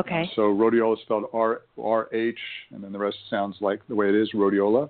Okay. 0.00 0.30
So 0.34 0.42
rhodiola 0.42 0.94
is 0.94 1.00
spelled 1.02 1.24
R 1.32 1.62
R 1.78 2.08
H, 2.14 2.38
and 2.72 2.82
then 2.82 2.92
the 2.92 2.98
rest 2.98 3.16
sounds 3.28 3.56
like 3.60 3.86
the 3.88 3.94
way 3.94 4.08
it 4.08 4.14
is, 4.14 4.30
rhodiola. 4.34 4.84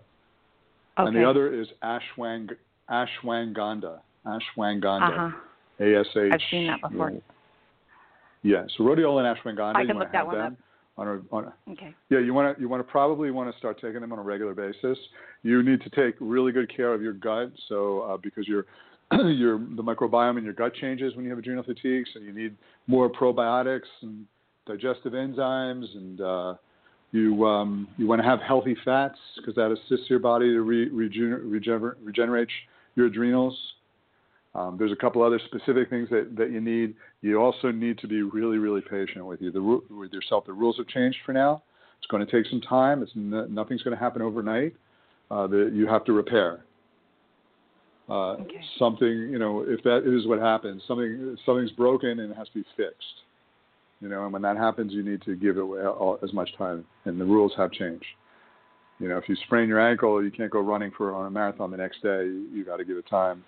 Okay. 0.99 1.09
And 1.09 1.17
the 1.17 1.29
other 1.29 1.53
is 1.53 1.67
ashwang 1.83 2.51
ashwagandha. 2.91 3.99
Ashwagandha. 4.27 5.03
Uh 5.03 5.31
huh. 5.31 5.37
A 5.81 6.01
S 6.01 6.07
H. 6.17 6.33
I've 6.33 6.41
seen 6.51 6.67
that 6.69 6.81
before. 6.89 7.13
Yeah, 8.43 8.65
so 8.77 8.85
rhodiola 8.85 9.25
and 9.25 9.37
ashwagandha. 9.37 9.77
I 9.77 9.87
can 9.87 9.99
look 9.99 10.13
that 10.13 10.27
one 10.27 10.39
them 10.39 10.53
up. 10.53 10.59
On 10.99 11.09
a, 11.09 11.35
on 11.35 11.45
a, 11.45 11.71
Okay. 11.73 11.95
yeah, 12.11 12.19
you 12.19 12.35
want 12.35 12.55
to 12.55 12.61
you 12.61 12.69
want 12.69 12.87
to 12.87 12.91
probably 12.91 13.31
want 13.31 13.51
to 13.51 13.59
start 13.59 13.81
taking 13.81 14.01
them 14.01 14.13
on 14.13 14.19
a 14.19 14.23
regular 14.23 14.55
basis. 14.55 14.99
You 15.43 15.63
need 15.63 15.81
to 15.83 15.91
take 15.91 16.15
really 16.21 16.53
good 16.53 16.75
care 16.75 16.93
of 16.93 17.01
your 17.01 17.15
gut, 17.15 17.53
so 17.69 18.03
uh, 18.03 18.17
because 18.19 18.47
your 18.47 18.67
your 19.13 19.59
the 19.59 19.83
microbiome 19.83 20.37
in 20.37 20.45
your 20.45 20.53
gut 20.53 20.75
changes 20.75 21.17
when 21.17 21.25
you 21.25 21.31
have 21.31 21.39
adrenal 21.39 21.65
fatigue, 21.65 22.05
so 22.13 22.21
you 22.21 22.33
need 22.33 22.55
more 22.87 23.09
probiotics 23.11 23.89
and 24.03 24.27
digestive 24.71 25.13
enzymes, 25.13 25.87
and 25.97 26.21
uh, 26.21 26.55
you 27.13 27.45
um, 27.47 27.89
you 27.97 28.07
want 28.07 28.21
to 28.23 28.29
have 28.29 28.41
healthy 28.41 28.77
fats 28.85 29.19
because 29.37 29.55
that 29.57 29.71
assists 29.73 30.09
your 30.09 30.19
body 30.19 30.47
to 30.53 30.61
re- 30.61 30.91
regener- 30.91 31.43
regener- 31.45 31.97
regenerate 32.03 32.49
your 32.97 33.07
adrenals. 33.07 33.57
Um, 34.55 34.77
there's 34.79 34.93
a 34.93 34.97
couple 34.97 35.23
other 35.23 35.41
specific 35.47 35.89
things 35.91 36.09
that, 36.11 36.35
that 36.37 36.51
you 36.51 36.61
need. 36.61 36.95
You 37.23 37.41
also 37.41 37.71
need 37.71 37.99
to 37.99 38.09
be 38.09 38.23
really, 38.23 38.59
really 38.59 38.81
patient 38.81 39.25
with 39.25 39.41
you, 39.41 39.53
the, 39.53 39.95
with 39.95 40.13
yourself. 40.13 40.45
The 40.45 40.53
rules 40.53 40.77
have 40.79 40.89
changed 40.89 41.19
for 41.25 41.33
now. 41.33 41.63
It's 41.99 42.09
going 42.11 42.27
to 42.27 42.33
take 42.33 42.51
some 42.51 42.61
time. 42.61 43.03
It's 43.03 43.13
n- 43.15 43.47
nothing's 43.55 43.83
going 43.83 43.97
to 43.97 44.03
happen 44.03 44.23
overnight. 44.23 44.75
Uh, 45.31 45.47
that 45.47 45.71
you 45.73 45.87
have 45.87 46.05
to 46.05 46.13
repair. 46.13 46.65
Uh, 48.09 48.33
Okay. 48.33 48.61
Something, 48.77 49.29
you 49.31 49.39
know, 49.39 49.65
if 49.67 49.81
that 49.85 50.03
is 50.05 50.27
what 50.27 50.41
happens, 50.41 50.83
something 50.89 51.37
something's 51.47 51.71
broken 51.71 52.19
and 52.19 52.33
it 52.33 52.37
has 52.37 52.49
to 52.49 52.55
be 52.55 52.65
fixed. 52.77 53.17
You 54.01 54.09
know, 54.09 54.25
and 54.25 54.33
when 54.33 54.43
that 54.43 54.57
happens, 54.57 54.93
you 54.93 55.03
need 55.03 55.23
to 55.23 55.37
give 55.37 55.57
it 55.57 55.63
away 55.63 55.83
all, 55.85 56.19
as 56.23 56.33
much 56.33 56.51
time. 56.57 56.85
And 57.05 57.21
the 57.21 57.25
rules 57.25 57.53
have 57.57 57.71
changed. 57.73 58.07
you 58.99 59.09
know, 59.09 59.19
if 59.19 59.29
you 59.29 59.37
sprain 59.47 59.69
your 59.69 59.81
ankle, 59.81 60.23
you 60.23 60.31
can't 60.31 60.51
go 60.51 60.61
running 60.61 60.91
for 60.97 61.15
on 61.15 61.27
a 61.27 61.31
marathon 61.31 61.71
the 61.71 61.77
next 61.77 62.03
day. 62.03 62.25
You, 62.25 62.49
you 62.53 62.65
got 62.65 62.79
to 62.79 62.85
give 62.85 62.97
it 62.97 63.07
time. 63.09 63.45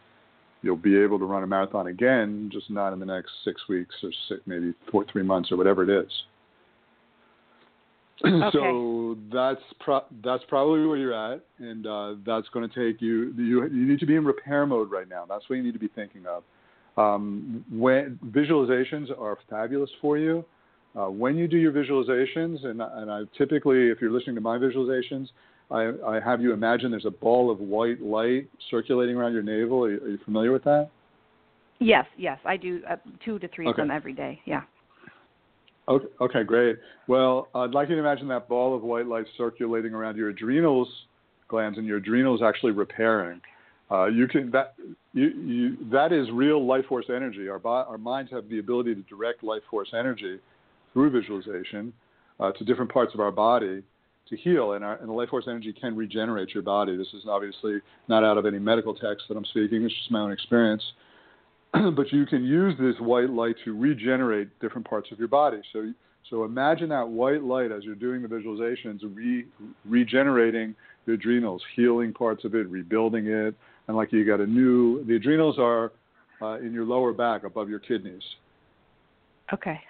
You'll 0.63 0.77
be 0.77 0.97
able 0.97 1.19
to 1.19 1.25
run 1.25 1.43
a 1.43 1.47
marathon 1.47 1.89
again, 1.89 2.49
just 2.53 2.71
not 2.71 2.93
in 2.93 3.01
the 3.01 3.07
next 3.07 3.31
six 3.45 3.61
weeks 3.69 3.95
or 4.03 4.11
six, 4.29 4.41
maybe 4.47 4.75
four, 4.91 5.05
three 5.11 5.23
months 5.23 5.51
or 5.51 5.57
whatever 5.57 5.83
it 5.83 6.05
is. 6.05 6.11
Okay. 8.25 8.51
so 8.53 9.17
that's 9.33 9.61
pro- 9.81 10.05
that's 10.23 10.45
probably 10.49 10.87
where 10.87 10.97
you're 10.97 11.33
at, 11.35 11.41
and 11.59 11.87
uh, 11.89 12.15
that's 12.25 12.49
going 12.51 12.69
to 12.69 12.73
take 12.73 13.03
you. 13.03 13.33
You 13.37 13.65
you 13.65 13.87
need 13.87 13.99
to 13.99 14.07
be 14.07 14.15
in 14.15 14.25
repair 14.25 14.65
mode 14.65 14.93
right 14.93 15.09
now. 15.09 15.25
That's 15.29 15.49
what 15.49 15.57
you 15.57 15.63
need 15.65 15.73
to 15.73 15.81
be 15.81 15.89
thinking 15.89 16.27
of. 16.27 16.45
Um, 16.97 17.65
when 17.71 18.19
visualizations 18.27 19.09
are 19.19 19.39
fabulous 19.49 19.91
for 20.01 20.19
you. 20.19 20.45
Uh, 20.95 21.07
when 21.07 21.37
you 21.39 21.49
do 21.49 21.57
your 21.57 21.73
visualizations, 21.73 22.67
and, 22.67 22.83
and 22.83 23.11
I 23.11 23.23
typically, 23.39 23.89
if 23.89 23.99
you're 24.03 24.11
listening 24.11 24.37
to 24.37 24.43
my 24.43 24.59
visualizations, 24.59 25.29
I, 25.71 25.91
I 26.07 26.21
have 26.21 26.43
you 26.43 26.53
imagine 26.53 26.91
there's 26.91 27.07
a 27.07 27.11
ball 27.11 27.51
of 27.51 27.61
white 27.61 28.03
light 28.03 28.47
circulating 28.71 29.17
around 29.17 29.33
your 29.33 29.43
navel. 29.43 29.85
Are 29.85 29.91
you, 29.91 30.05
are 30.05 30.09
you 30.09 30.19
familiar 30.27 30.53
with 30.53 30.65
that? 30.65 30.91
Yes, 31.79 32.05
yes, 32.19 32.39
I 32.45 32.59
do 32.59 32.83
uh, 32.89 32.97
two 33.25 33.39
to 33.39 33.49
three 33.49 33.69
Okay. 33.69 33.71
of 33.71 33.77
them 33.79 33.91
every 33.91 34.13
day. 34.13 34.39
Yeah. 34.45 34.65
Okay, 35.89 36.07
okay, 36.21 36.45
great. 36.45 36.77
Well, 37.09 37.49
I'd 37.55 37.71
like 37.71 37.89
you 37.89 37.95
to 37.95 38.01
imagine 38.01 38.29
that 38.29 38.47
ball 38.47 38.77
of 38.77 38.83
white 38.83 39.07
light 39.07 39.25
circulating 39.39 39.95
around 39.95 40.17
your 40.19 40.29
adrenals 40.29 40.89
glands, 41.53 41.79
and 41.79 41.87
your 41.87 41.99
adrenals 41.99 42.41
actually 42.43 42.73
repairing. 42.73 43.41
Uh, 43.93 44.07
you 44.07 44.27
can 44.27 44.51
that 44.53 44.75
you, 45.13 45.29
you 45.29 45.77
that 45.91 46.13
is 46.13 46.31
real 46.33 46.67
life 46.67 46.85
force 46.89 47.07
energy. 47.09 47.49
Our 47.49 47.61
our 47.67 47.99
minds 47.99 48.31
have 48.31 48.49
the 48.49 48.59
ability 48.59 48.95
to 48.95 49.03
direct 49.03 49.45
life 49.45 49.63
force 49.71 49.91
energy 49.93 50.39
through 50.93 51.11
visualization 51.11 51.93
uh, 52.41 52.53
to 52.53 52.65
different 52.65 52.91
parts 52.91 53.13
of 53.13 53.21
our 53.21 53.31
body 53.31 53.83
to 54.29 54.37
heal, 54.37 54.73
and, 54.73 54.85
our, 54.85 54.97
and 54.97 55.09
the 55.09 55.13
life 55.13 55.29
force 55.29 55.45
energy 55.49 55.75
can 55.79 55.95
regenerate 55.97 56.55
your 56.55 56.63
body. 56.63 56.97
This 56.97 57.09
is 57.13 57.25
obviously 57.29 57.81
not 58.09 58.25
out 58.25 58.39
of 58.39 58.47
any 58.47 58.59
medical 58.59 58.95
text 58.95 59.25
that 59.29 59.37
I'm 59.37 59.45
speaking. 59.47 59.83
It's 59.83 59.95
just 59.95 60.11
my 60.11 60.21
own 60.21 60.33
experience. 60.33 60.83
but 61.73 62.13
you 62.13 62.25
can 62.27 62.45
use 62.45 62.75
this 62.79 62.95
white 63.01 63.31
light 63.31 63.57
to 63.65 63.77
regenerate 63.77 64.49
different 64.61 64.89
parts 64.89 65.11
of 65.11 65.19
your 65.19 65.29
body. 65.29 65.61
So, 65.73 65.93
so 66.31 66.45
imagine 66.45 66.89
that 66.91 67.09
white 67.09 67.43
light 67.43 67.73
as 67.73 67.83
you're 67.85 67.95
doing 67.95 68.23
the 68.23 68.29
visualizations, 68.29 69.01
re, 69.03 69.45
regenerating 69.85 70.75
the 71.07 71.15
adrenals, 71.15 71.63
healing 71.75 72.13
parts 72.13 72.45
of 72.45 72.55
it, 72.55 72.69
rebuilding 72.69 73.27
it, 73.27 73.55
and 73.89 73.97
like 73.97 74.13
you 74.13 74.25
got 74.25 74.41
a 74.41 74.47
new. 74.47 75.05
The 75.05 75.17
adrenals 75.17 75.59
are 75.59 75.93
uh, 76.41 76.59
in 76.59 76.73
your 76.73 76.85
lower 76.85 77.13
back, 77.13 77.45
above 77.45 77.69
your 77.69 77.79
kidneys. 77.79 78.23
Okay. 79.53 79.81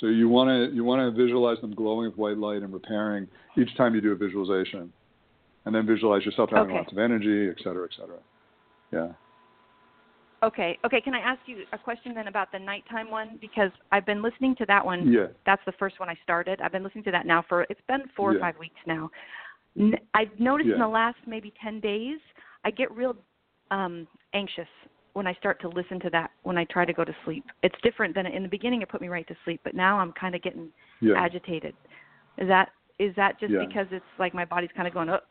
So 0.00 0.06
you 0.06 0.28
want 0.28 0.48
to 0.48 0.74
you 0.74 0.84
want 0.84 1.00
to 1.00 1.22
visualize 1.22 1.60
them 1.60 1.74
glowing 1.74 2.08
with 2.08 2.18
white 2.18 2.38
light 2.38 2.62
and 2.62 2.72
repairing 2.72 3.28
each 3.58 3.76
time 3.76 3.94
you 3.94 4.00
do 4.00 4.12
a 4.12 4.16
visualization, 4.16 4.92
and 5.64 5.74
then 5.74 5.86
visualize 5.86 6.24
yourself 6.24 6.50
having 6.50 6.70
Okay. 6.70 6.78
lots 6.78 6.92
of 6.92 6.98
energy, 6.98 7.48
et 7.50 7.62
cetera, 7.62 7.84
et 7.84 7.90
cetera. 7.98 8.18
Yeah. 8.92 9.12
Okay. 10.42 10.78
Okay. 10.86 11.02
Can 11.02 11.14
I 11.14 11.18
ask 11.18 11.40
you 11.44 11.64
a 11.74 11.78
question 11.78 12.14
then 12.14 12.28
about 12.28 12.50
the 12.50 12.58
nighttime 12.58 13.10
one 13.10 13.38
because 13.42 13.70
I've 13.92 14.06
been 14.06 14.22
listening 14.22 14.56
to 14.56 14.66
that 14.66 14.82
one. 14.84 15.12
Yeah. 15.12 15.26
That's 15.44 15.60
the 15.66 15.72
first 15.72 16.00
one 16.00 16.08
I 16.08 16.16
started. 16.22 16.62
I've 16.62 16.72
been 16.72 16.82
listening 16.82 17.04
to 17.04 17.10
that 17.10 17.26
now 17.26 17.44
for 17.46 17.66
it's 17.68 17.80
been 17.86 18.04
four 18.16 18.34
or 18.34 18.40
five 18.40 18.56
weeks 18.58 18.80
now. 18.86 19.10
I've 20.14 20.38
noticed 20.38 20.70
in 20.70 20.78
the 20.78 20.88
last 20.88 21.18
maybe 21.26 21.52
ten 21.62 21.80
days 21.80 22.18
I 22.64 22.70
get 22.70 22.90
real 22.92 23.16
um 23.70 24.06
anxious 24.34 24.68
when 25.12 25.26
I 25.26 25.34
start 25.34 25.60
to 25.62 25.68
listen 25.68 25.98
to 26.00 26.10
that 26.10 26.30
when 26.42 26.56
I 26.56 26.64
try 26.64 26.84
to 26.84 26.92
go 26.92 27.04
to 27.04 27.14
sleep. 27.24 27.44
It's 27.62 27.74
different 27.82 28.14
than 28.14 28.26
in 28.26 28.42
the 28.42 28.48
beginning 28.48 28.82
it 28.82 28.88
put 28.88 29.00
me 29.00 29.08
right 29.08 29.26
to 29.28 29.36
sleep, 29.44 29.60
but 29.64 29.74
now 29.74 29.98
I'm 29.98 30.12
kind 30.12 30.34
of 30.34 30.42
getting 30.42 30.72
Yeah. 31.00 31.14
agitated. 31.16 31.74
Is 32.38 32.48
that 32.48 32.70
is 32.98 33.14
that 33.16 33.40
just 33.40 33.52
Yeah. 33.52 33.64
because 33.66 33.86
it's 33.90 34.04
like 34.18 34.34
my 34.34 34.44
body's 34.44 34.70
kind 34.72 34.86
of 34.86 34.94
going 34.94 35.08
up, 35.08 35.26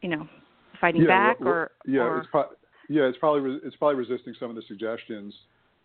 you 0.00 0.08
know, 0.08 0.28
fighting 0.80 1.02
yeah, 1.02 1.06
back 1.06 1.40
well, 1.40 1.48
or 1.48 1.70
yeah, 1.86 2.02
or 2.02 2.18
it's 2.18 2.28
pro- 2.28 2.50
yeah, 2.88 3.04
it's 3.04 3.18
probably 3.18 3.40
re- 3.40 3.60
it's 3.62 3.76
probably 3.76 3.96
resisting 3.96 4.34
some 4.34 4.50
of 4.50 4.56
the 4.56 4.62
suggestions 4.62 5.34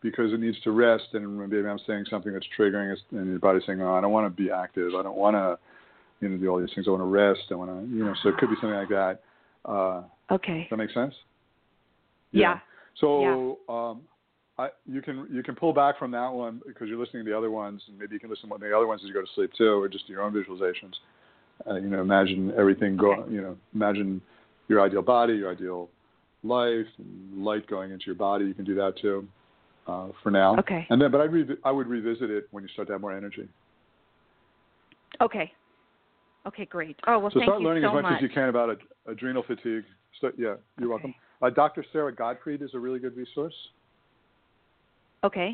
because 0.01 0.33
it 0.33 0.39
needs 0.39 0.59
to 0.61 0.71
rest, 0.71 1.13
and 1.13 1.37
maybe 1.37 1.67
I'm 1.67 1.79
saying 1.79 2.05
something 2.09 2.31
that's 2.31 2.47
triggering, 2.57 2.95
and 3.11 3.27
your 3.27 3.39
body's 3.39 3.65
saying, 3.65 3.81
"Oh, 3.81 3.93
I 3.93 4.01
don't 4.01 4.11
want 4.11 4.25
to 4.25 4.43
be 4.43 4.51
active. 4.51 4.93
I 4.95 5.01
don't 5.03 5.17
want 5.17 5.35
to, 5.35 5.57
you 6.19 6.29
know, 6.29 6.37
do 6.37 6.47
all 6.47 6.59
these 6.59 6.69
things. 6.73 6.87
I 6.87 6.91
want 6.91 7.01
to 7.01 7.05
rest. 7.05 7.41
I 7.51 7.55
want 7.55 7.71
to, 7.71 7.95
you 7.95 8.03
know." 8.03 8.13
So 8.23 8.29
it 8.29 8.37
could 8.37 8.49
be 8.49 8.55
something 8.61 8.77
like 8.77 8.89
that. 8.89 9.21
Uh, 9.65 10.03
okay. 10.31 10.61
does 10.61 10.67
that 10.71 10.77
make 10.77 10.91
sense? 10.91 11.13
Yeah. 12.31 12.59
So 12.99 13.59
um, 13.69 14.01
I, 14.57 14.69
you 14.85 15.01
can 15.01 15.27
you 15.31 15.43
can 15.43 15.55
pull 15.55 15.73
back 15.73 15.99
from 15.99 16.11
that 16.11 16.29
one 16.29 16.61
because 16.65 16.87
you're 16.87 16.99
listening 16.99 17.25
to 17.25 17.31
the 17.31 17.37
other 17.37 17.51
ones, 17.51 17.81
and 17.87 17.97
maybe 17.97 18.13
you 18.13 18.19
can 18.19 18.29
listen 18.29 18.49
to 18.49 18.57
the 18.57 18.75
other 18.75 18.87
ones 18.87 19.01
as 19.03 19.07
you 19.07 19.13
go 19.13 19.21
to 19.21 19.27
sleep 19.35 19.51
too, 19.57 19.81
or 19.81 19.87
just 19.87 20.09
your 20.09 20.23
own 20.23 20.33
visualizations. 20.33 20.93
Uh, 21.69 21.75
you 21.75 21.89
know, 21.89 22.01
imagine 22.01 22.51
everything 22.57 22.97
going. 22.97 23.21
Okay. 23.21 23.33
You 23.33 23.41
know, 23.41 23.57
imagine 23.73 24.21
your 24.67 24.81
ideal 24.81 25.01
body, 25.01 25.33
your 25.33 25.51
ideal 25.51 25.89
life, 26.43 26.85
and 26.97 27.43
light 27.43 27.67
going 27.67 27.91
into 27.91 28.05
your 28.05 28.15
body. 28.15 28.45
You 28.45 28.53
can 28.53 28.65
do 28.65 28.75
that 28.75 28.93
too. 29.01 29.27
Uh, 29.87 30.09
for 30.21 30.31
now. 30.31 30.57
Okay. 30.57 30.85
And 30.89 31.01
then, 31.01 31.11
but 31.11 31.21
I 31.21 31.25
re- 31.25 31.57
I 31.63 31.71
would 31.71 31.87
revisit 31.87 32.29
it 32.29 32.47
when 32.51 32.61
you 32.61 32.69
start 32.69 32.89
to 32.89 32.93
have 32.93 33.01
more 33.01 33.15
energy. 33.15 33.47
Okay. 35.21 35.53
Okay, 36.47 36.65
great. 36.65 36.97
Oh 37.07 37.19
well, 37.19 37.29
so 37.29 37.39
thank 37.39 37.49
start 37.49 37.61
you 37.61 37.67
learning 37.67 37.83
so 37.83 37.89
as 37.89 37.93
much, 37.95 38.03
much. 38.03 38.13
as 38.17 38.21
you 38.21 38.29
can 38.29 38.49
about 38.49 38.69
ad- 38.71 38.77
adrenal 39.07 39.43
fatigue. 39.43 39.83
So, 40.21 40.31
yeah, 40.37 40.55
you're 40.79 40.89
welcome. 40.89 41.13
Uh, 41.41 41.49
Dr. 41.49 41.85
Sara 41.91 42.15
Gottfried 42.15 42.61
is 42.61 42.71
a 42.73 42.79
really 42.79 42.99
good 42.99 43.15
resource. 43.15 43.53
Okay. 45.23 45.51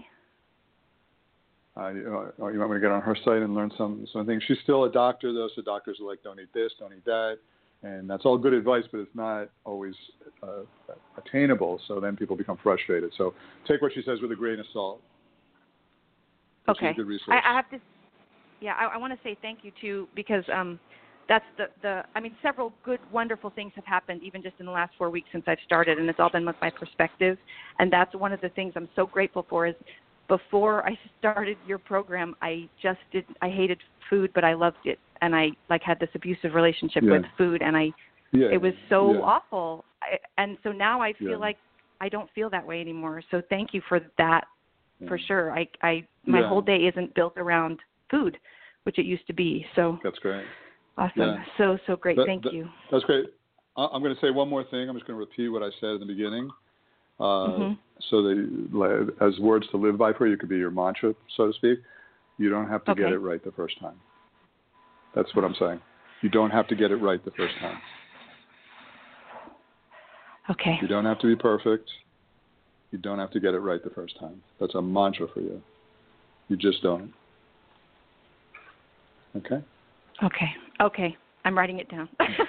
Uh, 1.75 1.89
you, 1.89 2.03
know, 2.03 2.47
you 2.49 2.59
might 2.59 2.67
want 2.67 2.77
to 2.77 2.79
get 2.79 2.91
on 2.91 3.01
her 3.01 3.17
site 3.25 3.41
and 3.41 3.55
learn 3.55 3.71
some 3.77 4.05
some 4.13 4.25
things. 4.27 4.43
She's 4.47 4.59
still 4.63 4.83
a 4.83 4.91
doctor 4.91 5.33
though, 5.33 5.49
so 5.55 5.61
doctors 5.63 5.97
are 5.99 6.07
like, 6.07 6.21
don't 6.23 6.39
eat 6.39 6.53
this, 6.53 6.71
don't 6.79 6.93
eat 6.93 7.03
that, 7.05 7.39
and 7.81 8.07
that's 8.07 8.25
all 8.25 8.37
good 8.37 8.53
advice, 8.53 8.83
but 8.91 8.99
it's 8.99 9.15
not 9.15 9.49
always 9.65 9.95
uh, 10.43 10.61
attainable. 11.17 11.81
So 11.87 11.99
then 11.99 12.15
people 12.15 12.35
become 12.35 12.59
frustrated. 12.61 13.11
So 13.17 13.33
take 13.67 13.81
what 13.81 13.93
she 13.93 14.03
says 14.05 14.19
with 14.21 14.31
a 14.31 14.35
grain 14.35 14.59
of 14.59 14.67
salt. 14.71 15.01
Okay. 16.69 16.91
a 16.91 16.93
good 16.93 17.07
resource. 17.07 17.29
I, 17.43 17.51
I 17.51 17.55
have 17.55 17.69
to. 17.71 17.79
Yeah, 18.63 18.75
I, 18.79 18.95
I 18.95 18.97
want 18.97 19.11
to 19.11 19.19
say 19.23 19.35
thank 19.41 19.59
you 19.63 19.71
too 19.81 20.07
because 20.15 20.43
um, 20.53 20.79
that's 21.27 21.45
the 21.57 21.65
the. 21.81 22.03
I 22.15 22.21
mean, 22.21 22.33
several 22.41 22.73
good, 22.85 22.99
wonderful 23.11 23.49
things 23.49 23.73
have 23.75 23.85
happened 23.85 24.21
even 24.23 24.41
just 24.41 24.55
in 24.59 24.65
the 24.65 24.71
last 24.71 24.93
four 24.97 25.09
weeks 25.09 25.27
since 25.33 25.43
I've 25.47 25.57
started, 25.65 25.99
and 25.99 26.09
it's 26.09 26.19
all 26.19 26.29
been 26.29 26.45
with 26.45 26.55
my 26.61 26.69
perspective, 26.69 27.37
and 27.79 27.91
that's 27.91 28.15
one 28.15 28.31
of 28.31 28.39
the 28.39 28.49
things 28.49 28.71
I'm 28.75 28.87
so 28.95 29.05
grateful 29.05 29.45
for. 29.49 29.67
Is 29.67 29.75
before 30.29 30.87
I 30.87 30.97
started 31.19 31.57
your 31.67 31.77
program, 31.77 32.35
I 32.41 32.69
just 32.81 32.99
did. 33.11 33.25
I 33.41 33.49
hated 33.49 33.79
food, 34.09 34.31
but 34.33 34.45
I 34.45 34.53
loved 34.53 34.85
it, 34.85 34.97
and 35.21 35.35
I 35.35 35.49
like 35.69 35.83
had 35.83 35.99
this 35.99 36.09
abusive 36.15 36.53
relationship 36.53 37.03
Yeah. 37.03 37.11
with 37.11 37.25
food, 37.37 37.61
and 37.61 37.75
I 37.75 37.91
yeah, 38.31 38.47
it 38.51 38.61
was 38.61 38.73
so 38.89 39.13
yeah. 39.13 39.19
awful 39.19 39.85
I, 40.01 40.17
and 40.37 40.57
so 40.63 40.71
now 40.71 41.01
i 41.01 41.13
feel 41.13 41.31
Yeah. 41.31 41.35
like 41.37 41.57
i 42.01 42.09
don't 42.09 42.29
feel 42.31 42.49
that 42.49 42.65
way 42.65 42.81
anymore 42.81 43.21
so 43.31 43.41
thank 43.49 43.73
you 43.73 43.81
for 43.87 43.99
that 44.17 44.45
for 45.07 45.17
sure 45.17 45.51
i 45.51 45.67
i 45.81 46.03
my 46.25 46.41
whole 46.41 46.61
day 46.61 46.87
isn't 46.87 47.13
built 47.13 47.33
around 47.37 47.79
food 48.13 48.37
which 48.83 48.99
it 48.99 49.05
used 49.05 49.25
to 49.27 49.33
be 49.33 49.65
so 49.75 49.97
That's 50.03 50.19
great. 50.19 50.45
awesome 50.97 51.11
Yeah. 51.21 51.43
so 51.57 51.77
so 51.87 51.95
great 51.95 52.17
That- 52.17 52.25
thank 52.27 52.43
that- 52.43 52.53
you 52.53 52.69
That's 52.91 53.05
great. 53.05 53.25
I'm 53.75 54.03
going 54.03 54.13
to 54.13 54.21
say 54.21 54.29
one 54.29 54.49
more 54.49 54.63
thing. 54.65 54.87
I'm 54.87 54.95
just 54.95 55.07
going 55.07 55.17
to 55.19 55.25
repeat 55.27 55.49
what 55.49 55.63
I 55.63 55.71
said 55.79 55.91
in 55.95 55.99
the 55.99 56.05
beginning. 56.05 56.47
Uh, 57.19 57.23
Mhm. 57.57 57.77
So 58.09 58.21
that 58.21 59.13
as 59.21 59.39
words 59.39 59.65
to 59.69 59.77
live 59.77 59.97
by 59.97 60.11
for 60.13 60.27
you 60.27 60.35
could 60.37 60.49
be 60.49 60.57
your 60.57 60.69
mantra, 60.71 61.15
so 61.35 61.47
to 61.47 61.53
speak. 61.53 61.79
You 62.37 62.49
don't 62.49 62.67
have 62.67 62.83
to 62.85 62.93
get 62.93 63.11
it 63.13 63.17
right 63.29 63.41
the 63.43 63.51
first 63.53 63.79
time. 63.79 63.99
That's 65.15 65.33
what 65.35 65.43
I'm 65.45 65.55
saying. 65.55 65.79
You 66.21 66.29
don't 66.29 66.51
have 66.51 66.67
to 66.67 66.75
get 66.75 66.91
it 66.91 66.97
right 66.97 67.23
the 67.23 67.31
first 67.31 67.55
time. 67.57 67.79
okay 70.49 70.77
You 70.81 70.87
don't 70.87 71.05
have 71.05 71.19
to 71.19 71.27
be 71.27 71.35
perfect. 71.35 71.89
You 72.91 72.97
don't 72.99 73.19
have 73.19 73.31
to 73.31 73.39
get 73.39 73.53
it 73.53 73.59
right 73.59 73.81
the 73.83 73.89
first 73.91 74.19
time. 74.19 74.41
That's 74.59 74.75
a 74.75 74.81
mantra 74.81 75.27
for 75.33 75.39
you. 75.41 75.61
You 76.49 76.57
just 76.57 76.83
don't. 76.83 77.11
Okay? 79.35 79.63
okay 80.23 80.51
okay 80.81 81.17
i'm 81.43 81.57
writing 81.57 81.79
it 81.79 81.89
down 81.89 82.07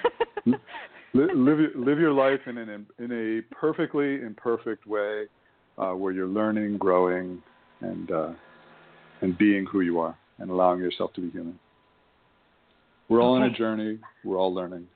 live 1.15 1.61
your, 1.61 1.71
live 1.77 1.99
your 1.99 2.13
life 2.13 2.41
in 2.47 2.59
an 2.59 2.87
in 2.99 3.13
a 3.13 3.55
perfectly 3.55 4.21
imperfect 4.21 4.87
way, 4.87 5.25
uh, 5.79 5.93
where 5.93 6.13
you're 6.13 6.29
learning, 6.29 6.77
growing, 6.77 7.43
and 7.81 8.11
uh, 8.11 8.33
and 9.23 9.39
being 9.39 9.65
who 9.67 9.81
you 9.81 9.99
are, 10.01 10.17
and 10.39 10.51
allowing 10.51 10.81
yourself 10.81 11.13
to 11.15 11.21
be 11.21 11.31
human. 11.31 11.59
We're 13.09 13.23
all 13.23 13.35
on 13.35 13.43
a 13.45 13.51
journey. 13.51 13.99
We're 14.25 14.39
all 14.39 14.53
learning, 14.53 14.87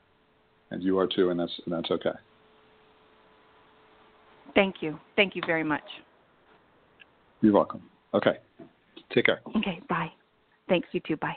and 0.71 0.83
you 0.83 0.99
are 0.99 1.07
too, 1.07 1.31
and 1.31 1.39
that's 1.39 1.53
and 1.65 1.75
that's 1.75 1.91
okay. 1.91 2.19
thank 4.55 4.77
you 4.81 4.99
thank 5.15 5.37
you 5.37 5.43
very 5.47 5.63
much 5.63 5.85
You're 7.43 7.53
welcome. 7.53 7.83
Okay, 8.15 8.39
take 9.15 9.27
care. 9.27 9.41
okay 9.57 9.81
bye 9.89 10.11
thanks 10.69 10.89
you 10.93 11.01
too. 11.01 11.17
Bye. 11.17 11.37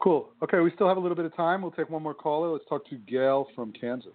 Cool. 0.00 0.28
Okay, 0.42 0.60
we 0.60 0.70
still 0.74 0.86
have 0.86 0.96
a 0.96 1.00
little 1.00 1.16
bit 1.16 1.24
of 1.24 1.34
time. 1.36 1.62
We'll 1.62 1.72
take 1.72 1.90
one 1.90 2.02
more 2.02 2.14
caller. 2.14 2.50
Let's 2.50 2.64
talk 2.68 2.88
to 2.90 2.96
Gail 2.96 3.48
from 3.54 3.72
Kansas. 3.72 4.12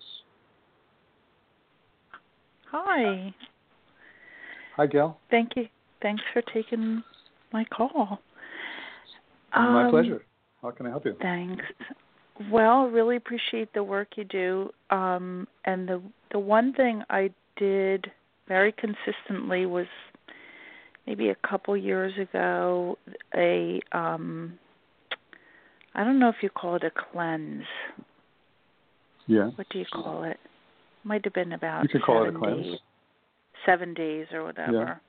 Hi. 2.71 3.33
Hi, 4.77 4.87
Gail. 4.87 5.17
Thank 5.29 5.51
you. 5.55 5.67
Thanks 6.01 6.23
for 6.31 6.41
taking 6.53 7.03
my 7.51 7.65
call. 7.65 8.19
My 9.53 9.85
Um, 9.85 9.91
pleasure. 9.91 10.25
How 10.61 10.71
can 10.71 10.85
I 10.85 10.89
help 10.89 11.05
you? 11.05 11.15
Thanks. 11.21 11.63
Well, 12.49 12.87
really 12.87 13.17
appreciate 13.17 13.71
the 13.73 13.83
work 13.83 14.17
you 14.17 14.23
do. 14.23 14.71
Um, 14.89 15.47
and 15.65 15.87
the 15.87 16.01
the 16.31 16.39
one 16.39 16.73
thing 16.73 17.03
I 17.09 17.29
did 17.57 18.11
very 18.47 18.71
consistently 18.71 19.65
was 19.67 19.85
maybe 21.05 21.29
a 21.29 21.35
couple 21.47 21.77
years 21.77 22.17
ago 22.17 22.97
a 23.35 23.79
um 23.91 24.57
I 25.95 26.03
don't 26.03 26.19
know 26.19 26.29
if 26.29 26.37
you 26.41 26.49
call 26.49 26.75
it 26.75 26.83
a 26.83 26.91
cleanse. 26.91 27.63
Yeah. 29.27 29.51
What 29.55 29.67
do 29.69 29.79
you 29.79 29.85
call 29.91 30.23
it? 30.23 30.37
Might 31.03 31.23
have 31.25 31.33
been 31.33 31.53
about 31.53 31.83
You 31.83 31.89
can 31.89 32.01
call 32.01 32.23
it 32.23 32.29
a 32.29 32.31
seven 32.31 32.41
cleanse. 32.41 32.65
days, 32.65 32.79
seven 33.65 33.93
days 33.93 34.27
or 34.33 34.43
whatever. 34.43 34.99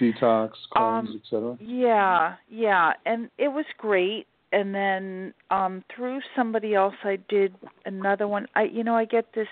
Yeah. 0.00 0.10
Detox, 0.12 0.50
cleanse, 0.72 1.08
Um, 1.10 1.20
etc. 1.22 1.56
Yeah, 1.60 2.34
yeah, 2.48 2.92
and 3.06 3.30
it 3.38 3.48
was 3.48 3.64
great. 3.78 4.26
And 4.52 4.74
then 4.74 5.34
um 5.50 5.84
through 5.94 6.20
somebody 6.36 6.74
else, 6.74 6.94
I 7.04 7.18
did 7.28 7.54
another 7.84 8.26
one. 8.28 8.46
I, 8.54 8.64
you 8.64 8.82
know, 8.84 8.96
I 8.96 9.04
get 9.04 9.26
this. 9.34 9.48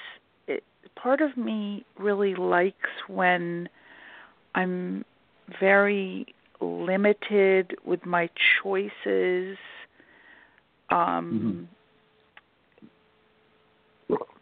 It, 0.49 0.65
part 0.97 1.21
of 1.21 1.37
me 1.37 1.85
really 1.99 2.35
likes 2.35 2.91
when 3.09 3.69
I'm 4.55 5.05
very 5.61 6.27
limited 6.61 7.77
with 7.85 8.05
my 8.07 8.29
choices. 8.63 9.57
Um 10.93 11.69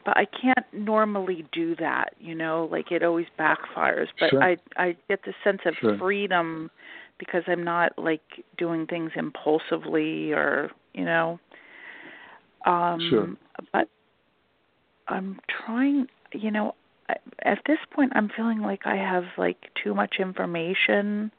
but 0.05 0.17
I 0.17 0.25
can't 0.25 0.67
normally 0.73 1.45
do 1.53 1.77
that, 1.77 2.15
you 2.19 2.35
know, 2.35 2.69
like 2.73 2.91
it 2.91 3.03
always 3.03 3.27
backfires. 3.39 4.09
But 4.19 4.31
Sure. 4.31 4.43
I 4.43 4.57
I 4.77 4.97
get 5.09 5.23
the 5.25 5.35
sense 5.45 5.61
of 5.67 5.75
Sure. 5.77 5.97
freedom 5.99 6.71
because 7.19 7.45
I'm 7.47 7.63
not 7.63 7.97
like 7.99 8.23
doing 8.57 8.87
things 8.87 9.13
impulsively 9.15 10.33
or, 10.33 10.71
you 10.95 11.05
know. 11.05 11.39
Um 12.65 13.01
Sure. 13.09 13.29
but 13.73 13.89
I'm 15.09 15.39
trying, 15.49 16.09
you 16.33 16.51
know, 16.51 16.75
I- 17.09 17.17
at 17.43 17.63
this 17.67 17.79
point 17.91 18.13
I'm 18.15 18.29
feeling 18.31 18.61
like 18.61 18.87
I 18.87 18.97
have 18.97 19.27
like 19.37 19.59
too 19.83 19.95
much 19.95 20.17
information 20.19 21.31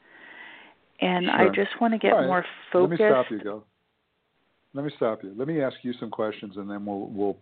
and 1.00 1.30
I 1.30 1.48
just 1.48 1.80
want 1.80 1.92
to 1.94 1.98
get 1.98 2.12
right. 2.12 2.26
more 2.26 2.42
Let 2.42 2.72
focused. 2.72 3.00
me 3.00 3.06
stop 3.08 3.30
you, 3.30 3.38
Go. 3.40 3.64
Let 4.74 4.84
me 4.84 4.90
stop 4.96 5.22
you. 5.22 5.34
Let 5.36 5.48
me 5.48 5.60
ask 5.60 5.76
you 5.82 5.92
some 6.00 6.10
questions, 6.10 6.56
and 6.56 6.70
then 6.70 6.84
we'll 6.86 7.08
we'll 7.08 7.36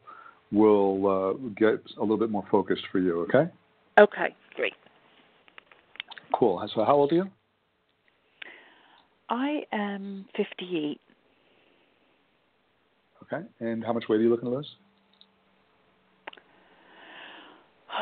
we'll 0.50 1.06
uh, 1.06 1.32
get 1.56 1.80
a 1.96 2.00
little 2.00 2.16
bit 2.16 2.30
more 2.30 2.44
focused 2.50 2.82
for 2.90 2.98
you. 2.98 3.20
Okay? 3.22 3.50
Okay, 3.98 4.34
great. 4.56 4.74
Cool. 6.34 6.66
So, 6.74 6.84
how 6.84 6.94
old 6.94 7.12
are 7.12 7.16
you? 7.16 7.30
I 9.28 9.62
am 9.72 10.26
58. 10.36 11.00
Okay. 13.22 13.46
And 13.60 13.84
how 13.84 13.92
much 13.92 14.04
weight 14.08 14.16
are 14.16 14.22
you 14.22 14.30
looking 14.30 14.50
to 14.50 14.56
lose? 14.56 14.68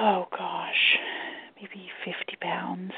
Oh 0.01 0.27
gosh, 0.31 0.99
maybe 1.57 1.89
50 2.05 2.37
pounds. 2.41 2.93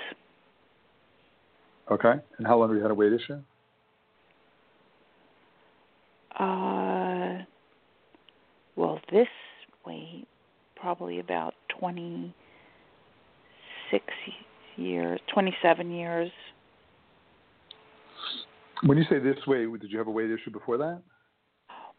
Okay. 1.90 2.14
And 2.38 2.46
how 2.46 2.58
long 2.58 2.68
have 2.68 2.76
you 2.76 2.82
had 2.82 2.90
a 2.90 2.94
weight 2.94 3.12
issue? 3.12 3.40
Uh, 6.40 7.38
well, 8.76 8.98
this 9.12 9.28
weight 9.84 10.26
probably 10.74 11.18
about 11.18 11.52
26 11.78 14.04
years, 14.76 15.20
27 15.34 15.90
years. 15.90 16.30
When 18.86 18.96
you 18.96 19.04
say 19.10 19.18
this 19.18 19.36
weight, 19.46 19.68
did 19.82 19.92
you 19.92 19.98
have 19.98 20.06
a 20.06 20.10
weight 20.10 20.30
issue 20.30 20.50
before 20.50 20.78
that? 20.78 21.02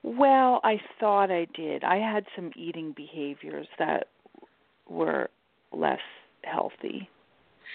Well, 0.01 0.59
I 0.63 0.81
thought 0.99 1.29
I 1.29 1.45
did. 1.53 1.83
I 1.83 1.97
had 1.97 2.25
some 2.35 2.49
eating 2.55 2.93
behaviors 2.97 3.67
that 3.77 4.07
were 4.89 5.29
less 5.71 5.99
healthy, 6.43 7.07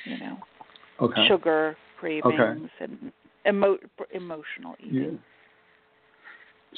you 0.05 0.19
know, 0.19 0.37
Okay. 1.01 1.29
sugar 1.29 1.77
cravings 2.01 2.71
and 2.81 3.13
emo- 3.47 3.79
emotional 4.11 4.75
eating. 4.81 5.21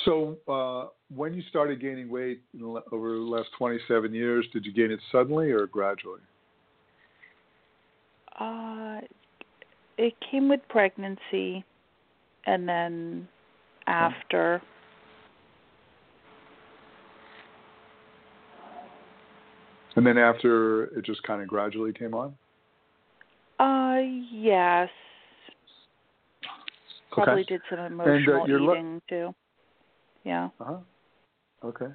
So, 0.05 0.37
uh, 0.47 0.89
when 1.15 1.35
you 1.35 1.43
started 1.49 1.81
gaining 1.81 2.09
weight 2.09 2.43
the, 2.55 2.83
over 2.93 3.15
the 3.15 3.21
last 3.21 3.49
27 3.59 4.15
years, 4.15 4.47
did 4.53 4.65
you 4.65 4.73
gain 4.73 4.91
it 4.91 5.01
suddenly 5.11 5.51
or 5.51 5.67
gradually? 5.67 6.21
Uh, 8.39 9.01
it 9.97 10.15
came 10.31 10.49
with 10.49 10.61
pregnancy, 10.69 11.65
and 12.47 12.69
then 12.69 13.29
after. 13.87 14.63
And 19.97 20.07
then 20.07 20.19
after, 20.19 20.85
it 20.97 21.05
just 21.05 21.23
kind 21.25 21.43
of 21.43 21.49
gradually 21.49 21.93
came 21.93 22.15
on? 22.15 22.35
Uh, 23.59 24.03
yes. 24.31 24.89
Probably 27.11 27.43
Okay. 27.43 27.55
did 27.55 27.63
some 27.69 27.81
emotional 27.81 28.47
you're 28.47 28.61
lo- 28.61 28.75
eating 28.75 29.03
too. 29.09 29.35
Yeah. 30.29 30.51
Uh 30.61 30.65
huh. 30.65 30.77
Okay. 31.65 31.87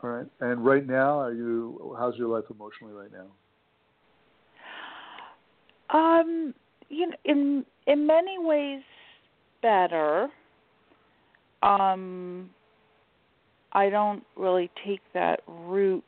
All 0.00 0.10
right. 0.10 0.26
And 0.40 0.64
right 0.64 0.86
now, 0.86 1.18
are 1.18 1.32
you? 1.32 1.96
How's 1.98 2.16
your 2.16 2.28
life 2.28 2.44
emotionally 2.50 2.94
right 2.94 3.10
now? 3.10 3.26
Um, 5.90 6.54
you 6.88 7.08
know, 7.08 7.16
in 7.24 7.66
in 7.88 8.06
many 8.06 8.38
ways 8.38 8.82
better. 9.60 10.28
Um, 11.64 12.50
I 13.72 13.90
don't 13.90 14.22
really 14.36 14.70
take 14.86 15.00
that 15.12 15.40
route 15.48 16.04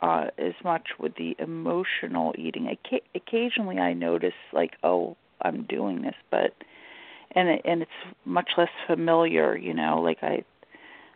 uh, 0.00 0.28
as 0.38 0.54
much 0.64 0.88
with 0.98 1.12
the 1.16 1.36
emotional 1.38 2.34
eating. 2.38 2.74
Occa- 2.74 3.02
occasionally, 3.14 3.76
I 3.76 3.92
notice 3.92 4.32
like, 4.54 4.72
oh, 4.82 5.14
I'm 5.42 5.64
doing 5.64 6.00
this, 6.00 6.14
but 6.30 6.54
and 7.32 7.48
it, 7.48 7.62
and 7.64 7.82
it's 7.82 7.90
much 8.24 8.50
less 8.56 8.68
familiar. 8.86 9.56
You 9.56 9.74
know, 9.74 10.00
like 10.00 10.18
I 10.22 10.44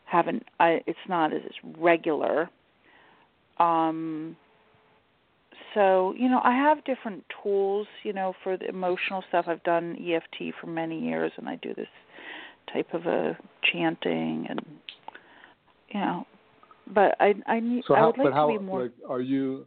haven't. 0.04 0.44
I 0.60 0.80
it's 0.86 0.98
not 1.08 1.32
as 1.32 1.42
regular. 1.78 2.50
Um, 3.58 4.36
so 5.74 6.14
you 6.18 6.28
know 6.28 6.40
i 6.44 6.52
have 6.54 6.84
different 6.84 7.24
tools 7.42 7.86
you 8.02 8.12
know 8.12 8.34
for 8.42 8.56
the 8.56 8.68
emotional 8.68 9.22
stuff 9.28 9.46
i've 9.48 9.62
done 9.62 9.96
eft 10.12 10.36
for 10.60 10.66
many 10.66 10.98
years 11.00 11.32
and 11.36 11.48
i 11.48 11.56
do 11.56 11.72
this 11.74 11.88
type 12.72 12.88
of 12.92 13.06
a 13.06 13.36
chanting 13.72 14.46
and 14.48 14.60
you 15.88 16.00
know 16.00 16.26
but 16.92 17.14
i 17.20 17.34
i 17.46 17.60
need 17.60 17.82
So 17.86 17.94
i 17.94 18.00
how? 18.00 18.06
would 18.06 18.18
like 18.18 18.26
but 18.26 18.32
how? 18.34 18.50
to 18.52 18.58
be 18.58 18.64
more 18.64 18.82
Like, 18.82 18.92
are 19.08 19.20
you? 19.20 19.66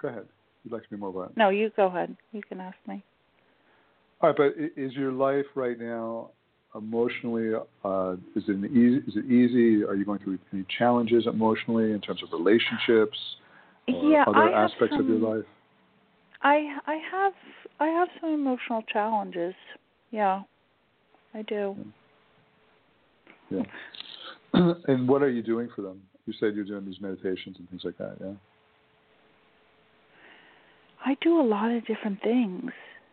Go 0.00 0.08
ahead. 0.08 0.26
You'd 0.64 0.72
like 0.72 0.84
to 0.84 0.90
be 0.90 0.96
more 0.96 1.12
violent. 1.12 1.36
no 1.36 1.48
you 1.50 1.70
go 1.76 1.86
ahead 1.86 2.16
you 2.32 2.42
can 2.42 2.60
ask 2.60 2.76
me 2.86 3.02
All 4.20 4.30
right, 4.30 4.36
but 4.36 4.54
is 4.76 4.92
your 4.94 5.12
life 5.12 5.46
right 5.54 5.78
now 5.78 6.30
emotionally? 6.74 7.54
Uh, 7.84 8.14
is 8.34 8.42
it 8.48 8.64
easy? 8.72 8.96
Is 9.06 9.16
it 9.16 9.24
easy? 9.26 9.84
Are 9.84 9.94
you 9.94 10.04
going 10.04 10.18
through 10.20 10.38
any 10.52 10.64
challenges 10.76 11.26
emotionally 11.26 11.92
in 11.92 12.00
terms 12.00 12.22
of 12.22 12.28
relationships 12.32 13.16
or 13.86 14.10
yeah 14.12 14.24
other 14.26 14.38
I 14.54 14.64
aspects 14.64 14.96
of 14.98 15.06
your 15.06 15.18
some- 15.20 15.36
life? 15.36 15.44
i 16.42 16.56
i 16.86 16.96
have 17.10 17.32
i 17.80 17.86
have 17.88 18.06
some 18.20 18.30
emotional 18.30 18.82
challenges 18.92 19.54
yeah 20.12 20.42
i 21.34 21.42
do 21.42 21.74
Yeah. 23.50 23.62
and 24.88 25.08
what 25.08 25.22
are 25.22 25.30
you 25.30 25.42
doing 25.42 25.68
for 25.74 25.82
them? 25.82 26.02
You 26.26 26.34
said 26.38 26.54
you're 26.54 26.64
doing 26.64 26.84
these 26.84 27.00
meditations 27.00 27.56
and 27.58 27.68
things 27.70 27.82
like 27.84 27.96
that. 27.98 28.16
Yeah. 28.20 28.34
I 31.04 31.16
do 31.22 31.40
a 31.40 31.46
lot 31.54 31.70
of 31.72 31.86
different 31.86 32.20
things. 32.22 32.70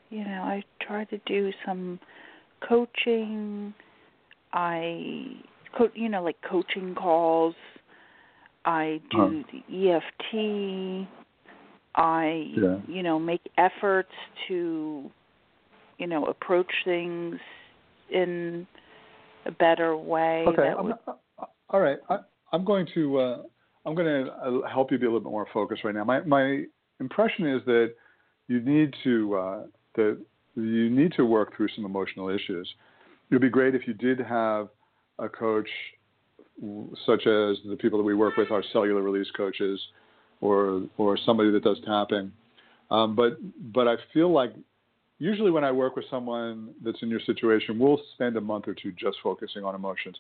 You 0.10 0.24
know, 0.24 0.42
I 0.44 0.64
try 0.82 1.06
to 1.06 1.18
do 1.26 1.52
some 1.66 2.00
coaching. 2.68 3.74
I, 4.54 5.38
co- 5.78 5.92
you 5.94 6.10
know, 6.10 6.24
like 6.24 6.38
coaching 6.50 6.96
calls. 6.96 7.56
I 8.66 9.02
do 9.12 9.44
the 9.52 9.92
EFT. 9.92 11.08
I, 11.96 12.52
Yeah. 12.56 12.80
you 12.88 13.04
know, 13.04 13.20
make 13.20 13.42
efforts 13.58 14.12
to, 14.48 15.10
you 15.98 16.08
know, 16.08 16.26
approach 16.26 16.72
things 16.84 17.40
in 18.10 18.68
a 19.46 19.52
better 19.52 19.96
way. 19.98 20.46
Okay. 20.48 20.62
that 20.62 20.78
I'm, 20.78 20.86
would, 20.86 20.96
uh, 21.08 21.46
all 21.70 21.80
right. 21.80 21.98
I, 22.10 22.20
I'm 22.52 22.66
going 22.66 22.88
to 22.94 23.18
uh, 23.18 23.44
I'm 23.86 23.96
going 23.96 24.26
to 24.26 24.32
uh, 24.32 24.68
help 24.68 24.92
you 24.92 24.98
be 24.98 25.06
a 25.06 25.10
little 25.10 25.22
bit 25.22 25.32
more 25.32 25.48
focused 25.54 25.84
right 25.84 25.94
now. 25.94 26.04
My 26.04 26.22
my 26.22 26.64
impression 27.00 27.48
is 27.48 27.62
that 27.66 27.94
you 28.48 28.62
need 28.62 28.94
to 29.04 29.36
uh, 29.36 29.64
that 29.96 30.18
you 30.56 30.90
need 30.90 31.14
to 31.14 31.26
work 31.26 31.56
through 31.56 31.70
some 31.76 31.86
emotional 31.86 32.30
issues. 32.30 32.68
It 33.30 33.36
would 33.36 33.42
be 33.42 33.50
great 33.50 33.76
if 33.76 33.88
you 33.88 33.94
did 33.94 34.20
have 34.20 34.70
a 35.20 35.28
coach, 35.28 35.70
such 37.06 37.28
as 37.28 37.58
the 37.68 37.78
people 37.80 38.00
that 38.00 38.06
we 38.06 38.16
work 38.16 38.38
with, 38.38 38.52
our 38.52 38.64
cellular 38.72 39.02
release 39.02 39.30
coaches, 39.36 39.80
or 40.42 40.84
or 40.98 41.18
somebody 41.26 41.52
that 41.52 41.64
does 41.64 41.78
tapping. 41.86 42.32
Um, 42.92 43.16
but 43.16 43.38
but 43.74 43.88
I 43.88 43.96
feel 44.14 44.32
like 44.32 44.54
usually 45.20 45.52
when 45.52 45.64
I 45.64 45.72
work 45.72 45.96
with 45.96 46.06
someone 46.10 46.74
that's 46.84 47.02
in 47.02 47.10
your 47.10 47.22
situation, 47.22 47.80
we'll 47.80 48.02
spend 48.14 48.38
a 48.38 48.42
month 48.42 48.68
or 48.68 48.74
two 48.74 48.92
just 48.92 49.18
focusing 49.24 49.64
on 49.64 49.76
emotions, 49.76 50.18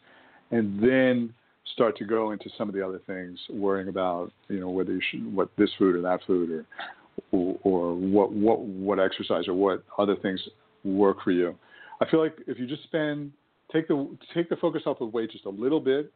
and 0.51 0.81
then 0.81 1.33
start 1.73 1.97
to 1.97 2.05
go 2.05 2.31
into 2.31 2.49
some 2.57 2.69
of 2.69 2.75
the 2.75 2.85
other 2.85 3.01
things, 3.05 3.39
worrying 3.49 3.89
about 3.89 4.31
you 4.47 4.59
know 4.59 4.69
whether 4.69 4.91
you 4.91 5.01
should 5.09 5.33
what 5.33 5.49
this 5.57 5.69
food 5.77 5.95
or 5.95 6.01
that 6.01 6.19
food 6.25 6.49
or 6.49 6.65
or, 7.31 7.57
or 7.63 7.95
what 7.95 8.31
what 8.31 8.59
what 8.59 8.99
exercise 8.99 9.47
or 9.47 9.53
what 9.53 9.83
other 9.97 10.15
things 10.15 10.41
work 10.83 11.17
for 11.23 11.31
you. 11.31 11.55
I 12.01 12.09
feel 12.09 12.21
like 12.21 12.37
if 12.47 12.59
you 12.59 12.67
just 12.67 12.83
spend 12.83 13.31
take 13.71 13.87
the 13.87 14.17
take 14.33 14.49
the 14.49 14.55
focus 14.57 14.83
off 14.85 15.01
of 15.01 15.13
weight 15.13 15.31
just 15.31 15.45
a 15.45 15.49
little 15.49 15.79
bit 15.79 16.11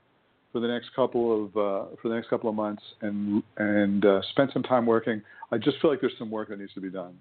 for 0.52 0.60
the 0.60 0.68
next 0.68 0.90
couple 0.96 1.46
of 1.46 1.50
uh, 1.58 1.96
for 2.02 2.10
the 2.10 2.16
next 2.16 2.30
couple 2.30 2.50
of 2.50 2.56
months 2.56 2.84
and 3.02 3.44
and 3.58 4.06
uh, 4.06 4.22
spend 4.32 4.50
some 4.54 4.64
time 4.64 4.86
working. 4.86 5.22
I 5.52 5.58
just 5.58 5.80
feel 5.82 5.92
like 5.92 6.02
there's 6.02 6.18
some 6.18 6.32
work 6.32 6.50
that 6.50 6.60
needs 6.60 6.74
to 6.74 6.82
be 6.82 6.90
done. 6.90 7.16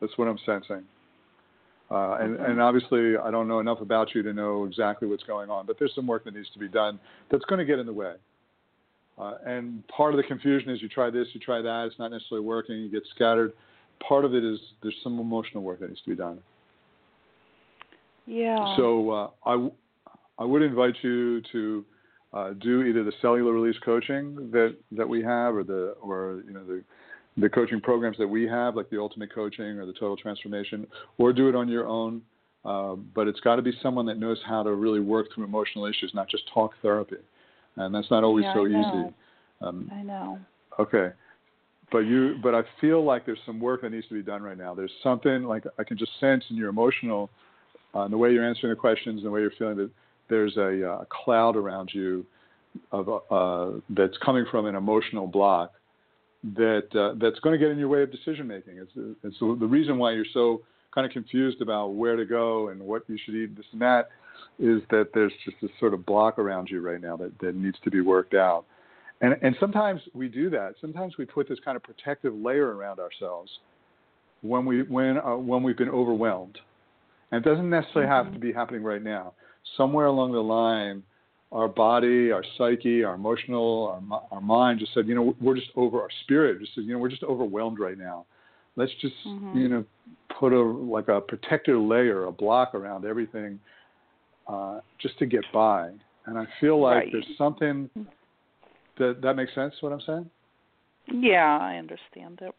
That's 0.00 0.16
what 0.16 0.28
I'm 0.28 0.38
sensing. 0.44 0.84
Uh, 1.90 2.18
and, 2.20 2.36
and 2.36 2.60
obviously, 2.60 3.16
I 3.16 3.32
don't 3.32 3.48
know 3.48 3.58
enough 3.58 3.80
about 3.80 4.14
you 4.14 4.22
to 4.22 4.32
know 4.32 4.64
exactly 4.64 5.08
what's 5.08 5.24
going 5.24 5.50
on, 5.50 5.66
but 5.66 5.76
there's 5.78 5.92
some 5.94 6.06
work 6.06 6.24
that 6.24 6.34
needs 6.34 6.48
to 6.52 6.58
be 6.60 6.68
done 6.68 7.00
that's 7.30 7.44
going 7.46 7.58
to 7.58 7.64
get 7.64 7.80
in 7.80 7.86
the 7.86 7.92
way. 7.92 8.14
Uh, 9.20 9.34
and 9.46 9.86
part 9.88 10.14
of 10.14 10.16
the 10.16 10.22
confusion 10.22 10.70
is 10.70 10.80
you 10.80 10.88
try 10.88 11.10
this, 11.10 11.26
you 11.32 11.40
try 11.40 11.60
that, 11.60 11.84
it's 11.86 11.98
not 11.98 12.10
necessarily 12.10 12.46
working, 12.46 12.76
you 12.76 12.90
get 12.90 13.02
scattered. 13.14 13.52
Part 14.06 14.24
of 14.24 14.34
it 14.34 14.44
is 14.44 14.58
there's 14.82 14.96
some 15.02 15.18
emotional 15.18 15.62
work 15.62 15.80
that 15.80 15.88
needs 15.88 16.00
to 16.02 16.10
be 16.10 16.16
done. 16.16 16.38
Yeah. 18.26 18.76
So 18.76 19.10
uh, 19.10 19.30
I, 19.44 19.52
w- 19.52 19.72
I 20.38 20.44
would 20.44 20.62
invite 20.62 20.94
you 21.02 21.42
to 21.52 21.84
uh, 22.32 22.50
do 22.60 22.82
either 22.84 23.04
the 23.04 23.12
cellular 23.20 23.52
release 23.52 23.76
coaching 23.84 24.50
that, 24.52 24.76
that 24.92 25.08
we 25.08 25.22
have, 25.22 25.54
or 25.54 25.64
the 25.64 25.96
or 26.00 26.42
you 26.46 26.52
know 26.52 26.64
the 26.64 26.82
the 27.36 27.48
coaching 27.48 27.80
programs 27.80 28.16
that 28.18 28.26
we 28.26 28.46
have, 28.46 28.76
like 28.76 28.88
the 28.90 28.98
Ultimate 28.98 29.34
Coaching 29.34 29.78
or 29.78 29.86
the 29.86 29.92
Total 29.92 30.16
Transformation, 30.16 30.86
or 31.18 31.32
do 31.32 31.48
it 31.48 31.54
on 31.54 31.68
your 31.68 31.86
own. 31.86 32.22
Uh, 32.64 32.94
but 32.94 33.26
it's 33.26 33.40
got 33.40 33.56
to 33.56 33.62
be 33.62 33.72
someone 33.82 34.06
that 34.06 34.18
knows 34.18 34.38
how 34.46 34.62
to 34.62 34.74
really 34.74 35.00
work 35.00 35.26
through 35.34 35.44
emotional 35.44 35.86
issues, 35.86 36.12
not 36.14 36.28
just 36.28 36.44
talk 36.52 36.72
therapy, 36.82 37.16
and 37.76 37.94
that's 37.94 38.10
not 38.10 38.24
always 38.24 38.44
Yeah, 38.44 38.54
so 38.54 38.66
easy. 38.66 39.14
Um, 39.60 39.90
I 39.92 40.02
know. 40.02 40.38
Okay. 40.78 41.10
But 41.92 42.00
you 42.00 42.38
but 42.42 42.54
I 42.54 42.62
feel 42.80 43.04
like 43.04 43.26
there's 43.26 43.40
some 43.44 43.60
work 43.60 43.82
that 43.82 43.90
needs 43.90 44.06
to 44.08 44.14
be 44.14 44.22
done 44.22 44.42
right 44.42 44.56
now. 44.56 44.74
There's 44.74 44.92
something 45.02 45.44
like 45.44 45.64
I 45.78 45.84
can 45.84 45.98
just 45.98 46.12
sense 46.20 46.44
in 46.50 46.56
your 46.56 46.68
emotional 46.68 47.30
uh, 47.94 48.06
the 48.08 48.16
way 48.16 48.32
you're 48.32 48.48
answering 48.48 48.70
the 48.70 48.76
questions 48.76 49.18
and 49.18 49.26
the 49.26 49.30
way 49.30 49.40
you're 49.40 49.52
feeling 49.58 49.76
that 49.76 49.90
there's 50.28 50.56
a 50.56 50.88
uh, 50.88 51.04
cloud 51.10 51.56
around 51.56 51.90
you 51.92 52.24
of 52.92 53.08
uh, 53.08 53.80
that's 53.90 54.16
coming 54.24 54.46
from 54.50 54.66
an 54.66 54.76
emotional 54.76 55.26
block 55.26 55.72
that 56.56 56.84
uh, 56.94 57.18
that's 57.20 57.38
going 57.40 57.58
to 57.58 57.58
get 57.58 57.72
in 57.72 57.78
your 57.78 57.88
way 57.88 58.02
of 58.02 58.12
decision 58.12 58.46
making. 58.46 58.78
It's, 58.78 58.92
it's 59.24 59.38
the 59.40 59.66
reason 59.66 59.98
why 59.98 60.12
you're 60.12 60.24
so 60.32 60.62
kind 60.94 61.06
of 61.06 61.12
confused 61.12 61.60
about 61.60 61.88
where 61.88 62.16
to 62.16 62.24
go 62.24 62.68
and 62.68 62.80
what 62.80 63.02
you 63.08 63.18
should 63.24 63.34
eat, 63.34 63.56
this 63.56 63.66
and 63.72 63.82
that, 63.82 64.08
is 64.58 64.82
that 64.90 65.08
there's 65.14 65.32
just 65.44 65.56
this 65.62 65.70
sort 65.78 65.94
of 65.94 66.04
block 66.06 66.38
around 66.38 66.68
you 66.70 66.80
right 66.80 67.00
now 67.00 67.16
that, 67.16 67.32
that 67.40 67.54
needs 67.54 67.78
to 67.84 67.90
be 67.90 68.00
worked 68.00 68.34
out. 68.34 68.64
And, 69.20 69.36
and 69.42 69.54
sometimes 69.60 70.00
we 70.14 70.28
do 70.28 70.48
that. 70.50 70.74
Sometimes 70.80 71.18
we 71.18 71.26
put 71.26 71.48
this 71.48 71.58
kind 71.64 71.76
of 71.76 71.82
protective 71.82 72.34
layer 72.34 72.74
around 72.74 72.98
ourselves 72.98 73.50
when 74.42 74.64
we 74.64 74.82
when 74.82 75.18
uh, 75.18 75.36
when 75.36 75.62
we've 75.62 75.76
been 75.76 75.90
overwhelmed. 75.90 76.58
And 77.30 77.44
it 77.44 77.48
doesn't 77.48 77.68
necessarily 77.68 78.08
have 78.08 78.32
to 78.32 78.38
be 78.38 78.52
happening 78.52 78.82
right 78.82 79.02
now. 79.02 79.34
Somewhere 79.76 80.06
along 80.06 80.32
the 80.32 80.40
line, 80.40 81.02
our 81.52 81.68
body, 81.68 82.32
our 82.32 82.42
psyche, 82.56 83.04
our 83.04 83.14
emotional, 83.14 84.00
our, 84.10 84.22
our 84.32 84.40
mind 84.40 84.80
just 84.80 84.94
said, 84.94 85.06
you 85.06 85.14
know, 85.14 85.34
we're 85.40 85.54
just 85.54 85.70
over. 85.76 86.00
Our 86.00 86.08
spirit 86.22 86.60
just 86.60 86.74
said, 86.74 86.84
you 86.84 86.94
know, 86.94 86.98
we're 86.98 87.10
just 87.10 87.22
overwhelmed 87.22 87.78
right 87.78 87.98
now. 87.98 88.24
Let's 88.76 88.92
just 89.00 89.14
Mhm. 89.26 89.54
you 89.54 89.68
know 89.68 89.84
put 90.38 90.52
a 90.52 90.62
like 90.62 91.08
a 91.08 91.20
protector 91.20 91.78
layer, 91.78 92.24
a 92.24 92.32
block 92.32 92.74
around 92.74 93.04
everything, 93.04 93.60
uh, 94.50 94.80
just 94.98 95.18
to 95.18 95.26
get 95.26 95.44
by. 95.52 95.90
And 96.26 96.38
I 96.38 96.46
feel 96.60 96.80
like 96.80 96.96
Right. 96.96 97.12
there's 97.12 97.36
something 97.36 97.88
that 98.96 99.20
that 99.22 99.34
makes 99.34 99.54
sense. 99.54 99.74
What 99.80 99.92
I'm 99.92 100.00
saying? 100.00 100.30
Yeah, 101.06 101.58
I 101.58 101.76
understand 101.76 102.40
it. 102.42 102.54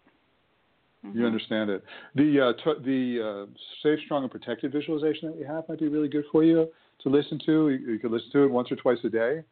You 1.03 1.23
Mhm. 1.23 1.25
understand 1.25 1.69
it. 1.69 1.83
The 2.15 2.39
uh, 2.39 2.53
t- 2.53 2.79
the 2.83 3.21
uh, 3.21 3.45
safe, 3.81 3.99
strong, 4.05 4.23
and 4.23 4.31
protected 4.31 4.71
visualization 4.71 5.29
that 5.29 5.37
we 5.37 5.45
have 5.45 5.67
might 5.67 5.79
be 5.79 5.87
really 5.87 6.07
good 6.07 6.25
for 6.31 6.43
you 6.43 6.69
to 6.99 7.09
listen 7.09 7.39
to. 7.39 7.69
You, 7.69 7.93
you 7.93 7.99
could 7.99 8.11
listen 8.11 8.31
to 8.31 8.43
it 8.43 8.51
once 8.51 8.71
or 8.71 8.75
twice 8.75 9.03
a 9.03 9.09
day. 9.09 9.43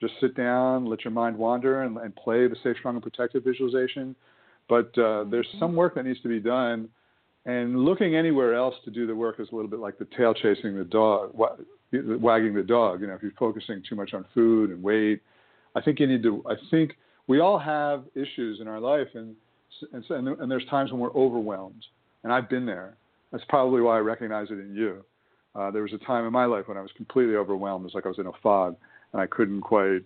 Just 0.00 0.14
sit 0.20 0.34
down, 0.34 0.86
let 0.86 1.04
your 1.04 1.12
mind 1.12 1.36
wander, 1.36 1.82
and, 1.82 1.96
and 1.98 2.14
play 2.16 2.48
the 2.48 2.56
safe, 2.62 2.76
strong, 2.78 2.94
and 2.94 3.02
protected 3.02 3.44
visualization. 3.44 4.16
But 4.68 4.96
uh, 4.98 5.24
there's 5.24 5.48
some 5.58 5.74
work 5.76 5.94
that 5.94 6.04
needs 6.06 6.20
to 6.22 6.28
be 6.28 6.40
done, 6.40 6.88
and 7.46 7.84
looking 7.84 8.14
anywhere 8.14 8.54
else 8.54 8.74
to 8.84 8.90
do 8.90 9.06
the 9.06 9.14
work 9.14 9.40
is 9.40 9.48
a 9.52 9.54
little 9.54 9.70
bit 9.70 9.80
like 9.80 9.98
the 9.98 10.06
tail 10.16 10.34
chasing 10.34 10.76
the 10.76 10.84
dog, 10.84 11.34
wagging 11.92 12.54
the 12.54 12.62
dog. 12.62 13.00
You 13.00 13.06
know, 13.06 13.14
if 13.14 13.22
you're 13.22 13.32
focusing 13.38 13.82
too 13.88 13.96
much 13.96 14.12
on 14.12 14.24
food 14.34 14.70
and 14.70 14.82
weight, 14.82 15.22
I 15.74 15.80
think 15.80 16.00
you 16.00 16.06
need 16.06 16.22
to. 16.22 16.44
I 16.48 16.54
think 16.70 16.96
we 17.26 17.40
all 17.40 17.58
have 17.58 18.04
issues 18.14 18.60
in 18.60 18.68
our 18.68 18.80
life, 18.80 19.08
and 19.14 19.34
and, 19.92 20.28
and, 20.28 20.50
there's 20.50 20.66
times 20.66 20.90
when 20.90 21.00
we're 21.00 21.14
overwhelmed, 21.14 21.84
and 22.24 22.32
I've 22.32 22.50
been 22.50 22.66
there. 22.66 22.96
That's 23.32 23.44
probably 23.48 23.80
why 23.80 23.96
I 23.96 24.00
recognize 24.00 24.48
it 24.50 24.58
in 24.58 24.74
you. 24.74 25.04
Uh, 25.54 25.70
there 25.70 25.82
was 25.82 25.92
a 25.92 25.98
time 26.04 26.26
in 26.26 26.32
my 26.32 26.44
life 26.44 26.68
when 26.68 26.76
I 26.76 26.82
was 26.82 26.90
completely 26.96 27.36
overwhelmed. 27.36 27.86
It's 27.86 27.94
like 27.94 28.04
I 28.04 28.08
was 28.08 28.18
in 28.18 28.26
a 28.26 28.32
fog, 28.42 28.76
and 29.12 29.22
I 29.22 29.26
couldn't 29.26 29.62
quite 29.62 30.02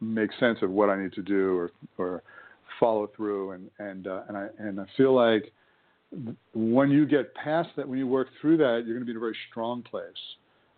make 0.00 0.30
sense 0.38 0.58
of 0.62 0.70
what 0.70 0.88
I 0.88 1.02
need 1.02 1.12
to 1.14 1.22
do 1.22 1.56
or 1.56 1.70
or 1.96 2.22
follow 2.78 3.10
through. 3.16 3.52
And 3.52 3.70
and 3.78 4.06
uh, 4.06 4.22
and 4.28 4.36
I 4.36 4.48
and 4.58 4.80
I 4.80 4.84
feel 4.96 5.14
like 5.14 5.52
when 6.54 6.90
you 6.90 7.06
get 7.06 7.34
past 7.34 7.70
that, 7.76 7.88
when 7.88 7.98
you 7.98 8.06
work 8.06 8.28
through 8.40 8.56
that, 8.58 8.82
you're 8.86 8.96
going 8.96 9.00
to 9.00 9.04
be 9.04 9.10
in 9.12 9.16
a 9.16 9.20
very 9.20 9.36
strong 9.50 9.82
place. 9.82 10.06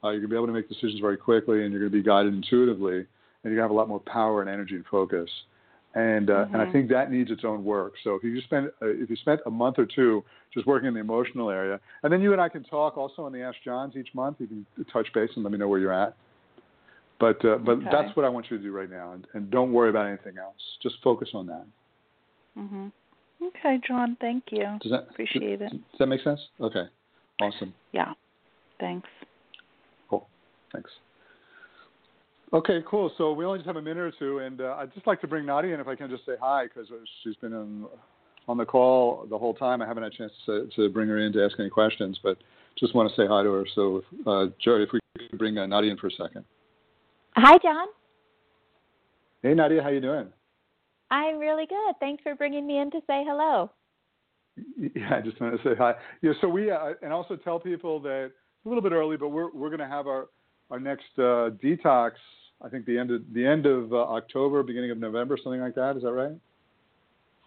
Uh, 0.03 0.09
you're 0.09 0.21
going 0.21 0.23
to 0.23 0.29
be 0.29 0.37
able 0.37 0.47
to 0.47 0.53
make 0.53 0.69
decisions 0.69 1.01
very 1.01 1.17
quickly, 1.17 1.63
and 1.63 1.73
you're 1.73 1.81
going 1.81 1.93
to 1.93 1.99
be 1.99 2.03
guided 2.03 2.35
intuitively, 2.35 2.97
and 2.97 3.07
you're 3.45 3.55
going 3.55 3.59
to 3.59 3.63
have 3.63 3.71
a 3.71 3.75
lot 3.75 3.89
more 3.89 4.01
power 4.01 4.41
and 4.41 4.51
energy 4.51 4.75
and 4.75 4.85
focus 4.91 5.29
and 5.95 6.31
uh, 6.31 6.47
and 6.53 6.63
I 6.63 6.67
Mhm. 6.67 6.73
think 6.73 6.89
that 6.91 7.11
needs 7.11 7.31
its 7.31 7.45
own 7.45 7.65
work. 7.65 7.95
So 8.05 8.15
if 8.15 8.23
you 8.23 8.41
spend 8.43 8.71
uh, 8.81 8.87
if 8.87 9.11
you 9.11 9.17
spent 9.17 9.41
a 9.47 9.51
month 9.51 9.79
or 9.79 9.87
two 9.87 10.25
just 10.55 10.67
working 10.67 10.87
in 10.89 10.95
the 10.95 11.01
emotional 11.01 11.51
area, 11.51 11.81
and 12.03 12.13
then 12.13 12.21
you 12.21 12.33
and 12.33 12.41
I 12.41 12.49
can 12.49 12.63
talk 12.63 12.97
also 12.97 13.25
on 13.25 13.33
the 13.33 13.43
Ask 13.43 13.59
Jons 13.65 13.97
each 13.97 14.15
month. 14.15 14.37
You 14.41 14.47
can 14.47 14.67
touch 14.93 15.13
base 15.13 15.31
and 15.35 15.45
let 15.45 15.51
me 15.53 15.59
know 15.59 15.69
where 15.69 15.81
you're 15.81 15.93
at. 15.93 16.15
But 17.19 17.45
uh, 17.45 17.59
but 17.59 17.79
Okay. 17.79 17.89
that's 17.91 18.15
what 18.17 18.25
I 18.25 18.29
want 18.29 18.51
you 18.51 18.57
to 18.57 18.63
do 18.63 18.71
right 18.73 18.91
now, 18.91 19.13
and, 19.13 19.27
and 19.35 19.51
don't 19.51 19.73
worry 19.73 19.91
about 19.91 20.07
anything 20.07 20.39
else. 20.39 20.61
Just 20.81 20.97
focus 21.03 21.31
on 21.35 21.47
that. 21.47 21.67
Mhm. 22.57 22.93
Okay, 23.43 23.81
Jon. 23.87 24.17
Thank 24.21 24.45
you. 24.51 24.67
Does 24.83 24.93
that 24.93 25.07
Appreciate 25.11 25.61
does, 25.61 25.73
it. 25.73 25.73
Does 25.73 25.99
that 25.99 26.07
make 26.07 26.23
sense? 26.23 26.41
Okay, 26.61 26.85
awesome. 27.41 27.73
Yeah. 27.93 28.13
Thanks. 28.79 29.09
Cool. 30.09 30.27
Thanks. 30.73 30.91
Okay, 32.53 32.81
cool. 32.89 33.13
So 33.17 33.33
we 33.33 33.45
only 33.45 33.59
just 33.59 33.67
have 33.67 33.77
a 33.77 33.83
minute 33.83 33.99
or 33.99 34.13
two, 34.19 34.39
and 34.39 34.61
uh, 34.61 34.77
I'd 34.79 34.93
just 34.93 35.07
like 35.07 35.21
to 35.21 35.29
bring 35.29 35.47
Nadia 35.47 35.73
in 35.73 35.81
if 35.81 35.87
I 35.87 35.95
can 35.95 36.11
just 36.11 36.27
say 36.27 36.33
hi 36.41 36.65
because 36.65 36.89
she's 37.23 37.37
been 37.37 37.53
on, 37.53 37.87
on 38.49 38.57
the 38.57 38.65
call 38.65 39.27
the 39.31 39.39
whole 39.39 39.55
time. 39.55 39.81
I 39.81 39.87
haven't 39.87 40.03
had 40.03 40.13
a 40.13 40.17
chance 40.17 40.33
to, 40.47 40.69
to 40.77 40.89
bring 40.89 41.09
her 41.09 41.19
in 41.19 41.33
to 41.35 41.45
ask 41.45 41.59
any 41.61 41.71
questions, 41.71 42.19
but 42.23 42.39
just 42.79 42.95
want 42.95 43.09
to 43.09 43.15
say 43.15 43.27
hi 43.29 43.43
to 43.43 43.53
her. 43.53 43.65
So, 43.75 44.03
uh, 44.27 44.47
Jerry, 44.63 44.83
if 44.83 44.91
we 44.93 45.01
could 45.29 45.39
bring 45.39 45.59
uh, 45.59 45.67
Nadia 45.67 45.93
in 45.93 45.97
for 45.97 46.09
a 46.09 46.11
second. 46.11 46.45
Hi, 47.37 47.57
Jon. 47.59 47.87
Hey, 49.43 49.55
Nadia, 49.55 49.83
how 49.83 49.91
you 49.91 50.01
doing? 50.01 50.27
I'm 51.11 51.39
really 51.39 51.67
good. 51.67 51.95
Thanks 51.99 52.23
for 52.23 52.35
bringing 52.35 52.67
me 52.67 52.79
in 52.79 52.91
to 52.93 53.01
say 53.07 53.25
hello. 53.27 53.71
Yeah, 54.77 55.17
I 55.17 55.21
just 55.21 55.41
wanted 55.41 55.63
to 55.63 55.71
say 55.71 55.77
hi. 55.77 55.95
Yeah, 56.23 56.33
so 56.41 56.49
we 56.49 56.71
uh, 56.71 56.93
and 57.03 57.13
also 57.13 57.37
tell 57.37 57.59
people 57.59 58.01
that 58.01 58.27
it's 58.27 58.67
a 58.67 58.69
little 58.69 58.83
bit 58.83 58.93
early, 58.93 59.17
but 59.17 59.29
we're 59.29 59.51
we're 59.53 59.69
going 59.69 59.81
to 59.81 59.89
have 59.89 60.07
our 60.07 60.29
our 60.71 60.81
next 60.81 61.07
uh, 61.19 61.51
detox. 61.63 62.13
I 62.63 62.69
think 62.69 62.85
the 62.85 62.99
end 62.99 63.11
of 63.11 63.23
the 63.33 63.47
end 63.47 63.67
of 63.67 63.93
uh, 63.93 63.97
October, 63.97 64.63
beginning 64.63 64.91
of 64.91 64.99
November, 64.99 65.39
something 65.43 65.61
like 65.61 65.75
that. 65.77 65.97
Is 65.97 66.03
that 66.03 66.13
right? 66.13 66.37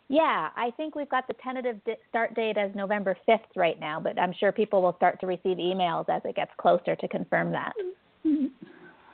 Yeah, 0.09 0.49
I 0.55 0.71
think 0.75 0.95
we've 0.95 1.09
got 1.09 1.27
the 1.27 1.33
tentative 1.43 1.79
start 2.09 2.35
date 2.35 2.57
as 2.57 2.75
November 2.75 3.15
5th 3.27 3.39
right 3.55 3.79
now, 3.79 3.99
but 3.99 4.19
I'm 4.19 4.33
sure 4.37 4.51
people 4.51 4.81
will 4.81 4.95
start 4.97 5.19
to 5.21 5.27
receive 5.27 5.57
emails 5.57 6.09
as 6.09 6.21
it 6.25 6.35
gets 6.35 6.51
closer 6.57 6.95
to 6.95 7.07
confirm 7.07 7.51
that. 7.51 7.73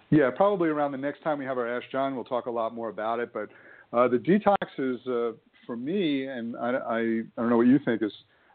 Yeah, 0.09 0.31
probably 0.35 0.69
around 0.69 0.91
the 0.91 0.97
next 0.97 1.21
time 1.21 1.37
we 1.37 1.45
have 1.45 1.57
our 1.57 1.67
Ask 1.67 1.89
Jon, 1.91 2.15
we'll 2.15 2.25
talk 2.25 2.47
a 2.47 2.51
lot 2.51 2.73
more 2.73 2.89
about 2.89 3.19
it. 3.19 3.31
But 3.31 3.49
uh, 3.93 4.07
the 4.07 4.17
detox 4.17 4.67
is 4.77 5.05
uh, 5.07 5.31
for 5.65 5.75
me, 5.75 6.27
and 6.27 6.55
I, 6.57 6.69
I, 6.69 6.99
I 6.99 7.21
don't 7.37 7.49
know 7.49 7.57
what 7.57 7.67
you 7.67 7.79
think 7.83 8.01
is 8.01 8.11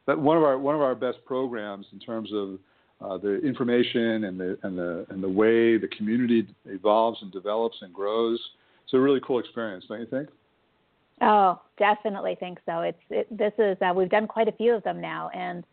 that 0.07 0.19
one 0.19 0.37
of 0.37 0.43
our 0.43 0.59
one 0.59 0.75
of 0.75 0.81
our 0.81 0.95
best 0.95 1.19
programs 1.25 1.87
in 1.93 1.99
terms 1.99 2.31
of 2.33 2.59
uh, 3.01 3.19
the 3.19 3.41
information 3.41 4.25
and 4.25 4.39
the 4.39 4.59
and 4.63 4.79
the 4.79 5.07
and 5.11 5.23
the 5.23 5.29
way 5.29 5.77
the 5.79 5.89
community 5.97 6.47
evolves 6.67 7.19
and 7.23 7.33
develops 7.33 7.77
and 7.83 7.93
grows. 7.93 8.41
It's 8.85 8.95
a 8.95 8.99
really 8.99 9.21
cool 9.27 9.39
experience, 9.39 9.85
don't 9.89 10.01
you 10.01 10.07
think? 10.07 10.29
Oh, 11.23 11.61
definitely 11.79 12.37
think 12.39 12.59
so. 12.67 12.81
It's 12.81 12.99
it, 13.11 13.37
this 13.37 13.53
is 13.59 13.77
uh, 13.81 13.93
we've 13.95 14.11
done 14.11 14.27
quite 14.27 14.49
a 14.49 14.53
few 14.53 14.75
of 14.75 14.83
them 14.83 15.01
now, 15.01 15.31
and 15.35 15.65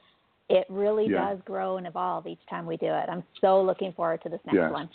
it 0.49 0.66
really 0.70 1.07
Yeah. 1.09 1.30
does 1.30 1.39
grow 1.45 1.78
and 1.78 1.88
evolve 1.88 2.28
each 2.28 2.45
time 2.49 2.66
we 2.66 2.78
do 2.78 2.88
it. 2.88 3.09
I'm 3.09 3.24
so 3.39 3.62
looking 3.62 3.93
forward 3.93 4.22
to 4.24 4.30
this 4.30 4.41
next 4.45 4.55
Yes. 4.55 4.72
one. 4.72 4.89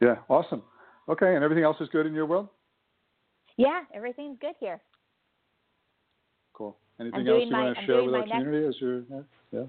Yeah, 0.00 0.16
awesome. 0.28 0.62
Okay, 1.08 1.34
and 1.34 1.44
everything 1.44 1.64
else 1.64 1.80
is 1.80 1.88
good 1.90 2.06
in 2.06 2.14
your 2.14 2.26
world? 2.26 2.48
Yeah, 3.62 3.82
everything's 3.94 4.38
good 4.40 4.54
here. 4.58 4.80
cool. 6.52 6.76
Anything 7.00 7.28
else 7.28 7.42
you 7.44 7.50
my- 7.50 7.62
want 7.64 7.74
to 7.76 7.80
I'm 7.80 7.86
share 7.86 8.02
with 8.02 8.12
my 8.12 8.18
our 8.18 8.26
next- 8.26 8.38
community? 8.44 8.66
As 8.66 8.80
your 8.80 9.02
yeah, 9.52 9.64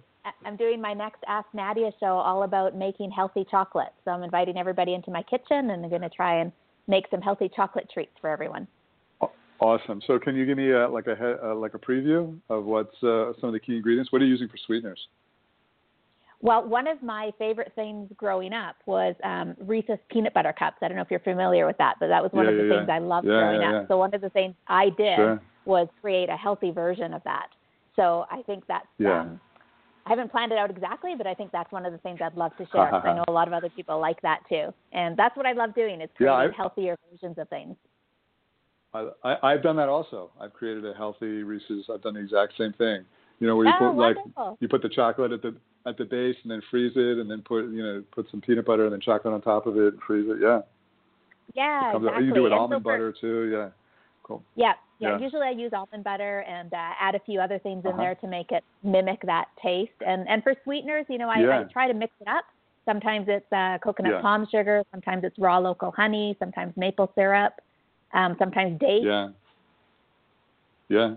I'm 0.45 0.55
doing 0.55 0.81
my 0.81 0.93
next 0.93 1.23
Ask 1.27 1.47
Nadia 1.53 1.91
show 1.99 2.17
all 2.17 2.43
about 2.43 2.75
making 2.75 3.11
healthy 3.11 3.45
chocolate. 3.49 3.93
So 4.03 4.11
I'm 4.11 4.23
inviting 4.23 4.57
everybody 4.57 4.93
into 4.93 5.11
my 5.11 5.21
kitchen 5.23 5.69
and 5.71 5.83
I'm 5.83 5.89
going 5.89 6.01
to 6.01 6.09
try 6.09 6.39
and 6.41 6.51
make 6.87 7.05
some 7.11 7.21
healthy 7.21 7.49
chocolate 7.55 7.89
treats 7.93 8.13
for 8.19 8.29
everyone. 8.29 8.67
Awesome. 9.59 10.01
So 10.07 10.17
can 10.19 10.35
you 10.35 10.45
give 10.45 10.57
me 10.57 10.71
a, 10.71 10.89
like 10.89 11.07
a 11.07 11.51
uh, 11.51 11.55
like 11.55 11.73
a 11.73 11.79
preview 11.79 12.37
of 12.49 12.65
what's 12.65 12.95
uh, 13.03 13.33
some 13.39 13.49
of 13.49 13.53
the 13.53 13.59
key 13.59 13.75
ingredients? 13.77 14.11
What 14.11 14.21
are 14.21 14.25
you 14.25 14.31
using 14.31 14.49
for 14.49 14.57
sweeteners? 14.65 14.99
Well, 16.43 16.67
one 16.67 16.87
of 16.87 17.01
my 17.01 17.31
favorite 17.39 17.71
things 17.73 18.09
growing 18.17 18.51
up 18.51 18.75
was 18.85 19.15
um, 19.23 19.55
Reese's 19.61 19.97
peanut 20.11 20.33
butter 20.33 20.51
cups. 20.51 20.75
I 20.81 20.89
don't 20.89 20.97
know 20.97 21.01
if 21.01 21.09
you're 21.09 21.21
familiar 21.21 21.65
with 21.65 21.77
that, 21.77 21.95
but 22.01 22.07
that 22.07 22.21
was 22.21 22.33
one 22.33 22.43
Yeah, 22.43 22.51
of 22.51 22.57
the 22.57 22.63
yeah, 22.63 22.69
things 22.69 22.85
yeah. 22.89 22.95
I 22.95 22.99
loved 22.99 23.27
growing 23.27 23.63
up. 23.63 23.85
So 23.87 23.97
one 23.97 24.13
of 24.13 24.19
the 24.19 24.29
things 24.29 24.53
I 24.67 24.89
did 24.89 25.15
Sure. 25.15 25.41
was 25.63 25.87
create 26.01 26.27
a 26.27 26.35
healthy 26.35 26.71
version 26.71 27.13
of 27.13 27.23
that. 27.23 27.47
So 27.95 28.25
I 28.29 28.41
think 28.41 28.65
that's 28.67 28.85
Yeah. 28.99 29.21
um, 29.21 29.39
I 30.05 30.09
haven't 30.09 30.31
planned 30.31 30.51
it 30.51 30.57
out 30.57 30.69
exactly, 30.69 31.13
but 31.17 31.25
I 31.25 31.33
think 31.33 31.53
that's 31.53 31.71
one 31.71 31.85
of 31.85 31.93
the 31.93 31.97
things 31.99 32.19
I'd 32.21 32.35
love 32.35 32.51
to 32.57 32.65
share. 32.73 32.93
I 32.93 33.13
know 33.15 33.23
a 33.29 33.31
lot 33.31 33.47
of 33.47 33.53
other 33.53 33.69
people 33.69 33.97
like 34.01 34.21
that 34.21 34.41
too, 34.49 34.73
and 34.91 35.15
that's 35.15 35.37
what 35.37 35.45
I 35.45 35.53
love 35.53 35.73
doing 35.73 36.01
is 36.01 36.09
Yeah, 36.19 36.33
creating 36.33 36.53
I- 36.53 36.57
healthier 36.57 36.97
versions 37.09 37.37
of 37.37 37.47
things. 37.47 37.77
I, 38.93 39.07
I, 39.23 39.53
I've 39.53 39.63
done 39.63 39.77
that 39.77 39.87
also. 39.87 40.31
I've 40.41 40.51
created 40.51 40.85
a 40.85 40.93
healthy 40.93 41.43
Reese's. 41.43 41.85
I've 41.91 42.01
done 42.01 42.15
the 42.15 42.19
exact 42.19 42.57
same 42.57 42.73
thing. 42.73 43.05
You 43.39 43.47
know, 43.47 43.55
where 43.55 43.65
you 43.65 43.73
oh, 43.79 43.93
put 43.93 43.97
like 43.97 44.17
you 44.59 44.67
put 44.67 44.81
the 44.81 44.89
chocolate 44.89 45.31
at 45.31 45.41
the 45.41 45.55
at 45.85 45.97
the 45.97 46.05
base 46.05 46.35
and 46.43 46.51
then 46.51 46.61
freeze 46.71 46.93
it, 46.95 47.17
and 47.19 47.29
then 47.29 47.41
put 47.41 47.65
you 47.65 47.83
know 47.83 48.03
put 48.11 48.29
some 48.31 48.41
peanut 48.41 48.65
butter 48.65 48.83
and 48.85 48.93
then 48.93 49.01
chocolate 49.01 49.33
on 49.33 49.41
top 49.41 49.65
of 49.67 49.75
it 49.77 49.93
and 49.93 50.01
freeze 50.01 50.27
it. 50.29 50.37
Yeah, 50.41 50.61
yeah, 51.53 51.91
out- 51.93 51.97
exactly. 51.97 52.25
you 52.25 52.33
do 52.33 52.45
it 52.45 52.49
so 52.51 52.55
almond 52.55 52.83
for- 52.83 52.91
butter 52.91 53.11
too. 53.19 53.43
Yeah, 53.51 53.69
cool. 54.23 54.41
Yeah, 54.55 54.73
yeah, 54.99 55.17
Yeah. 55.17 55.19
Usually 55.19 55.47
I 55.47 55.51
use 55.51 55.71
almond 55.73 56.03
butter 56.03 56.39
and 56.47 56.73
uh, 56.73 56.77
add 56.99 57.15
a 57.15 57.19
few 57.19 57.39
other 57.41 57.59
things 57.59 57.83
in 57.85 57.91
Uh-huh. 57.91 58.01
there 58.01 58.15
to 58.15 58.27
make 58.27 58.51
it 58.51 58.63
mimic 58.83 59.21
that 59.23 59.47
taste. 59.61 59.91
And 60.05 60.27
and 60.29 60.41
for 60.43 60.55
sweeteners, 60.63 61.05
you 61.09 61.17
know, 61.17 61.29
I, 61.29 61.39
Yeah. 61.41 61.59
I 61.59 61.63
try 61.63 61.87
to 61.87 61.93
mix 61.93 62.13
it 62.21 62.27
up. 62.27 62.45
Sometimes 62.85 63.27
it's 63.29 63.51
uh, 63.51 63.77
coconut 63.83 64.11
Yeah. 64.13 64.21
palm 64.21 64.45
sugar. 64.49 64.83
Sometimes 64.91 65.23
it's 65.23 65.37
raw 65.39 65.57
local 65.57 65.91
honey. 65.91 66.35
Sometimes 66.39 66.75
maple 66.77 67.11
syrup. 67.15 67.53
Um, 68.13 68.35
sometimes 68.39 68.79
dates. 68.79 69.05
Yeah. 69.05 69.29
Yeah. 70.89 71.15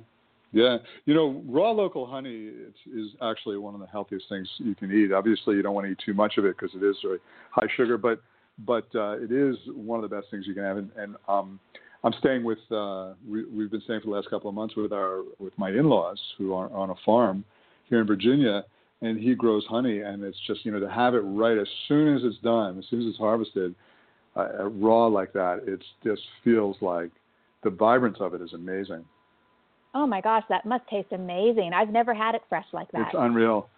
Yeah. 0.52 0.78
You 1.04 1.14
know, 1.14 1.42
raw 1.46 1.70
local 1.70 2.06
honey 2.06 2.50
is, 2.92 3.10
actually 3.22 3.58
one 3.58 3.74
of 3.74 3.80
the 3.80 3.86
healthiest 3.86 4.26
things 4.28 4.48
you 4.58 4.74
can 4.74 4.92
eat. 4.92 5.12
Obviously, 5.12 5.56
you 5.56 5.62
don't 5.62 5.74
want 5.74 5.86
to 5.86 5.92
eat 5.92 5.98
too 6.04 6.14
much 6.14 6.38
of 6.38 6.44
it 6.44 6.56
because 6.58 6.74
it 6.74 6.84
is 6.84 6.96
very 7.02 7.18
high 7.50 7.66
sugar, 7.76 7.98
but 7.98 8.20
but 8.64 8.86
uh, 8.94 9.16
it 9.18 9.30
is 9.30 9.56
one 9.74 10.02
of 10.02 10.08
the 10.08 10.16
best 10.16 10.30
things 10.30 10.46
you 10.46 10.54
can 10.54 10.62
have. 10.62 10.78
And, 10.78 10.90
and 10.96 11.16
um, 11.28 11.60
I'm 12.04 12.14
staying 12.20 12.44
with 12.44 12.58
uh, 12.70 13.12
we, 13.28 13.44
we've 13.44 13.70
been 13.70 13.82
staying 13.82 14.00
for 14.00 14.06
the 14.06 14.12
last 14.12 14.30
couple 14.30 14.48
of 14.48 14.54
months 14.54 14.76
with 14.76 14.92
our 14.92 15.22
with 15.38 15.52
my 15.58 15.70
in-laws 15.70 16.20
who 16.38 16.54
are 16.54 16.72
on 16.72 16.90
a 16.90 16.94
farm 17.04 17.44
here 17.88 18.00
in 18.00 18.06
Virginia, 18.06 18.64
and 19.02 19.18
he 19.18 19.34
grows 19.34 19.64
honey, 19.68 20.00
and 20.00 20.22
it's 20.22 20.38
just 20.46 20.64
you 20.64 20.72
know 20.72 20.80
to 20.80 20.90
have 20.90 21.14
it 21.14 21.20
right 21.20 21.58
as 21.58 21.68
soon 21.88 22.16
as 22.16 22.22
it's 22.24 22.38
done, 22.38 22.78
as 22.78 22.84
soon 22.88 23.00
as 23.00 23.08
it's 23.08 23.18
harvested, 23.18 23.74
uh, 24.36 24.64
raw 24.66 25.06
like 25.06 25.32
that, 25.32 25.62
it 25.66 25.82
just 26.04 26.22
feels 26.44 26.76
like 26.80 27.10
the 27.64 27.70
vibrance 27.70 28.18
of 28.20 28.34
it 28.34 28.40
is 28.40 28.52
amazing. 28.52 29.04
Oh 29.94 30.06
my 30.06 30.20
gosh, 30.20 30.44
that 30.48 30.66
must 30.66 30.86
taste 30.88 31.08
amazing. 31.12 31.72
I've 31.74 31.90
never 31.90 32.14
had 32.14 32.34
it 32.34 32.42
fresh 32.48 32.66
like 32.72 32.90
that. 32.92 33.02
It's 33.08 33.16
unreal. 33.18 33.68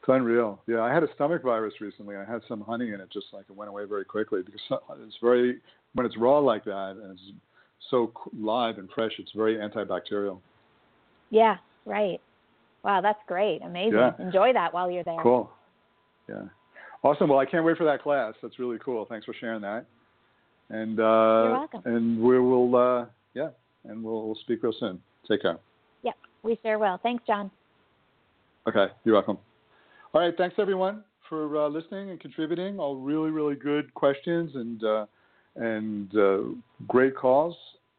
It's 0.00 0.08
unreal. 0.08 0.60
Yeah, 0.66 0.80
I 0.80 0.92
had 0.92 1.02
a 1.02 1.08
stomach 1.14 1.42
virus 1.42 1.74
recently. 1.80 2.16
I 2.16 2.24
had 2.24 2.40
some 2.48 2.60
honey 2.60 2.92
in 2.92 3.00
it, 3.00 3.08
just 3.12 3.26
like 3.32 3.44
it 3.48 3.56
went 3.56 3.68
away 3.68 3.84
very 3.86 4.04
quickly 4.04 4.42
because 4.42 4.60
it's 5.02 5.16
very 5.22 5.58
when 5.94 6.06
it's 6.06 6.16
raw 6.16 6.38
like 6.38 6.64
that 6.64 6.96
and 7.02 7.12
it's 7.12 7.22
so 7.90 8.12
live 8.38 8.78
and 8.78 8.88
fresh. 8.94 9.12
It's 9.18 9.32
very 9.32 9.56
antibacterial. 9.56 10.40
yeah, 11.30 11.56
right. 11.84 12.20
Wow, 12.84 13.00
that's 13.00 13.18
great. 13.26 13.62
Amazing. 13.62 13.94
Yeah. 13.98 14.12
Enjoy 14.18 14.52
that 14.52 14.74
while 14.74 14.90
you're 14.90 15.04
there. 15.04 15.16
Cool. 15.22 15.50
Yeah. 16.28 16.42
Awesome. 17.02 17.30
Well, 17.30 17.38
I 17.38 17.46
can't 17.46 17.64
wait 17.64 17.78
for 17.78 17.84
that 17.84 18.02
class. 18.02 18.34
That's 18.42 18.58
really 18.58 18.78
cool. 18.84 19.06
Thanks 19.08 19.24
for 19.24 19.34
sharing 19.40 19.62
that. 19.62 19.86
And 20.68 21.00
uh, 21.00 21.02
You're 21.02 21.52
welcome. 21.52 21.82
And 21.86 22.20
we 22.20 22.38
will. 22.38 22.76
Uh, 22.76 23.06
yeah. 23.32 23.48
And 23.84 24.04
we'll, 24.04 24.26
we'll 24.26 24.38
speak 24.42 24.62
real 24.62 24.74
soon. 24.78 25.00
Take 25.28 25.42
care. 25.42 25.58
Yep, 26.02 26.14
we 26.42 26.58
sure 26.62 26.78
will. 26.78 26.98
Thanks, 27.02 27.24
Jon. 27.26 27.50
Okay, 28.68 28.86
you're 29.04 29.14
welcome. 29.14 29.38
All 30.12 30.20
right, 30.20 30.34
thanks 30.36 30.56
everyone 30.58 31.04
for 31.28 31.64
uh, 31.64 31.68
listening 31.68 32.10
and 32.10 32.20
contributing. 32.20 32.78
All 32.78 32.96
really, 32.96 33.30
really 33.30 33.56
good 33.56 33.92
questions 33.94 34.52
and 34.54 34.84
uh, 34.84 35.06
and 35.56 36.16
uh, 36.16 36.38
great 36.88 37.16
calls. 37.16 37.56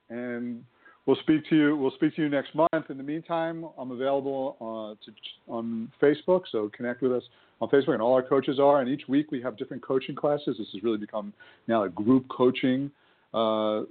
And 0.10 0.64
we'll 1.06 1.18
speak 1.18 1.48
to 1.50 1.56
you. 1.56 1.78
We'll 1.78 1.92
speak 1.92 2.16
to 2.16 2.22
you 2.22 2.30
next 2.30 2.56
month. 2.56 2.90
In 2.90 2.98
the 2.98 3.04
meantime, 3.04 3.66
I'm 3.78 3.92
available 3.92 4.58
uh, 4.62 5.06
to, 5.06 5.12
on 5.48 5.92
Facebook, 6.02 6.44
so 6.52 6.70
connect 6.76 7.02
with 7.02 7.12
us 7.12 7.24
on 7.62 7.70
Facebook. 7.70 7.94
And 7.94 8.02
all 8.02 8.14
our 8.14 8.24
coaches 8.24 8.60
are. 8.60 8.82
And 8.82 8.90
each 8.90 9.04
week 9.08 9.32
we 9.32 9.42
have 9.42 9.58
different 9.58 9.84
coaching 9.84 10.16
classes. 10.16 10.56
This 10.58 10.68
has 10.74 10.84
really 10.84 10.98
become 10.98 11.34
now 11.68 11.84
a 11.84 11.90
group 11.90 12.28
coaching 12.30 12.92
uh, 13.36 13.84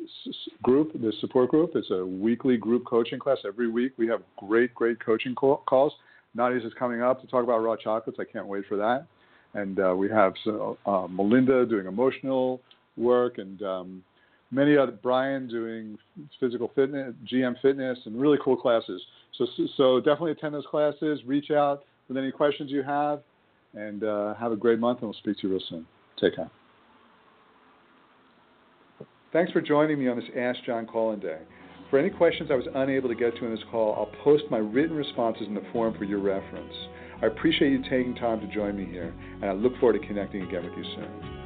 group, 0.62 0.92
the 0.94 1.12
support 1.20 1.50
group. 1.50 1.72
It's 1.74 1.90
a 1.90 2.04
weekly 2.04 2.56
group 2.56 2.86
coaching 2.86 3.18
class. 3.18 3.38
Every 3.46 3.68
week 3.68 3.92
we 3.98 4.06
have 4.08 4.22
great, 4.36 4.74
great 4.74 5.04
coaching 5.04 5.34
call- 5.34 5.62
calls. 5.66 5.92
Nadia's 6.34 6.64
is 6.64 6.72
coming 6.78 7.02
up 7.02 7.20
to 7.20 7.26
talk 7.26 7.44
about 7.44 7.58
raw 7.58 7.76
chocolates. 7.76 8.18
I 8.18 8.24
can't 8.30 8.46
wait 8.46 8.64
for 8.68 8.76
that. 8.78 9.06
And 9.52 9.78
uh, 9.78 9.94
we 9.96 10.08
have 10.08 10.32
uh, 10.86 11.06
Melinda 11.08 11.66
doing 11.66 11.86
emotional 11.86 12.60
work, 12.96 13.38
and 13.38 13.62
um, 13.62 14.04
many 14.50 14.76
other 14.76 14.92
Brian 14.92 15.46
doing 15.46 15.96
physical 16.40 16.72
fitness, 16.74 17.14
GM 17.30 17.54
fitness, 17.60 17.98
and 18.06 18.20
really 18.20 18.38
cool 18.42 18.56
classes. 18.56 19.00
So, 19.36 19.46
so 19.76 19.98
definitely 19.98 20.32
attend 20.32 20.54
those 20.54 20.66
classes. 20.70 21.20
Reach 21.26 21.50
out 21.50 21.84
with 22.08 22.16
any 22.16 22.32
questions 22.32 22.70
you 22.70 22.82
have, 22.82 23.20
and 23.74 24.02
uh, 24.02 24.34
have 24.34 24.52
a 24.52 24.56
great 24.56 24.80
month. 24.80 25.00
And 25.00 25.08
we'll 25.08 25.18
speak 25.18 25.36
to 25.38 25.48
you 25.48 25.54
real 25.54 25.62
soon. 25.68 25.86
Take 26.20 26.36
care. 26.36 26.50
Thanks 29.34 29.50
for 29.50 29.60
joining 29.60 29.98
me 29.98 30.06
on 30.06 30.14
this 30.14 30.28
Ask 30.38 30.62
Jon 30.62 30.86
call-in 30.86 31.18
day. 31.18 31.38
For 31.90 31.98
any 31.98 32.08
questions 32.08 32.50
I 32.52 32.54
was 32.54 32.68
unable 32.72 33.08
to 33.08 33.16
get 33.16 33.34
to 33.34 33.44
in 33.44 33.50
this 33.50 33.64
call, 33.68 33.92
I'll 33.96 34.22
post 34.22 34.44
my 34.48 34.58
written 34.58 34.96
responses 34.96 35.48
in 35.48 35.54
the 35.54 35.64
forum 35.72 35.92
for 35.98 36.04
your 36.04 36.20
reference. 36.20 36.72
I 37.20 37.26
appreciate 37.26 37.72
you 37.72 37.82
taking 37.82 38.14
time 38.14 38.38
to 38.42 38.54
join 38.54 38.76
me 38.76 38.84
here, 38.84 39.12
and 39.42 39.46
I 39.46 39.52
look 39.54 39.76
forward 39.80 40.00
to 40.00 40.06
connecting 40.06 40.42
again 40.42 40.62
with 40.62 40.78
you 40.78 40.84
soon. 40.94 41.43